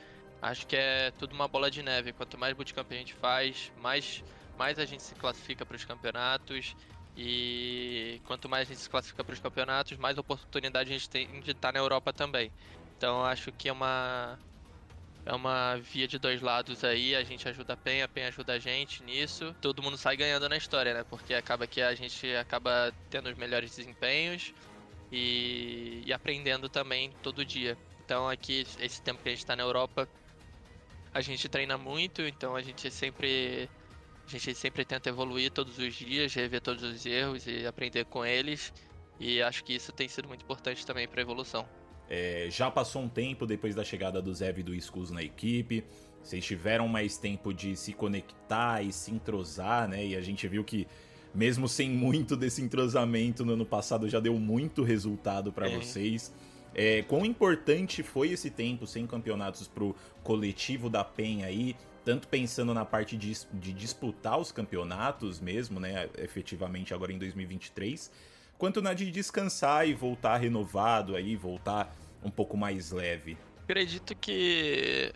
Acho 0.44 0.68
que 0.68 0.76
é 0.76 1.10
tudo 1.12 1.32
uma 1.34 1.48
bola 1.48 1.72
de 1.72 1.82
neve. 1.82 2.12
Quanto 2.12 2.38
mais 2.38 2.54
bootcamp 2.54 2.92
a 2.92 2.96
gente 2.96 3.14
faz, 3.14 3.72
mais, 3.78 4.22
mais 4.58 4.78
a 4.78 4.84
gente 4.84 5.02
se 5.02 5.16
classifica 5.16 5.66
para 5.66 5.78
os 5.78 5.86
campeonatos. 5.86 6.76
E 7.16 8.20
quanto 8.26 8.50
mais 8.50 8.68
a 8.68 8.74
gente 8.74 8.82
se 8.82 8.90
classifica 8.90 9.24
para 9.24 9.32
os 9.32 9.40
campeonatos, 9.40 9.98
mais 9.98 10.18
oportunidade 10.18 10.90
a 10.90 10.94
gente 10.94 11.10
tem 11.10 11.40
de 11.40 11.52
estar 11.52 11.72
na 11.72 11.80
Europa 11.80 12.12
também. 12.12 12.52
Então 12.98 13.24
acho 13.24 13.54
que 13.54 13.70
é 13.70 13.72
uma, 13.72 14.38
é 15.26 15.34
uma 15.34 15.78
via 15.78 16.10
de 16.10 16.20
dois 16.20 16.42
lados 16.42 16.84
aí. 16.84 17.16
A 17.16 17.24
gente 17.24 17.48
ajuda 17.48 17.76
a 17.76 17.78
PEN, 17.78 18.02
a 18.02 18.08
PEN 18.10 18.26
ajuda 18.26 18.52
a 18.52 18.60
gente 18.60 19.02
nisso. 19.02 19.56
Todo 19.62 19.82
mundo 19.82 19.96
sai 19.96 20.18
ganhando 20.18 20.50
na 20.50 20.58
história, 20.58 20.94
né? 20.94 21.06
Porque 21.06 21.34
acaba 21.34 21.66
que 21.66 21.82
a 21.82 21.96
gente 21.96 22.36
acaba 22.36 22.94
tendo 23.10 23.30
os 23.30 23.38
melhores 23.38 23.74
desempenhos 23.74 24.54
e, 25.10 26.04
e 26.06 26.12
aprendendo 26.12 26.68
também 26.68 27.14
todo 27.24 27.46
dia. 27.46 27.78
Então 28.04 28.28
aqui, 28.28 28.68
esse 28.82 29.02
tempo 29.02 29.24
que 29.24 29.30
a 29.30 29.32
gente 29.32 29.40
está 29.40 29.56
na 29.56 29.64
Europa, 29.64 30.06
a 31.14 31.22
gente 31.22 31.48
treina 31.48 31.78
muito, 31.78 32.22
então 32.22 32.56
a 32.56 32.62
gente 32.62 32.90
sempre 32.90 33.70
a 34.26 34.30
gente 34.30 34.56
sempre 34.56 34.86
tenta 34.86 35.10
evoluir 35.10 35.52
todos 35.52 35.78
os 35.78 35.94
dias, 35.94 36.34
rever 36.34 36.62
todos 36.62 36.82
os 36.84 37.06
erros 37.06 37.46
e 37.46 37.66
aprender 37.66 38.06
com 38.06 38.26
eles. 38.26 38.74
E 39.20 39.42
acho 39.42 39.64
que 39.64 39.74
isso 39.74 39.92
tem 39.92 40.08
sido 40.08 40.28
muito 40.28 40.44
importante 40.44 40.86
também 40.86 41.08
para 41.08 41.22
a 41.22 41.24
evolução. 41.24 41.68
É, 42.10 42.48
já 42.50 42.72
passou 42.72 43.02
um 43.02 43.10
tempo 43.10 43.46
depois 43.46 43.76
da 43.76 43.84
chegada 43.84 44.22
do 44.22 44.34
Zev 44.34 44.60
e 44.60 44.64
do 44.64 44.74
Skulls 44.76 45.12
na 45.12 45.22
equipe. 45.22 45.84
Vocês 46.22 46.44
tiveram 46.44 46.88
mais 46.88 47.18
tempo 47.18 47.54
de 47.54 47.76
se 47.76 47.94
conectar 47.94 48.82
e 48.82 48.94
se 48.94 49.12
entrosar, 49.12 49.88
né? 49.88 50.06
E 50.06 50.16
a 50.16 50.22
gente 50.22 50.48
viu 50.48 50.64
que, 50.64 50.88
mesmo 51.36 51.68
sem 51.68 51.90
muito 51.90 52.36
desse 52.36 52.62
entrosamento 52.62 53.46
no 53.46 53.54
ano 53.54 53.66
passado, 53.66 54.10
já 54.10 54.20
deu 54.20 54.40
muito 54.40 54.84
resultado 54.84 55.52
para 55.52 55.70
é. 55.70 55.78
vocês. 55.78 56.34
É, 56.76 57.04
quão 57.04 57.26
importante 57.26 58.02
foi 58.02 58.30
esse 58.32 58.50
tempo 58.50 58.88
sem 58.88 59.06
campeonatos 59.06 59.68
pro 59.68 59.96
coletivo 60.24 60.90
da 60.90 61.04
PEN 61.04 61.44
aí, 61.44 61.76
tanto 62.04 62.28
pensando 62.28 62.74
na 62.74 62.84
parte 62.84 63.16
de, 63.16 63.34
de 63.54 63.74
disputar 63.74 64.40
os 64.40 64.52
campeonatos 64.52 65.40
mesmo, 65.40 65.80
né, 65.80 66.10
efetivamente 66.18 66.94
agora 66.94 67.14
em 67.14 67.18
2023, 67.18 68.12
quanto 68.58 68.82
na 68.82 68.94
de 68.94 69.10
descansar 69.12 69.88
e 69.88 69.94
voltar 69.94 70.38
renovado 70.38 71.16
aí, 71.16 71.36
voltar 71.36 71.96
um 72.24 72.32
pouco 72.32 72.58
mais 72.58 72.92
leve. 72.92 73.38
Acredito 73.64 74.16
que 74.16 75.14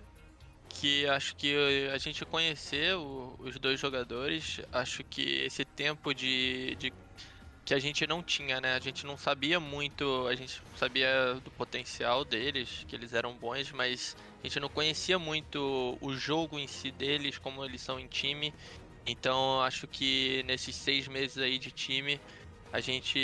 que 0.69 1.07
acho 1.07 1.35
que 1.35 1.55
a 1.91 1.97
gente 1.97 2.23
conhecer 2.25 2.95
o, 2.95 3.35
os 3.39 3.57
dois 3.57 3.79
jogadores, 3.79 4.61
acho 4.71 5.03
que 5.03 5.43
esse 5.45 5.65
tempo 5.65 6.13
de, 6.13 6.75
de 6.75 6.93
que 7.68 7.74
a 7.74 7.80
gente 7.80 8.07
não 8.07 8.24
tinha, 8.24 8.61
né? 8.61 8.76
A 8.76 8.80
gente 8.80 9.05
não 9.05 9.18
sabia 9.18 9.59
muito, 9.59 10.26
a 10.26 10.34
gente 10.36 10.61
sabia 10.78 11.34
do 11.43 11.51
potencial 11.51 12.24
deles, 12.24 12.86
que 12.88 12.95
eles 12.95 13.11
eram 13.11 13.38
bons, 13.38 13.74
mas 13.74 14.15
a 14.41 14.47
gente 14.47 14.57
não 14.61 14.70
conhecia 14.70 15.20
muito 15.20 15.97
o 15.99 16.13
jogo 16.13 16.57
em 16.57 16.65
si 16.65 16.91
deles, 16.91 17.38
como 17.38 17.65
eles 17.65 17.82
são 17.82 17.99
em 17.99 18.07
time. 18.07 18.53
Então 19.05 19.61
acho 19.61 19.86
que 19.86 20.43
nesses 20.43 20.78
seis 20.78 21.09
meses 21.09 21.38
aí 21.39 21.59
de 21.59 21.70
time 21.70 22.18
a 22.72 22.80
gente 22.80 23.20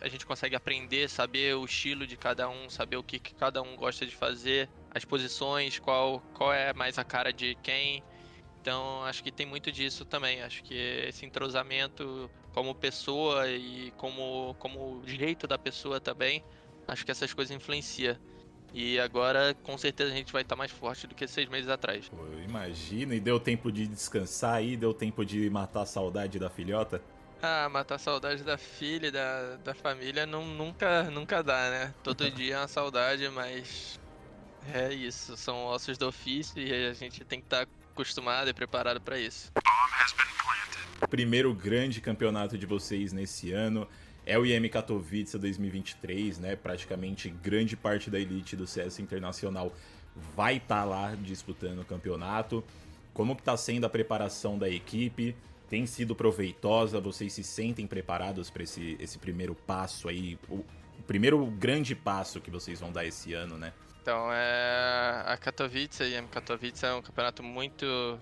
a 0.00 0.08
gente 0.08 0.26
consegue 0.26 0.56
aprender, 0.56 1.08
saber 1.08 1.54
o 1.54 1.64
estilo 1.64 2.08
de 2.08 2.16
cada 2.16 2.48
um, 2.48 2.68
saber 2.68 2.96
o 2.96 3.04
que, 3.04 3.20
que 3.20 3.32
cada 3.34 3.62
um 3.62 3.76
gosta 3.76 4.04
de 4.04 4.16
fazer, 4.16 4.68
as 4.90 5.04
posições, 5.04 5.78
qual 5.78 6.20
qual 6.34 6.52
é 6.52 6.72
mais 6.74 6.98
a 6.98 7.04
cara 7.04 7.32
de 7.32 7.54
quem. 7.62 8.02
Então 8.60 9.04
acho 9.04 9.22
que 9.22 9.30
tem 9.30 9.46
muito 9.46 9.70
disso 9.70 10.04
também. 10.04 10.42
Acho 10.42 10.60
que 10.64 10.74
esse 10.74 11.24
entrosamento 11.24 12.28
como 12.54 12.74
pessoa 12.74 13.48
e 13.48 13.92
como, 13.96 14.54
como 14.58 15.02
jeito 15.06 15.46
da 15.46 15.58
pessoa 15.58 16.00
também, 16.00 16.44
acho 16.86 17.04
que 17.04 17.10
essas 17.10 17.32
coisas 17.32 17.54
influenciam. 17.54 18.16
E 18.72 19.00
agora, 19.00 19.54
com 19.64 19.76
certeza, 19.76 20.12
a 20.12 20.16
gente 20.16 20.32
vai 20.32 20.42
estar 20.42 20.54
mais 20.54 20.70
forte 20.70 21.06
do 21.06 21.14
que 21.14 21.26
seis 21.26 21.48
meses 21.48 21.68
atrás. 21.68 22.08
Pô, 22.08 22.24
eu 22.26 22.42
imagino. 22.42 23.12
E 23.12 23.20
deu 23.20 23.40
tempo 23.40 23.70
de 23.72 23.86
descansar 23.86 24.54
aí? 24.54 24.76
Deu 24.76 24.94
tempo 24.94 25.24
de 25.24 25.50
matar 25.50 25.82
a 25.82 25.86
saudade 25.86 26.38
da 26.38 26.48
filhota? 26.48 27.02
Ah, 27.42 27.68
matar 27.68 27.96
a 27.96 27.98
saudade 27.98 28.44
da 28.44 28.56
filha 28.56 29.08
e 29.08 29.10
da, 29.10 29.56
da 29.56 29.74
família 29.74 30.26
não, 30.26 30.46
nunca, 30.46 31.04
nunca 31.10 31.42
dá, 31.42 31.70
né? 31.70 31.94
Todo 32.02 32.28
dia 32.30 32.54
é 32.54 32.58
uma 32.58 32.68
saudade, 32.68 33.28
mas 33.30 33.98
é 34.72 34.92
isso. 34.92 35.36
São 35.36 35.64
ossos 35.64 35.98
do 35.98 36.06
ofício 36.06 36.62
e 36.62 36.86
a 36.86 36.92
gente 36.92 37.24
tem 37.24 37.40
que 37.40 37.46
estar 37.46 37.66
acostumado 37.92 38.48
e 38.48 38.54
preparado 38.54 39.00
para 39.00 39.18
isso. 39.18 39.52
Primeiro 41.08 41.54
grande 41.54 42.00
campeonato 42.00 42.56
de 42.56 42.66
vocês 42.66 43.12
nesse 43.12 43.52
ano 43.52 43.88
é 44.24 44.38
o 44.38 44.44
IM 44.44 44.68
Katowice 44.68 45.38
2023, 45.38 46.38
né? 46.38 46.56
Praticamente 46.56 47.30
grande 47.30 47.76
parte 47.76 48.10
da 48.10 48.18
elite 48.18 48.54
do 48.54 48.66
CS 48.66 48.98
Internacional 48.98 49.72
vai 50.36 50.56
estar 50.56 50.80
tá 50.80 50.84
lá 50.84 51.14
disputando 51.14 51.80
o 51.80 51.84
campeonato. 51.84 52.62
Como 53.12 53.34
que 53.34 53.42
tá 53.42 53.56
sendo 53.56 53.86
a 53.86 53.90
preparação 53.90 54.58
da 54.58 54.68
equipe? 54.68 55.34
Tem 55.68 55.86
sido 55.86 56.14
proveitosa? 56.14 57.00
Vocês 57.00 57.32
se 57.32 57.42
sentem 57.42 57.86
preparados 57.86 58.50
para 58.50 58.62
esse, 58.62 58.96
esse 59.00 59.18
primeiro 59.18 59.54
passo 59.54 60.08
aí? 60.08 60.38
O, 60.48 60.56
o 60.56 61.02
primeiro 61.06 61.44
grande 61.46 61.94
passo 61.94 62.40
que 62.40 62.50
vocês 62.50 62.78
vão 62.80 62.92
dar 62.92 63.04
esse 63.04 63.32
ano, 63.32 63.56
né? 63.56 63.72
Então, 64.10 64.32
é... 64.32 65.22
a 65.24 65.36
Katowice, 65.36 66.02
a 66.02 66.08
IM 66.08 66.26
Katowice 66.26 66.84
é 66.84 66.92
um 66.92 67.00
campeonato 67.00 67.44
muito, 67.44 68.18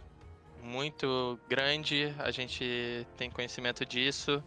muito 0.62 1.40
grande, 1.48 2.14
a 2.18 2.30
gente 2.30 3.06
tem 3.16 3.30
conhecimento 3.30 3.86
disso. 3.86 4.44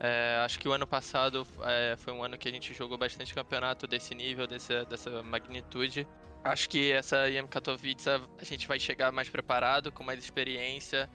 É, 0.00 0.42
acho 0.44 0.58
que 0.58 0.68
o 0.68 0.72
ano 0.72 0.88
passado 0.88 1.46
é, 1.62 1.94
foi 1.96 2.12
um 2.12 2.24
ano 2.24 2.36
que 2.36 2.48
a 2.48 2.50
gente 2.50 2.74
jogou 2.74 2.98
bastante 2.98 3.32
campeonato 3.32 3.86
desse 3.86 4.16
nível, 4.16 4.48
desse, 4.48 4.84
dessa 4.86 5.22
magnitude. 5.22 6.08
Acho 6.42 6.68
que 6.68 6.90
essa 6.90 7.30
IM 7.30 7.46
Katowice 7.46 8.10
a 8.10 8.44
gente 8.44 8.66
vai 8.66 8.80
chegar 8.80 9.12
mais 9.12 9.28
preparado, 9.28 9.92
com 9.92 10.02
mais 10.02 10.18
experiência 10.18 11.08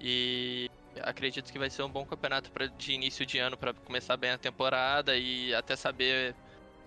e 0.00 0.70
acredito 1.02 1.52
que 1.52 1.58
vai 1.58 1.68
ser 1.68 1.82
um 1.82 1.90
bom 1.90 2.06
campeonato 2.06 2.52
pra, 2.52 2.66
de 2.68 2.92
início 2.92 3.26
de 3.26 3.38
ano 3.38 3.56
para 3.56 3.74
começar 3.74 4.16
bem 4.16 4.30
a 4.30 4.38
temporada 4.38 5.16
e 5.16 5.52
até 5.52 5.74
saber 5.74 6.32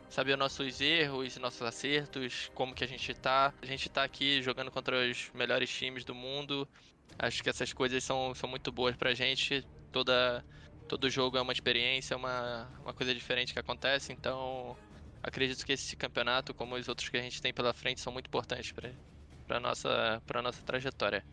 saber 0.10 0.36
nossos 0.36 0.82
erros, 0.82 1.38
nossos 1.38 1.62
acertos, 1.62 2.51
como 2.53 2.74
que 2.74 2.84
a 2.84 2.88
gente 2.88 3.14
tá. 3.14 3.53
A 3.62 3.66
gente 3.66 3.89
tá 3.89 4.03
aqui 4.03 4.41
jogando 4.41 4.72
contra 4.72 5.07
os 5.10 5.32
melhores 5.34 5.70
times 5.70 6.03
do 6.03 6.16
mundo. 6.16 6.68
Acho 7.18 7.43
que 7.43 7.49
essas 7.49 7.74
coisas 7.74 8.03
são, 8.03 8.34
são 8.34 8.49
muito 8.49 8.72
boas 8.72 8.95
pra 8.95 9.14
gente. 9.14 9.66
Toda, 9.91 10.43
todo 10.88 11.10
jogo 11.10 11.38
é 11.38 11.41
uma 11.41 11.53
experiência, 11.53 12.18
uma, 12.18 12.68
uma 12.82 12.93
coisa 12.93 13.14
diferente 13.14 13.53
que 13.53 13.60
acontece, 13.60 14.12
então 14.12 14.76
acredito 15.22 15.66
que 15.66 15.74
esse 15.74 15.95
campeonato, 15.95 16.53
como 16.53 16.76
os 16.76 16.88
outros 16.88 17.10
que 17.10 17.18
a 17.18 17.22
gente 17.22 17.41
tem 17.41 17.53
pela 17.53 17.74
frente, 17.74 17.99
são 18.01 18.12
muito 18.14 18.28
importantes 18.28 18.74
para 19.47 19.60
nossa, 19.60 20.22
pra 20.26 20.41
nossa 20.41 20.62
trajetória. 20.64 21.24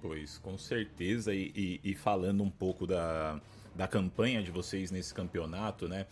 Pois, 0.00 0.38
com 0.38 0.58
certeza, 0.58 1.34
e, 1.34 1.52
e, 1.54 1.80
e 1.82 1.94
falando 1.94 2.42
um 2.42 2.50
pouco 2.50 2.86
da, 2.86 3.40
da 3.74 3.88
campanha 3.88 4.42
de 4.42 4.50
vocês 4.50 4.90
nesse 4.90 5.14
campeonato, 5.14 5.88
né? 5.88 6.06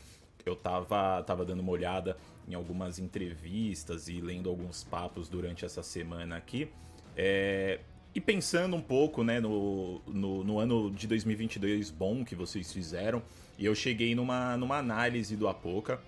Eu 0.49 0.57
tava, 0.57 1.23
tava 1.23 1.45
dando 1.45 1.61
uma 1.61 1.73
olhada 1.73 2.17
em 2.49 2.55
algumas 2.55 2.99
entrevistas 2.99 4.09
e 4.09 4.21
lendo 4.21 4.49
alguns 4.49 4.85
papos 4.85 5.29
durante 5.29 5.65
essa 5.65 5.83
semana 5.83 6.37
aqui. 6.37 6.69
É, 7.17 7.81
e 8.15 8.21
pensando 8.21 8.77
um 8.77 8.81
pouco 8.81 9.25
né, 9.25 9.41
no, 9.41 10.01
no, 10.07 10.45
no, 10.45 10.59
ano 10.59 10.91
de 10.91 11.07
2022 11.07 11.91
bom 11.91 12.25
que 12.25 12.35
vocês 12.35 12.73
fizeram, 12.73 13.23
e 13.59 13.65
eu 13.65 13.75
cheguei 13.75 14.15
numa, 14.15 14.57
numa 14.57 14.79
análise 14.79 15.37
do 15.37 15.49
Apoca, 15.49 16.01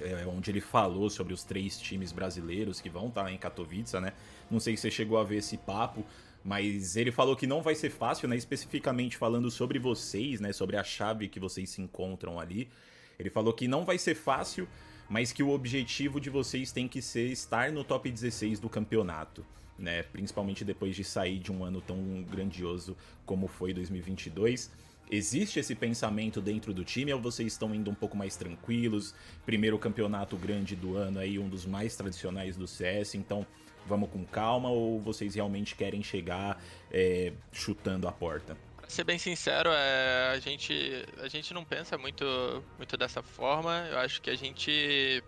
é, 0.00 0.26
onde 0.26 0.50
ele 0.50 0.60
falou 0.60 1.08
sobre 1.08 1.32
os 1.32 1.44
três 1.44 1.78
times 1.78 2.12
brasileiros 2.12 2.80
que 2.80 2.88
vão 2.88 3.08
estar 3.08 3.30
em 3.32 3.38
Katowice, 3.38 3.98
né? 4.00 4.12
Não 4.50 4.60
sei 4.60 4.76
se 4.76 4.82
você 4.82 4.90
chegou 4.90 5.18
a 5.18 5.24
ver 5.24 5.36
esse 5.36 5.56
papo, 5.56 6.04
mas 6.44 6.96
ele 6.96 7.10
falou 7.10 7.34
que 7.34 7.46
não 7.46 7.62
vai 7.62 7.74
ser 7.74 7.90
fácil, 7.90 8.28
né? 8.28 8.36
Especificamente 8.36 9.16
falando 9.16 9.50
sobre 9.50 9.78
vocês, 9.78 10.40
né? 10.40 10.52
Sobre 10.52 10.76
a 10.76 10.84
chave 10.84 11.28
que 11.28 11.40
vocês 11.40 11.70
se 11.70 11.80
encontram 11.80 12.38
ali. 12.38 12.68
Ele 13.18 13.30
falou 13.30 13.52
que 13.52 13.68
não 13.68 13.84
vai 13.84 13.98
ser 13.98 14.14
fácil, 14.14 14.68
mas 15.08 15.32
que 15.32 15.42
o 15.42 15.50
objetivo 15.50 16.20
de 16.20 16.30
vocês 16.30 16.72
tem 16.72 16.88
que 16.88 17.02
ser 17.02 17.26
estar 17.26 17.70
no 17.70 17.84
top 17.84 18.10
16 18.10 18.60
do 18.60 18.68
campeonato, 18.68 19.44
né? 19.78 20.02
Principalmente 20.02 20.64
depois 20.64 20.96
de 20.96 21.04
sair 21.04 21.38
de 21.38 21.52
um 21.52 21.64
ano 21.64 21.80
tão 21.80 22.22
grandioso 22.22 22.96
como 23.26 23.46
foi 23.46 23.72
2022. 23.72 24.70
Existe 25.10 25.60
esse 25.60 25.74
pensamento 25.74 26.40
dentro 26.40 26.72
do 26.72 26.82
time 26.82 27.12
ou 27.12 27.20
vocês 27.20 27.52
estão 27.52 27.74
indo 27.74 27.90
um 27.90 27.94
pouco 27.94 28.16
mais 28.16 28.36
tranquilos? 28.36 29.14
Primeiro 29.44 29.78
campeonato 29.78 30.36
grande 30.36 30.74
do 30.74 30.96
ano 30.96 31.18
aí, 31.18 31.38
um 31.38 31.48
dos 31.48 31.66
mais 31.66 31.94
tradicionais 31.94 32.56
do 32.56 32.66
CS, 32.66 33.14
então 33.14 33.46
vamos 33.86 34.08
com 34.08 34.24
calma 34.24 34.70
ou 34.70 34.98
vocês 34.98 35.34
realmente 35.34 35.74
querem 35.74 36.02
chegar 36.02 36.62
é, 36.90 37.32
chutando 37.52 38.08
a 38.08 38.12
porta? 38.12 38.56
Pra 38.84 38.90
ser 38.90 39.04
bem 39.04 39.16
sincero, 39.16 39.70
é, 39.72 40.32
a, 40.34 40.38
gente, 40.38 41.06
a 41.16 41.26
gente 41.26 41.54
não 41.54 41.64
pensa 41.64 41.96
muito, 41.96 42.62
muito 42.76 42.98
dessa 42.98 43.22
forma. 43.22 43.88
Eu 43.90 43.98
acho 43.98 44.20
que 44.20 44.28
a 44.28 44.34
gente. 44.34 45.24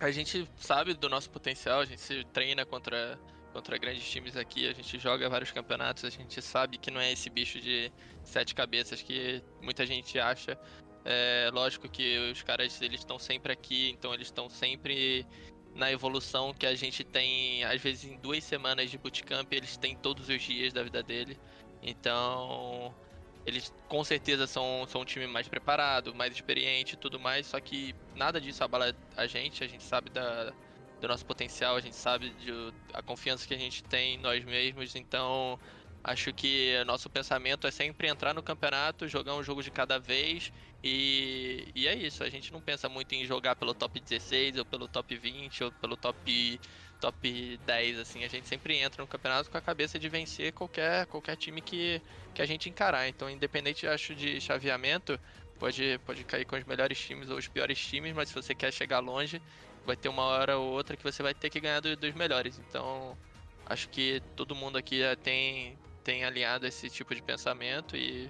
A 0.00 0.10
gente 0.10 0.48
sabe 0.56 0.92
do 0.92 1.08
nosso 1.08 1.30
potencial, 1.30 1.80
a 1.80 1.84
gente 1.84 2.00
se 2.00 2.24
treina 2.24 2.66
contra, 2.66 3.18
contra 3.52 3.78
grandes 3.78 4.10
times 4.10 4.36
aqui, 4.36 4.68
a 4.68 4.72
gente 4.72 4.98
joga 4.98 5.28
vários 5.28 5.52
campeonatos, 5.52 6.04
a 6.04 6.10
gente 6.10 6.42
sabe 6.42 6.76
que 6.76 6.90
não 6.90 7.00
é 7.00 7.12
esse 7.12 7.30
bicho 7.30 7.60
de 7.60 7.90
sete 8.24 8.52
cabeças 8.52 9.00
que 9.00 9.40
muita 9.62 9.86
gente 9.86 10.18
acha. 10.18 10.58
É 11.04 11.48
lógico 11.52 11.88
que 11.88 12.18
os 12.32 12.42
caras 12.42 12.82
eles 12.82 13.00
estão 13.00 13.16
sempre 13.16 13.52
aqui, 13.52 13.90
então 13.90 14.12
eles 14.12 14.26
estão 14.26 14.50
sempre 14.50 15.24
na 15.72 15.92
evolução 15.92 16.52
que 16.52 16.66
a 16.66 16.74
gente 16.74 17.04
tem, 17.04 17.62
às 17.62 17.80
vezes 17.80 18.10
em 18.10 18.16
duas 18.16 18.42
semanas 18.42 18.90
de 18.90 18.98
bootcamp, 18.98 19.52
eles 19.52 19.76
têm 19.76 19.94
todos 19.94 20.28
os 20.28 20.42
dias 20.42 20.72
da 20.72 20.82
vida 20.82 21.02
dele. 21.02 21.38
Então, 21.82 22.96
eles 23.44 23.72
com 23.86 24.02
certeza 24.04 24.46
são, 24.46 24.86
são 24.88 25.02
um 25.02 25.04
time 25.04 25.26
mais 25.26 25.48
preparado, 25.48 26.14
mais 26.14 26.32
experiente 26.34 26.94
e 26.94 26.98
tudo 26.98 27.18
mais, 27.20 27.46
só 27.46 27.60
que 27.60 27.96
nada 28.14 28.40
disso 28.40 28.64
abala 28.64 28.94
a 29.16 29.26
gente, 29.26 29.62
a 29.62 29.68
gente 29.68 29.84
sabe 29.84 30.10
da, 30.10 30.52
do 31.00 31.08
nosso 31.08 31.24
potencial, 31.24 31.76
a 31.76 31.80
gente 31.80 31.96
sabe 31.96 32.30
de, 32.34 32.50
a 32.92 33.02
confiança 33.02 33.46
que 33.46 33.54
a 33.54 33.58
gente 33.58 33.84
tem 33.84 34.14
em 34.14 34.18
nós 34.18 34.44
mesmos, 34.44 34.94
então 34.96 35.58
acho 36.02 36.32
que 36.32 36.82
nosso 36.84 37.10
pensamento 37.10 37.66
é 37.66 37.70
sempre 37.70 38.08
entrar 38.08 38.32
no 38.34 38.42
campeonato, 38.42 39.08
jogar 39.08 39.34
um 39.34 39.42
jogo 39.42 39.62
de 39.62 39.70
cada 39.70 39.98
vez 39.98 40.50
e, 40.82 41.70
e 41.74 41.86
é 41.86 41.94
isso, 41.94 42.24
a 42.24 42.30
gente 42.30 42.52
não 42.52 42.62
pensa 42.62 42.88
muito 42.88 43.12
em 43.14 43.24
jogar 43.24 43.56
pelo 43.56 43.74
top 43.74 44.00
16 44.00 44.56
ou 44.56 44.64
pelo 44.66 44.88
top 44.88 45.16
20 45.16 45.64
ou 45.64 45.72
pelo 45.72 45.96
top 45.96 46.60
top 47.06 47.60
10, 47.64 48.00
assim, 48.00 48.24
a 48.24 48.28
gente 48.28 48.48
sempre 48.48 48.76
entra 48.78 49.00
no 49.00 49.06
campeonato 49.06 49.48
com 49.48 49.56
a 49.56 49.60
cabeça 49.60 49.96
de 49.96 50.08
vencer 50.08 50.52
qualquer, 50.52 51.06
qualquer 51.06 51.36
time 51.36 51.60
que, 51.60 52.02
que 52.34 52.42
a 52.42 52.46
gente 52.46 52.68
encarar. 52.68 53.08
Então, 53.08 53.30
independente, 53.30 53.86
acho, 53.86 54.12
de 54.12 54.40
chaveamento, 54.40 55.18
pode, 55.56 56.00
pode 56.04 56.24
cair 56.24 56.44
com 56.44 56.56
os 56.56 56.64
melhores 56.64 56.98
times 56.98 57.30
ou 57.30 57.38
os 57.38 57.46
piores 57.46 57.78
times, 57.78 58.12
mas 58.12 58.28
se 58.28 58.34
você 58.34 58.56
quer 58.56 58.72
chegar 58.72 58.98
longe, 58.98 59.40
vai 59.84 59.96
ter 59.96 60.08
uma 60.08 60.22
hora 60.22 60.58
ou 60.58 60.72
outra 60.72 60.96
que 60.96 61.04
você 61.04 61.22
vai 61.22 61.32
ter 61.32 61.48
que 61.48 61.60
ganhar 61.60 61.78
do, 61.78 61.96
dos 61.96 62.12
melhores. 62.12 62.58
Então, 62.68 63.16
acho 63.64 63.88
que 63.88 64.20
todo 64.34 64.56
mundo 64.56 64.76
aqui 64.76 65.02
tem, 65.22 65.78
tem 66.02 66.24
alinhado 66.24 66.66
esse 66.66 66.90
tipo 66.90 67.14
de 67.14 67.22
pensamento 67.22 67.96
e 67.96 68.28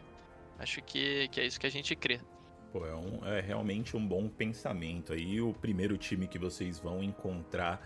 acho 0.58 0.82
que, 0.82 1.28
que 1.28 1.40
é 1.40 1.46
isso 1.46 1.58
que 1.58 1.66
a 1.66 1.70
gente 1.70 1.96
crê. 1.96 2.20
Pô, 2.70 2.84
é, 2.84 2.94
um, 2.94 3.26
é 3.26 3.40
realmente 3.40 3.96
um 3.96 4.06
bom 4.06 4.28
pensamento. 4.28 5.14
Aí 5.14 5.40
o 5.40 5.54
primeiro 5.54 5.96
time 5.96 6.28
que 6.28 6.38
vocês 6.38 6.78
vão 6.78 7.02
encontrar 7.02 7.80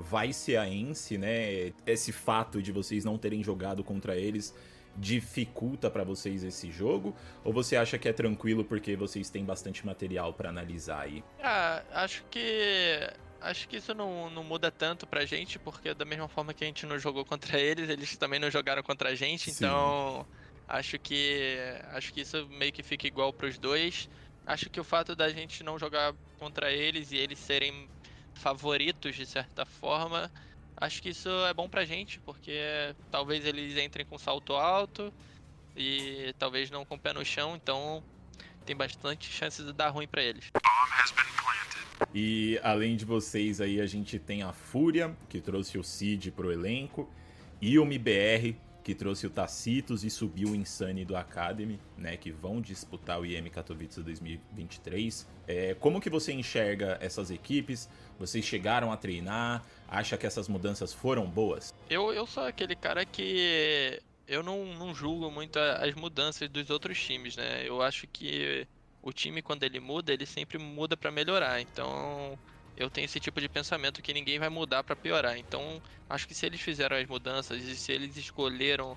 vai 0.00 0.32
ser 0.32 0.56
a 0.56 0.68
Ence, 0.68 1.16
né? 1.18 1.72
Esse 1.86 2.12
fato 2.12 2.62
de 2.62 2.72
vocês 2.72 3.04
não 3.04 3.18
terem 3.18 3.42
jogado 3.42 3.84
contra 3.84 4.16
eles 4.16 4.54
dificulta 4.96 5.90
para 5.90 6.04
vocês 6.04 6.42
esse 6.42 6.70
jogo? 6.70 7.14
Ou 7.44 7.52
você 7.52 7.76
acha 7.76 7.98
que 7.98 8.08
é 8.08 8.12
tranquilo 8.12 8.64
porque 8.64 8.96
vocês 8.96 9.30
têm 9.30 9.44
bastante 9.44 9.84
material 9.84 10.32
para 10.32 10.48
analisar 10.48 11.02
aí? 11.02 11.24
Ah, 11.42 11.82
acho 11.92 12.24
que 12.30 13.10
acho 13.40 13.68
que 13.68 13.78
isso 13.78 13.94
não, 13.94 14.28
não 14.30 14.44
muda 14.44 14.70
tanto 14.70 15.06
pra 15.06 15.24
gente, 15.24 15.58
porque 15.58 15.94
da 15.94 16.04
mesma 16.04 16.28
forma 16.28 16.52
que 16.52 16.62
a 16.62 16.66
gente 16.66 16.84
não 16.84 16.98
jogou 16.98 17.24
contra 17.24 17.58
eles, 17.60 17.88
eles 17.88 18.16
também 18.16 18.38
não 18.38 18.50
jogaram 18.50 18.82
contra 18.82 19.10
a 19.10 19.14
gente, 19.14 19.50
Sim. 19.50 19.64
então 19.64 20.26
acho 20.68 20.98
que 20.98 21.56
acho 21.92 22.12
que 22.12 22.20
isso 22.20 22.46
meio 22.48 22.72
que 22.72 22.82
fica 22.82 23.06
igual 23.06 23.32
pros 23.32 23.58
dois. 23.58 24.08
Acho 24.46 24.68
que 24.68 24.80
o 24.80 24.84
fato 24.84 25.14
da 25.14 25.28
gente 25.28 25.62
não 25.62 25.78
jogar 25.78 26.14
contra 26.38 26.72
eles 26.72 27.12
e 27.12 27.16
eles 27.16 27.38
serem 27.38 27.88
favoritos 28.40 29.14
de 29.14 29.26
certa 29.26 29.64
forma, 29.64 30.30
acho 30.76 31.02
que 31.02 31.10
isso 31.10 31.28
é 31.46 31.54
bom 31.54 31.68
pra 31.68 31.84
gente, 31.84 32.18
porque 32.20 32.94
talvez 33.10 33.44
eles 33.44 33.76
entrem 33.76 34.04
com 34.06 34.18
salto 34.18 34.54
alto 34.54 35.12
e 35.76 36.34
talvez 36.38 36.70
não 36.70 36.84
com 36.84 36.94
o 36.94 36.98
pé 36.98 37.12
no 37.12 37.24
chão, 37.24 37.54
então 37.54 38.02
tem 38.64 38.74
bastante 38.74 39.30
chances 39.30 39.64
de 39.64 39.72
dar 39.72 39.90
ruim 39.90 40.08
para 40.08 40.22
eles. 40.22 40.50
E 42.14 42.58
além 42.62 42.96
de 42.96 43.04
vocês 43.04 43.60
aí, 43.60 43.80
a 43.80 43.86
gente 43.86 44.18
tem 44.18 44.42
a 44.42 44.52
Fúria, 44.52 45.14
que 45.28 45.40
trouxe 45.40 45.78
o 45.78 45.84
Cid 45.84 46.30
pro 46.30 46.50
elenco, 46.50 47.08
e 47.60 47.78
o 47.78 47.84
MBR, 47.84 48.56
que 48.90 48.94
trouxe 48.96 49.24
o 49.24 49.30
Tacitus 49.30 50.02
e 50.02 50.10
subiu 50.10 50.48
o 50.48 50.56
Insane 50.56 51.04
do 51.04 51.16
Academy, 51.16 51.78
né, 51.96 52.16
que 52.16 52.32
vão 52.32 52.60
disputar 52.60 53.20
o 53.20 53.24
IEM 53.24 53.48
Katowice 53.48 54.02
2023. 54.02 55.28
É, 55.46 55.74
como 55.74 56.00
que 56.00 56.10
você 56.10 56.32
enxerga 56.32 56.98
essas 57.00 57.30
equipes? 57.30 57.88
Vocês 58.18 58.44
chegaram 58.44 58.90
a 58.90 58.96
treinar? 58.96 59.64
Acha 59.86 60.16
que 60.16 60.26
essas 60.26 60.48
mudanças 60.48 60.92
foram 60.92 61.24
boas? 61.30 61.72
Eu, 61.88 62.12
eu 62.12 62.26
sou 62.26 62.42
aquele 62.42 62.74
cara 62.74 63.04
que 63.04 64.02
eu 64.26 64.42
não, 64.42 64.66
não 64.74 64.92
julgo 64.92 65.30
muito 65.30 65.56
as 65.56 65.94
mudanças 65.94 66.48
dos 66.48 66.68
outros 66.68 67.00
times, 67.00 67.36
né? 67.36 67.62
Eu 67.64 67.82
acho 67.82 68.08
que 68.08 68.66
o 69.00 69.12
time 69.12 69.40
quando 69.40 69.62
ele 69.62 69.78
muda, 69.78 70.12
ele 70.12 70.26
sempre 70.26 70.58
muda 70.58 70.96
para 70.96 71.12
melhorar. 71.12 71.60
Então, 71.60 72.36
eu 72.80 72.88
tenho 72.88 73.04
esse 73.04 73.20
tipo 73.20 73.40
de 73.42 73.48
pensamento 73.48 74.00
que 74.00 74.14
ninguém 74.14 74.38
vai 74.38 74.48
mudar 74.48 74.82
para 74.82 74.96
piorar. 74.96 75.36
Então, 75.36 75.82
acho 76.08 76.26
que 76.26 76.34
se 76.34 76.46
eles 76.46 76.62
fizeram 76.62 76.96
as 76.96 77.06
mudanças 77.06 77.62
e 77.62 77.76
se 77.76 77.92
eles 77.92 78.16
escolheram 78.16 78.96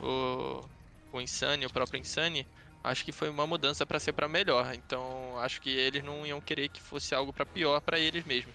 o, 0.00 0.64
o 1.12 1.20
Insane, 1.20 1.66
o 1.66 1.70
próprio 1.70 2.00
Insane, 2.00 2.46
acho 2.82 3.04
que 3.04 3.10
foi 3.10 3.28
uma 3.28 3.44
mudança 3.44 3.84
para 3.84 3.98
ser 3.98 4.12
para 4.12 4.28
melhor. 4.28 4.72
Então, 4.74 5.36
acho 5.40 5.60
que 5.60 5.68
eles 5.68 6.04
não 6.04 6.24
iam 6.24 6.40
querer 6.40 6.68
que 6.68 6.80
fosse 6.80 7.12
algo 7.12 7.32
para 7.32 7.44
pior 7.44 7.80
para 7.80 7.98
eles 7.98 8.24
mesmos. 8.24 8.54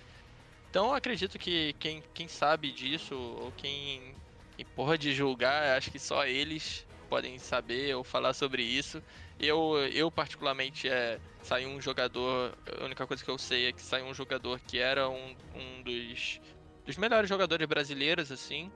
Então, 0.70 0.94
acredito 0.94 1.38
que 1.38 1.74
quem, 1.74 2.02
quem 2.14 2.30
sabe 2.30 2.72
disso 2.72 3.16
ou 3.16 3.52
quem, 3.58 4.16
quem 4.56 4.66
pode 4.66 5.14
julgar, 5.14 5.78
acho 5.78 5.92
que 5.92 6.00
só 6.00 6.26
eles 6.26 6.88
podem 7.10 7.38
saber 7.40 7.96
ou 7.96 8.04
falar 8.04 8.34
sobre 8.34 8.62
isso. 8.62 9.02
Eu, 9.40 9.78
eu 9.92 10.12
particularmente, 10.12 10.88
é, 10.88 11.20
saiu 11.42 11.70
um 11.70 11.82
jogador. 11.82 12.56
A 12.80 12.86
única 12.86 13.06
coisa 13.08 13.24
que 13.24 13.30
eu 13.30 13.38
sei 13.38 13.68
é 13.68 13.74
que 13.74 13.82
saiu 13.82 14.06
um 14.06 14.14
jogador 14.14 14.60
que 14.60 14.78
era 14.78 15.10
um, 15.10 15.36
um 15.56 15.82
dos, 15.84 16.40
dos 16.86 16.98
melhores 16.98 17.28
jogadores 17.28 17.68
brasileiros, 17.68 18.32
assim. 18.32 18.72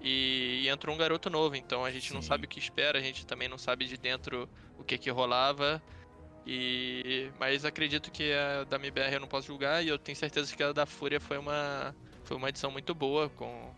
E, 0.00 0.62
e 0.64 0.68
entrou 0.68 0.94
um 0.94 0.98
garoto 0.98 1.30
novo, 1.30 1.54
então 1.54 1.84
a 1.84 1.90
gente 1.90 2.08
Sim. 2.08 2.14
não 2.14 2.22
sabe 2.22 2.46
o 2.46 2.48
que 2.48 2.58
espera, 2.58 2.98
a 2.98 3.02
gente 3.02 3.24
também 3.24 3.48
não 3.48 3.58
sabe 3.58 3.84
de 3.86 3.96
dentro 3.96 4.48
o 4.78 4.84
que 4.84 4.98
que 4.98 5.10
rolava. 5.10 5.82
E 6.44 7.30
mas 7.38 7.64
acredito 7.64 8.10
que 8.10 8.32
a 8.32 8.64
da 8.64 8.76
MBR 8.76 9.14
eu 9.14 9.20
não 9.20 9.28
posso 9.28 9.46
julgar 9.46 9.84
e 9.84 9.88
eu 9.88 9.98
tenho 9.98 10.16
certeza 10.16 10.54
que 10.54 10.62
a 10.62 10.72
da 10.72 10.84
Fúria 10.86 11.20
foi 11.20 11.38
uma 11.38 11.94
foi 12.24 12.36
uma 12.36 12.48
edição 12.48 12.70
muito 12.70 12.94
boa 12.94 13.28
com 13.30 13.72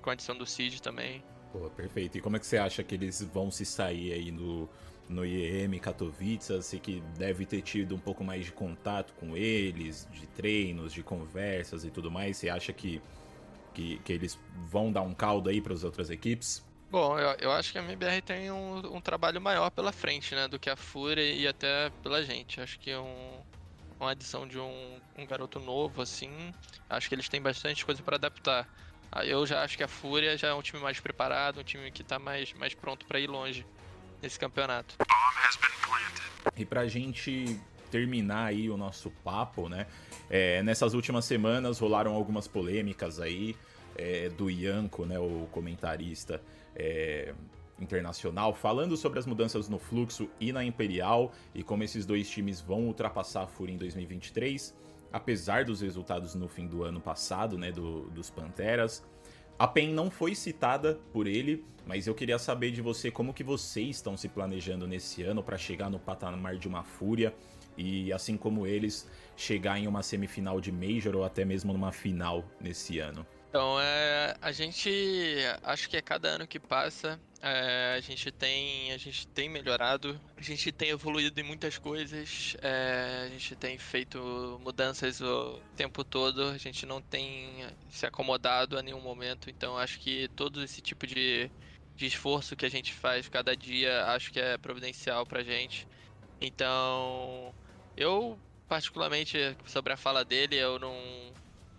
com 0.00 0.10
a 0.10 0.14
edição 0.14 0.36
do 0.36 0.46
Cid 0.46 0.80
também. 0.80 1.22
Pô, 1.52 1.70
perfeito. 1.70 2.18
E 2.18 2.20
como 2.20 2.36
é 2.36 2.38
que 2.38 2.46
você 2.46 2.58
acha 2.58 2.82
que 2.82 2.94
eles 2.94 3.22
vão 3.22 3.50
se 3.50 3.64
sair 3.64 4.12
aí 4.12 4.30
no 4.30 4.68
no 5.08 5.24
IEM 5.24 5.78
Katowice, 5.78 6.52
assim 6.52 6.78
que 6.78 7.00
deve 7.16 7.46
ter 7.46 7.62
tido 7.62 7.94
um 7.94 7.98
pouco 7.98 8.22
mais 8.22 8.44
de 8.44 8.52
contato 8.52 9.14
com 9.14 9.34
eles, 9.34 10.06
de 10.12 10.26
treinos, 10.26 10.92
de 10.92 11.02
conversas 11.02 11.82
e 11.82 11.90
tudo 11.90 12.10
mais. 12.10 12.36
Você 12.36 12.50
acha 12.50 12.74
que 12.74 13.00
que, 13.78 13.98
que 14.00 14.12
eles 14.12 14.38
vão 14.66 14.92
dar 14.92 15.02
um 15.02 15.14
caldo 15.14 15.48
aí 15.48 15.60
para 15.60 15.72
as 15.72 15.84
outras 15.84 16.10
equipes? 16.10 16.64
Bom, 16.90 17.18
eu, 17.18 17.36
eu 17.38 17.52
acho 17.52 17.70
que 17.70 17.78
a 17.78 17.82
MBR 17.82 18.22
tem 18.22 18.50
um, 18.50 18.96
um, 18.96 19.00
trabalho 19.00 19.40
maior 19.40 19.70
pela 19.70 19.92
frente, 19.92 20.34
né, 20.34 20.48
do 20.48 20.58
que 20.58 20.70
a 20.70 20.76
Fúria 20.76 21.22
e 21.22 21.46
até 21.46 21.90
pela 22.02 22.24
gente. 22.24 22.60
Acho 22.60 22.78
que 22.80 22.94
um, 22.96 23.40
uma 24.00 24.12
adição 24.12 24.48
de 24.48 24.58
um, 24.58 25.00
um 25.16 25.26
garoto 25.26 25.60
novo, 25.60 26.02
assim, 26.02 26.52
acho 26.88 27.08
que 27.08 27.14
eles 27.14 27.28
têm 27.28 27.42
bastante 27.42 27.84
coisa 27.84 28.02
para 28.02 28.16
adaptar. 28.16 28.66
Eu 29.24 29.46
já 29.46 29.62
acho 29.62 29.76
que 29.76 29.82
a 29.82 29.88
Fúria 29.88 30.36
já 30.36 30.48
é 30.48 30.54
um 30.54 30.62
time 30.62 30.82
mais 30.82 31.00
preparado, 31.00 31.60
um 31.60 31.64
time 31.64 31.90
que 31.90 32.02
está 32.02 32.18
mais, 32.18 32.52
mais 32.52 32.74
pronto 32.74 33.06
para 33.06 33.18
ir 33.18 33.28
longe 33.28 33.66
nesse 34.22 34.38
campeonato. 34.38 34.96
E 36.56 36.64
pra 36.64 36.86
gente 36.86 37.58
terminar 37.90 38.46
aí 38.46 38.68
o 38.68 38.76
nosso 38.76 39.10
papo, 39.24 39.68
né? 39.68 39.86
É, 40.28 40.62
nessas 40.62 40.94
últimas 40.94 41.24
semanas 41.24 41.78
rolaram 41.78 42.14
algumas 42.14 42.46
polêmicas 42.46 43.18
aí 43.18 43.56
é, 43.96 44.28
do 44.28 44.50
Ianco, 44.50 45.06
né? 45.06 45.18
O 45.18 45.48
comentarista 45.50 46.42
é, 46.76 47.34
internacional, 47.80 48.54
falando 48.54 48.96
sobre 48.96 49.18
as 49.18 49.26
mudanças 49.26 49.68
no 49.68 49.78
fluxo 49.78 50.28
e 50.40 50.52
na 50.52 50.64
Imperial 50.64 51.32
e 51.54 51.62
como 51.62 51.82
esses 51.82 52.04
dois 52.04 52.28
times 52.28 52.60
vão 52.60 52.86
ultrapassar 52.86 53.42
a 53.42 53.46
Fúria 53.46 53.72
em 53.72 53.78
2023, 53.78 54.74
apesar 55.12 55.64
dos 55.64 55.80
resultados 55.80 56.34
no 56.34 56.48
fim 56.48 56.66
do 56.66 56.82
ano 56.82 57.00
passado, 57.00 57.56
né? 57.58 57.72
Do, 57.72 58.10
dos 58.10 58.30
Panteras. 58.30 59.04
A 59.58 59.66
PEN 59.66 59.92
não 59.92 60.10
foi 60.10 60.34
citada 60.34 61.00
por 61.12 61.26
ele, 61.26 61.64
mas 61.84 62.06
eu 62.06 62.14
queria 62.14 62.38
saber 62.38 62.70
de 62.70 62.80
você 62.80 63.10
como 63.10 63.34
que 63.34 63.42
vocês 63.42 63.96
estão 63.96 64.16
se 64.16 64.28
planejando 64.28 64.86
nesse 64.86 65.22
ano 65.22 65.42
para 65.42 65.58
chegar 65.58 65.90
no 65.90 65.98
patamar 65.98 66.56
de 66.56 66.68
uma 66.68 66.84
fúria 66.84 67.34
e 67.76 68.12
assim 68.12 68.36
como 68.36 68.66
eles 68.66 69.08
chegar 69.36 69.78
em 69.78 69.86
uma 69.86 70.02
semifinal 70.02 70.60
de 70.60 70.70
Major 70.70 71.16
ou 71.16 71.24
até 71.24 71.44
mesmo 71.44 71.72
numa 71.72 71.92
final 71.92 72.44
nesse 72.60 72.98
ano. 72.98 73.26
Então, 73.48 73.80
é, 73.80 74.36
a 74.42 74.52
gente 74.52 74.90
acho 75.62 75.88
que 75.88 75.96
a 75.96 76.02
cada 76.02 76.28
ano 76.28 76.46
que 76.46 76.60
passa 76.60 77.18
é, 77.40 77.94
a 77.96 78.00
gente 78.00 78.32
tem 78.32 78.92
a 78.92 78.96
gente 78.96 79.26
tem 79.28 79.48
melhorado, 79.48 80.20
a 80.36 80.42
gente 80.42 80.72
tem 80.72 80.90
evoluído 80.90 81.40
em 81.40 81.44
muitas 81.44 81.78
coisas, 81.78 82.56
é, 82.60 83.24
a 83.26 83.28
gente 83.28 83.54
tem 83.56 83.78
feito 83.78 84.58
mudanças 84.62 85.20
o 85.20 85.60
tempo 85.76 86.02
todo, 86.04 86.48
a 86.48 86.58
gente 86.58 86.84
não 86.84 87.00
tem 87.00 87.66
se 87.90 88.06
acomodado 88.06 88.76
a 88.76 88.82
nenhum 88.82 89.00
momento, 89.00 89.48
então 89.50 89.78
acho 89.78 90.00
que 90.00 90.28
todo 90.30 90.62
esse 90.62 90.80
tipo 90.80 91.06
de, 91.06 91.50
de 91.94 92.06
esforço 92.06 92.56
que 92.56 92.66
a 92.66 92.70
gente 92.70 92.92
faz 92.92 93.28
cada 93.28 93.56
dia 93.56 94.06
acho 94.06 94.32
que 94.32 94.40
é 94.40 94.58
providencial 94.58 95.24
pra 95.26 95.42
gente. 95.44 95.86
Então, 96.40 97.54
eu 97.96 98.38
particularmente 98.68 99.56
sobre 99.66 99.92
a 99.92 99.96
fala 99.96 100.24
dele, 100.24 100.56
eu 100.56 100.78
não 100.78 100.94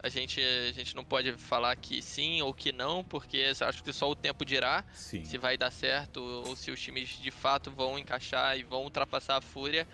a 0.01 0.09
gente, 0.09 0.41
a 0.41 0.71
gente 0.71 0.95
não 0.95 1.03
pode 1.03 1.33
falar 1.33 1.75
que 1.75 2.01
sim 2.01 2.41
ou 2.41 2.53
que 2.53 2.71
não, 2.71 3.03
porque 3.03 3.51
acho 3.59 3.83
que 3.83 3.91
só 3.91 4.09
o 4.09 4.15
tempo 4.15 4.45
dirá 4.45 4.83
sim. 4.93 5.23
se 5.25 5.37
vai 5.37 5.57
dar 5.57 5.71
certo 5.71 6.21
ou 6.21 6.55
se 6.55 6.71
os 6.71 6.79
times 6.79 7.09
de 7.09 7.31
fato 7.31 7.69
vão 7.69 7.99
encaixar 7.99 8.57
e 8.57 8.63
vão 8.63 8.83
ultrapassar 8.83 9.37
a 9.37 9.41
fúria. 9.41 9.87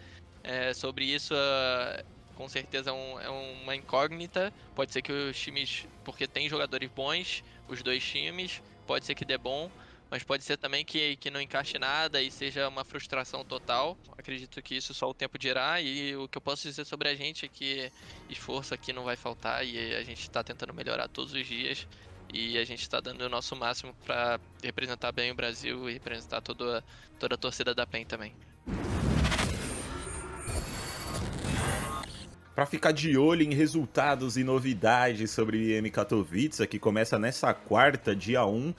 É, 0.43 0.75
sobre 0.75 1.05
isso, 1.05 1.33
uh, 1.33 2.03
com 2.35 2.47
certeza 2.47 2.91
é, 2.91 2.93
um, 2.93 3.19
é, 3.19 3.29
uma 3.29 3.75
incógnita. 3.75 4.53
Pode 4.75 4.93
ser 4.93 5.01
que 5.01 5.11
os 5.11 5.39
times, 5.39 5.87
porque 6.03 6.27
tem 6.27 6.47
jogadores 6.47 6.89
bons, 6.95 7.43
os 7.67 7.81
dois 7.81 8.03
times, 8.03 8.61
pode 8.85 9.05
ser 9.05 9.15
que 9.15 9.25
dê 9.25 9.39
bom, 9.39 9.71
mas 10.09 10.23
pode 10.23 10.43
ser 10.43 10.57
também 10.57 10.85
que, 10.85 11.15
que 11.17 11.29
não 11.29 11.41
encaixe 11.41 11.79
nada 11.79 12.21
e 12.21 12.29
seja 12.29 12.67
uma 12.67 12.85
frustração 12.85 13.43
total. 13.43 13.97
Acredito 14.17 14.61
que 14.61 14.75
isso 14.75 14.93
só 14.93 15.09
o 15.09 15.13
tempo 15.13 15.37
dirá. 15.37 15.81
E 15.81 16.15
o 16.15 16.27
que 16.27 16.37
eu 16.37 16.41
posso 16.41 16.67
dizer 16.67 16.85
sobre 16.85 17.09
a 17.09 17.15
gente 17.15 17.45
é 17.45 17.47
que 17.47 17.91
esforço 18.29 18.73
aqui 18.73 18.93
não 18.93 19.03
vai 19.03 19.15
faltar 19.15 19.65
e 19.65 19.95
a 19.95 20.03
gente 20.03 20.21
está 20.21 20.43
tentando 20.43 20.73
melhorar 20.73 21.07
todos 21.07 21.33
os 21.33 21.45
dias. 21.45 21.87
E 22.33 22.57
a 22.57 22.65
gente 22.65 22.81
está 22.81 22.99
dando 22.99 23.21
o 23.21 23.29
nosso 23.29 23.55
máximo 23.55 23.95
para 24.05 24.39
representar 24.63 25.11
bem 25.11 25.31
o 25.31 25.35
Brasil 25.35 25.89
e 25.89 25.93
representar 25.93 26.41
toda, 26.41 26.83
toda 27.19 27.35
a 27.35 27.37
torcida 27.37 27.73
da 27.73 27.85
PEN 27.85 28.05
também. 28.05 28.33
Para 32.53 32.65
ficar 32.65 32.93
de 32.93 33.17
olho 33.17 33.43
em 33.43 33.53
resultados 33.53 34.37
e 34.37 34.43
novidades 34.43 35.29
sobre 35.31 35.57
o 35.57 35.61
IM 35.61 35.89
Katowice, 35.89 36.65
que 36.65 36.79
começa 36.79 37.19
nessa 37.19 37.53
quarta, 37.53 38.15
dia 38.15 38.45
1, 38.45 38.73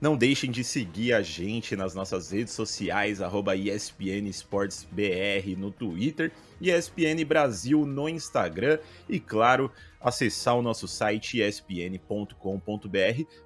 não 0.00 0.16
deixem 0.16 0.50
de 0.50 0.64
seguir 0.64 1.12
a 1.12 1.22
gente 1.22 1.76
nas 1.76 1.94
nossas 1.94 2.30
redes 2.30 2.54
sociais, 2.54 3.20
arroba 3.20 3.54
ESPN 3.54 4.28
Sports 4.30 4.88
BR 4.90 5.56
no 5.58 5.70
Twitter, 5.70 6.32
ESPN 6.60 7.24
Brasil 7.26 7.84
no 7.84 8.08
Instagram 8.08 8.78
e, 9.08 9.20
claro, 9.20 9.70
acessar 10.00 10.56
o 10.56 10.62
nosso 10.62 10.88
site 10.88 11.40
espn.com.br 11.40 12.34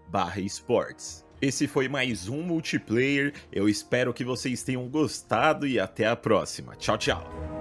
barra 0.09 0.41
esportes. 0.41 1.25
Esse 1.43 1.67
foi 1.67 1.89
mais 1.89 2.29
um 2.29 2.43
multiplayer, 2.43 3.35
eu 3.53 3.69
espero 3.69 4.15
que 4.15 4.25
vocês 4.25 4.63
tenham 4.63 4.89
gostado 4.89 5.67
e 5.67 5.79
até 5.79 6.07
a 6.07 6.17
próxima. 6.17 6.77
Tchau, 6.77 6.97
tchau! 6.97 7.55